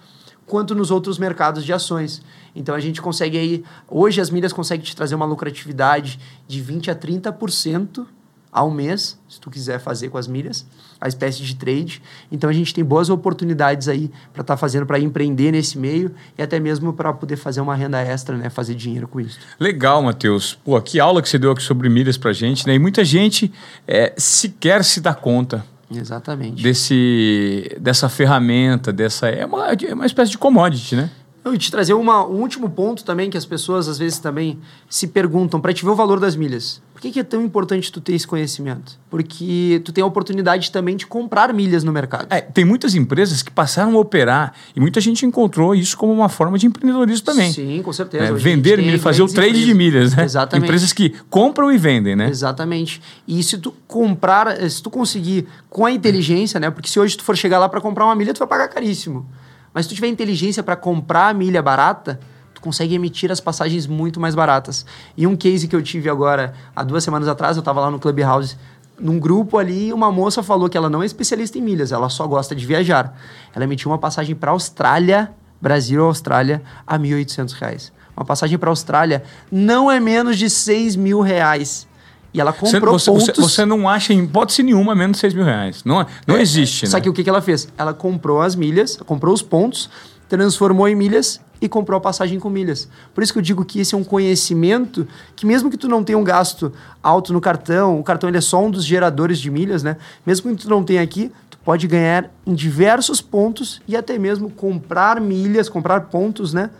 quanto 0.47 0.75
nos 0.75 0.91
outros 0.91 1.19
mercados 1.19 1.65
de 1.65 1.73
ações. 1.73 2.23
Então 2.55 2.75
a 2.75 2.81
gente 2.81 3.01
consegue 3.01 3.39
aí, 3.39 3.65
hoje 3.89 4.21
as 4.21 4.31
milhas 4.31 4.53
conseguem 4.53 4.85
te 4.85 4.97
trazer 4.97 5.15
uma 5.15 5.27
lucratividade 5.27 6.19
de 6.47 6.61
20 6.61 6.91
a 6.91 6.95
30% 6.95 8.07
ao 8.53 8.71
mês, 8.71 9.19
se 9.29 9.39
tu 9.41 9.51
quiser 9.51 9.79
fazer 9.79 10.09
com 10.09 10.19
as 10.19 10.27
milhas, 10.27 10.67
a 11.01 11.07
espécie 11.07 11.43
de 11.43 11.55
trade. 11.55 12.03
Então 12.31 12.49
a 12.49 12.53
gente 12.53 12.75
tem 12.75 12.85
boas 12.85 13.11
oportunidades 13.11 13.89
aí 13.89 14.11
para 14.33 14.41
estar 14.41 14.55
tá 14.55 14.57
fazendo, 14.57 14.87
para 14.87 14.99
empreender 14.99 15.53
nesse 15.53 15.79
meio 15.79 16.11
e 16.37 16.43
até 16.43 16.59
mesmo 16.59 16.93
para 16.93 17.13
poder 17.13 17.37
fazer 17.37 17.61
uma 17.61 17.75
renda 17.75 18.01
extra, 18.01 18.37
né? 18.37 18.51
Fazer 18.51 18.75
dinheiro 18.75 19.07
com 19.07 19.21
isso. 19.21 19.39
Legal, 19.61 20.03
Matheus. 20.03 20.59
Pô, 20.65 20.81
que 20.81 20.99
aula 20.99 21.23
que 21.23 21.29
você 21.29 21.39
deu 21.39 21.53
aqui 21.53 21.63
sobre 21.63 21.89
milhas 21.89 22.17
para 22.17 22.33
gente, 22.33 22.67
né? 22.67 22.75
E 22.75 22.79
muita 22.79 23.05
gente 23.05 23.53
é, 23.87 24.15
sequer 24.17 24.83
se 24.85 25.01
dá 25.01 25.15
conta. 25.15 25.65
Exatamente. 25.91 26.63
Desse, 26.63 27.77
dessa 27.81 28.09
ferramenta, 28.09 28.93
dessa. 28.93 29.29
É 29.29 29.47
uma, 29.47 29.73
é 29.73 29.95
uma 29.95 30.07
espécie 30.07 30.31
de 30.31 30.39
commodity, 30.39 30.97
né? 30.97 31.11
Eu 31.53 31.59
te 31.59 31.71
trazer 31.71 31.95
uma, 31.95 32.27
um 32.27 32.41
último 32.41 32.69
ponto 32.69 33.05
também 33.05 33.31
que 33.31 33.37
as 33.37 33.47
pessoas 33.47 33.89
às 33.89 33.99
vezes 33.99 34.19
também 34.19 34.59
se 34.89 35.07
perguntam 35.07 35.61
para 35.61 35.73
te 35.73 35.85
ver 35.85 35.91
o 35.91 35.95
valor 35.95 36.21
das 36.21 36.37
milhas. 36.37 36.81
Por 36.99 37.03
que, 37.03 37.13
que, 37.13 37.21
é 37.21 37.23
tão 37.23 37.41
importante 37.41 37.93
tu 37.93 38.01
ter 38.01 38.15
esse 38.15 38.27
conhecimento? 38.27 38.99
Porque 39.09 39.81
tu 39.85 39.93
tem 39.93 40.03
a 40.03 40.07
oportunidade 40.07 40.73
também 40.73 40.97
de 40.97 41.07
comprar 41.07 41.55
milhas 41.55 41.85
no 41.85 41.93
mercado. 41.93 42.27
É, 42.29 42.41
tem 42.41 42.65
muitas 42.65 42.97
empresas 42.97 43.41
que 43.41 43.53
passaram 43.53 43.97
a 43.97 44.01
operar 44.01 44.53
e 44.75 44.81
muita 44.81 45.01
gente 45.01 45.25
encontrou 45.25 45.77
isso 45.77 45.97
como 45.97 46.13
uma 46.13 46.29
forma 46.29 46.59
de 46.59 46.67
empreendedorismo 46.67 47.25
também. 47.25 47.53
Sim, 47.53 47.81
com 47.85 47.93
certeza. 47.93 48.25
É, 48.25 48.33
vender 48.33 48.79
milhas, 48.79 49.01
fazer 49.01 49.23
o 49.23 49.29
trade 49.29 49.65
de 49.65 49.75
milhas, 49.75 50.17
né? 50.17 50.25
Exatamente. 50.25 50.65
Empresas 50.65 50.93
que 50.93 51.11
compram 51.31 51.71
e 51.71 51.79
vendem, 51.79 52.17
né? 52.17 52.29
Exatamente. 52.29 53.01
E 53.29 53.45
se 53.45 53.59
tu 53.59 53.73
comprar, 53.87 54.69
se 54.69 54.83
tu 54.83 54.91
conseguir 54.91 55.47
com 55.71 55.87
a 55.87 55.93
inteligência, 55.93 56.59
né? 56.59 56.69
Porque 56.69 56.89
se 56.89 56.99
hoje 56.99 57.17
tu 57.17 57.23
for 57.23 57.37
chegar 57.37 57.61
lá 57.61 57.69
para 57.69 57.81
comprar 57.81 58.07
uma 58.07 58.17
milha, 58.17 58.35
tu 58.35 58.41
vai 58.41 58.49
pagar 58.49 58.67
caríssimo. 58.67 59.25
Mas 59.73 59.85
se 59.85 59.91
tu 59.91 59.95
tiver 59.95 60.09
inteligência 60.09 60.63
para 60.63 60.77
comprar 60.77 61.29
a 61.29 61.35
milha 61.35 61.63
barata, 61.63 62.19
tu 62.55 62.61
consegue 62.61 62.95
emitir 62.95 63.31
as 63.31 63.41
passagens 63.41 63.87
muito 63.87 64.19
mais 64.21 64.35
baratas. 64.35 64.85
E 65.17 65.27
um 65.27 65.37
case 65.37 65.69
que 65.69 65.77
eu 65.77 65.83
tive 65.83 66.09
agora, 66.11 66.55
há 66.75 66.83
duas 66.83 67.05
semanas 67.05 67.29
atrás, 67.29 67.57
eu 67.57 67.61
estava 67.61 67.81
lá 67.81 67.91
no 67.91 67.99
Clubhouse, 67.99 68.57
num 69.01 69.19
grupo 69.19 69.59
ali, 69.59 69.93
uma 69.93 70.11
moça 70.11 70.43
falou 70.43 70.69
que 70.69 70.77
ela 70.77 70.91
não 70.91 71.03
é 71.03 71.07
especialista 71.07 71.57
em 71.59 71.63
milhas, 71.63 71.93
ela 71.93 72.09
só 72.09 72.27
gosta 72.27 72.55
de 72.55 72.67
viajar. 72.67 73.17
Ela 73.55 73.65
emitiu 73.65 73.91
uma 73.91 73.99
passagem 73.99 74.35
para 74.35 74.51
Austrália, 74.51 75.31
Brasil 75.61 76.05
Austrália, 76.05 76.63
a 76.87 76.97
R$ 76.97 77.03
1.800. 77.03 77.93
Uma 78.17 78.25
passagem 78.25 78.59
para 78.59 78.71
Austrália 78.71 79.23
não 79.51 79.91
é 79.91 80.01
menos 80.01 80.37
de 80.37 80.51
6 80.51 80.97
mil 80.97 81.21
reais. 81.21 81.88
E 82.33 82.41
ela 82.41 82.53
comprou 82.53 82.99
você, 82.99 83.11
pontos... 83.11 83.27
Você, 83.27 83.41
você, 83.41 83.65
não 83.65 83.89
acha 83.89 84.13
em 84.13 84.25
hipótese 84.25 84.63
nenhuma 84.63 84.95
menos 84.95 85.17
de 85.17 85.21
6 85.23 85.35
mil 85.35 85.45
reais. 85.45 85.83
Não, 85.85 86.07
não 86.27 86.37
é, 86.37 86.43
existe, 86.43 86.87
Só 86.87 86.99
né? 86.99 87.03
que 87.03 87.09
o 87.09 87.13
que, 87.13 87.25
que 87.25 87.31
ela 87.31 87.41
fez? 87.41 87.69
Ela 87.77 87.95
comprou 87.95 88.43
as 88.43 88.55
milhas, 88.55 88.97
comprou 88.97 89.33
os 89.33 89.43
pontos, 89.43 89.89
transformou 90.29 90.87
em 90.89 90.95
milhas 90.95 91.41
e 91.61 91.69
comprou 91.69 91.97
a 91.97 92.01
passagem 92.01 92.39
com 92.39 92.49
milhas. 92.49 92.89
Por 93.15 93.23
isso 93.23 93.33
que 93.33 93.39
eu 93.39 93.43
digo 93.43 93.65
que 93.65 93.81
esse 93.81 93.95
é 93.95 93.99
um 93.99 94.05
conhecimento 94.05 95.07
que 95.35 95.47
mesmo 95.47 95.71
que 95.71 95.77
tu 95.77 95.89
não 95.89 96.05
tenha 96.05 96.19
um 96.19 96.25
gasto 96.25 96.73
alto 97.03 97.33
no 97.33 97.41
cartão, 97.41 97.99
o 97.99 98.05
cartão 98.05 98.29
ele 98.29 98.39
é 98.39 98.43
só 98.43 98.63
um 98.63 98.71
dos 98.71 98.85
geradores 98.85 99.39
de 99.39 99.51
milhas, 99.51 99.83
né? 99.83 99.97
Mesmo 100.25 100.55
que 100.55 100.63
tu 100.63 100.71
não 100.71 100.85
tenha 100.85 101.03
aqui, 101.03 101.33
tu 101.51 101.59
pode 101.65 101.87
ganhar 101.87 102.31
em 102.47 102.55
diversos 102.55 103.21
pontos 103.21 103.81
e 103.89 103.97
até 103.97 104.19
mesmo 104.19 104.51
comprar 104.51 105.21
milhas, 105.21 105.69
comprar 105.69 106.03
pontos, 106.03 106.53
né? 106.53 106.71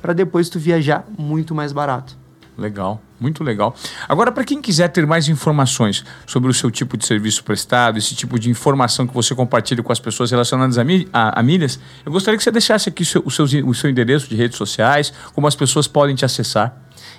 Para 0.00 0.12
depois 0.12 0.48
tu 0.48 0.58
viajar 0.58 1.04
muito 1.18 1.54
mais 1.54 1.72
barato. 1.72 2.21
Legal, 2.62 3.02
muito 3.18 3.42
legal. 3.42 3.74
Agora, 4.08 4.30
para 4.30 4.44
quem 4.44 4.62
quiser 4.62 4.86
ter 4.86 5.04
mais 5.04 5.28
informações 5.28 6.04
sobre 6.24 6.48
o 6.48 6.54
seu 6.54 6.70
tipo 6.70 6.96
de 6.96 7.04
serviço 7.04 7.42
prestado, 7.42 7.98
esse 7.98 8.14
tipo 8.14 8.38
de 8.38 8.48
informação 8.48 9.04
que 9.04 9.12
você 9.12 9.34
compartilha 9.34 9.82
com 9.82 9.90
as 9.90 9.98
pessoas 9.98 10.30
relacionadas 10.30 10.78
a, 10.78 10.82
a, 11.12 11.40
a 11.40 11.42
milhas, 11.42 11.80
eu 12.06 12.12
gostaria 12.12 12.38
que 12.38 12.44
você 12.44 12.52
deixasse 12.52 12.88
aqui 12.88 13.02
o 13.02 13.04
seu, 13.04 13.22
o, 13.24 13.30
seu, 13.32 13.44
o 13.66 13.74
seu 13.74 13.90
endereço 13.90 14.28
de 14.28 14.36
redes 14.36 14.56
sociais, 14.56 15.12
como 15.34 15.48
as 15.48 15.56
pessoas 15.56 15.88
podem 15.88 16.14
te 16.14 16.24
acessar. 16.24 16.72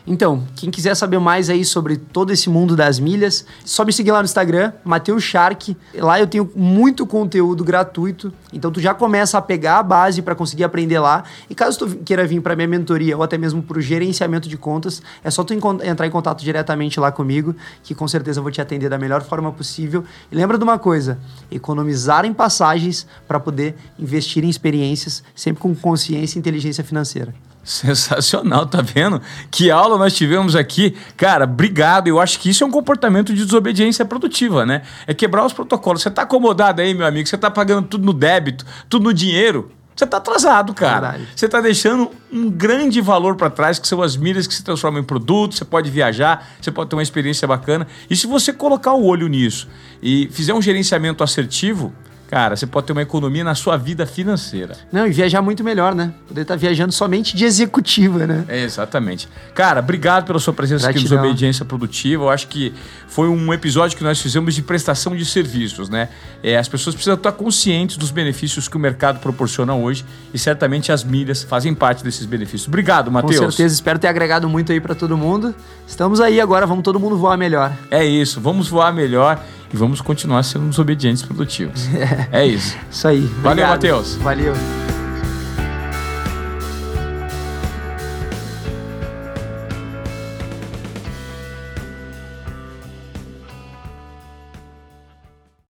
Então, 0.06 0.44
quem 0.56 0.70
quiser 0.70 0.96
saber 0.96 1.18
mais 1.18 1.50
aí 1.50 1.64
sobre 1.64 1.96
todo 1.96 2.32
esse 2.32 2.50
mundo 2.50 2.76
das 2.76 3.00
milhas, 3.00 3.46
só 3.64 3.86
me 3.86 3.94
seguir 3.94 4.12
lá 4.12 4.20
no 4.20 4.26
Instagram, 4.26 4.74
Mateus 4.84 5.24
Shark. 5.24 5.78
Lá 5.96 6.20
eu 6.20 6.28
tenho 6.28 6.52
muito 6.54 7.08
conteúdo 7.08 7.64
gratuito. 7.64 8.34
Então 8.52 8.70
tu 8.70 8.82
já 8.82 8.94
começa 8.94 9.38
a 9.38 9.42
pegar 9.42 9.80
a 9.80 9.84
base 9.84 10.22
para 10.22 10.36
conseguir 10.36 10.66
aprender 10.66 11.00
lá. 11.00 11.24
E 11.50 11.56
caso 11.56 11.80
tu 11.80 11.88
queira 12.04 12.28
vir 12.28 12.42
para 12.42 12.54
minha 12.54 12.68
mentoria 12.68 13.16
ou 13.16 13.24
até 13.24 13.38
mesmo 13.38 13.64
para 13.64 13.78
o 13.78 13.82
gerenciamento 13.82 14.50
de 14.50 14.58
contas, 14.58 15.02
é 15.24 15.32
só 15.32 15.42
tu 15.42 15.54
entrar 15.54 16.06
em 16.06 16.12
contato 16.12 16.44
diretamente 16.44 17.00
lá 17.00 17.10
comigo, 17.10 17.56
que 17.82 17.96
com 17.96 18.08
certeza 18.08 18.40
eu 18.40 18.44
vou 18.44 18.52
te 18.52 18.60
atender 18.60 18.90
da 18.90 18.98
melhor 18.98 19.24
forma 19.24 19.54
possível. 19.54 20.04
E 20.30 20.36
lembra 20.36 20.58
de 20.58 20.64
uma 20.66 20.78
coisa, 20.78 21.18
economizar 21.50 22.26
em 22.26 22.34
passagens 22.34 23.08
para 23.26 23.40
poder 23.40 23.76
investir 23.98 24.44
em 24.44 24.50
experiências, 24.50 25.24
sempre 25.34 25.62
com 25.62 25.74
consciência 25.74 26.38
e 26.38 26.40
inteligência 26.40 26.84
financeira. 26.84 27.34
Sensacional, 27.64 28.66
tá 28.66 28.82
vendo? 28.82 29.22
Que 29.50 29.72
aula 29.72 29.93
nós 29.98 30.14
tivemos 30.14 30.56
aqui. 30.56 30.96
Cara, 31.18 31.46
obrigado. 31.46 32.08
Eu 32.08 32.20
acho 32.20 32.40
que 32.40 32.50
isso 32.50 32.64
é 32.64 32.68
um 32.68 32.72
comportamento 32.72 33.34
de 33.34 33.44
desobediência 33.44 34.06
produtiva, 34.06 34.66
né? 34.66 34.84
É 35.08 35.14
quebrar 35.14 35.46
os 35.46 35.54
protocolos. 35.54 36.02
Você 36.02 36.12
tá 36.12 36.24
acomodado 36.24 36.82
aí, 36.82 36.94
meu 36.94 37.06
amigo, 37.06 37.28
você 37.28 37.38
tá 37.38 37.50
pagando 37.50 37.88
tudo 37.88 38.06
no 38.06 38.14
débito, 38.14 38.66
tudo 38.90 39.04
no 39.04 39.14
dinheiro. 39.14 39.72
Você 39.96 40.08
tá 40.08 40.18
atrasado, 40.18 40.74
cara. 40.74 41.12
Verdade. 41.12 41.30
Você 41.36 41.48
tá 41.48 41.62
deixando 41.62 42.10
um 42.32 42.50
grande 42.50 43.00
valor 43.00 43.36
para 43.36 43.50
trás, 43.50 43.78
que 43.78 43.88
são 43.88 44.02
as 44.02 44.18
milhas 44.18 44.48
que 44.48 44.54
se 44.54 44.64
transformam 44.64 45.02
em 45.02 45.04
produtos, 45.04 45.60
você 45.60 45.66
pode 45.66 45.90
viajar, 45.92 46.48
você 46.60 46.72
pode 46.72 46.90
ter 46.90 46.96
uma 46.96 47.04
experiência 47.04 47.48
bacana. 47.48 47.88
E 48.10 48.16
se 48.16 48.26
você 48.26 48.52
colocar 48.52 48.94
o 48.94 49.06
olho 49.06 49.28
nisso 49.28 49.68
e 50.02 50.28
fizer 50.32 50.54
um 50.54 50.62
gerenciamento 50.62 51.24
assertivo, 51.24 51.94
Cara, 52.34 52.56
você 52.56 52.66
pode 52.66 52.88
ter 52.88 52.94
uma 52.94 53.04
economia 53.04 53.44
na 53.44 53.54
sua 53.54 53.78
vida 53.78 54.08
financeira. 54.08 54.76
Não, 54.92 55.06
e 55.06 55.12
viajar 55.12 55.40
muito 55.40 55.64
melhor, 55.64 55.94
né? 55.94 56.12
Poder 56.28 56.42
estar 56.42 56.56
tá 56.56 56.60
viajando 56.60 56.92
somente 56.92 57.38
de 57.38 57.46
executiva, 57.46 58.26
né? 58.26 58.44
É, 58.48 58.64
exatamente. 58.64 59.30
Cara, 59.54 59.82
obrigado 59.82 60.26
pela 60.26 60.40
sua 60.40 60.52
presença 60.52 60.86
Gratidão. 60.86 61.04
aqui 61.04 61.14
no 61.14 61.22
Desobediência 61.22 61.64
Produtiva. 61.64 62.24
Eu 62.24 62.30
acho 62.32 62.48
que 62.48 62.74
foi 63.08 63.30
um 63.30 63.54
episódio 63.54 63.96
que 63.96 64.04
nós 64.04 64.20
fizemos 64.20 64.56
de 64.56 64.64
prestação 64.64 65.16
de 65.16 65.24
serviços, 65.26 65.90
né? 65.90 66.10
É, 66.42 66.58
as 66.58 66.68
pessoas 66.68 66.96
precisam 66.96 67.14
estar 67.14 67.34
conscientes 67.34 67.98
dos 67.98 68.10
benefícios 68.10 68.68
que 68.68 68.78
o 68.78 68.80
mercado 68.80 69.20
proporciona 69.20 69.76
hoje 69.76 70.04
e 70.34 70.40
certamente 70.40 70.92
as 70.92 71.04
milhas 71.04 71.44
fazem 71.44 71.76
parte 71.76 72.04
desses 72.04 72.26
benefícios. 72.26 72.68
Obrigado, 72.68 73.12
Matheus. 73.12 73.36
Com 73.36 73.52
certeza, 73.52 73.76
espero 73.76 74.00
ter 74.00 74.08
agregado 74.08 74.50
muito 74.50 74.72
aí 74.72 74.82
para 74.82 74.96
todo 74.96 75.16
mundo. 75.16 75.54
Estamos 75.88 76.20
aí 76.20 76.42
agora, 76.42 76.66
vamos 76.66 76.84
todo 76.84 77.00
mundo 77.00 77.16
voar 77.16 77.38
melhor. 77.38 77.72
É 77.92 78.04
isso, 78.04 78.42
vamos 78.42 78.68
voar 78.68 78.92
melhor 78.92 79.40
e 79.74 79.78
vamos 79.78 80.00
continuar 80.00 80.44
sendo 80.44 80.70
desobedientes 80.70 81.24
produtivos. 81.24 81.88
É, 81.94 82.28
é 82.44 82.46
isso. 82.46 82.78
Isso 82.90 83.08
aí. 83.08 83.22
Valeu, 83.42 83.68
Matheus. 83.68 84.16
Valeu. 84.16 84.54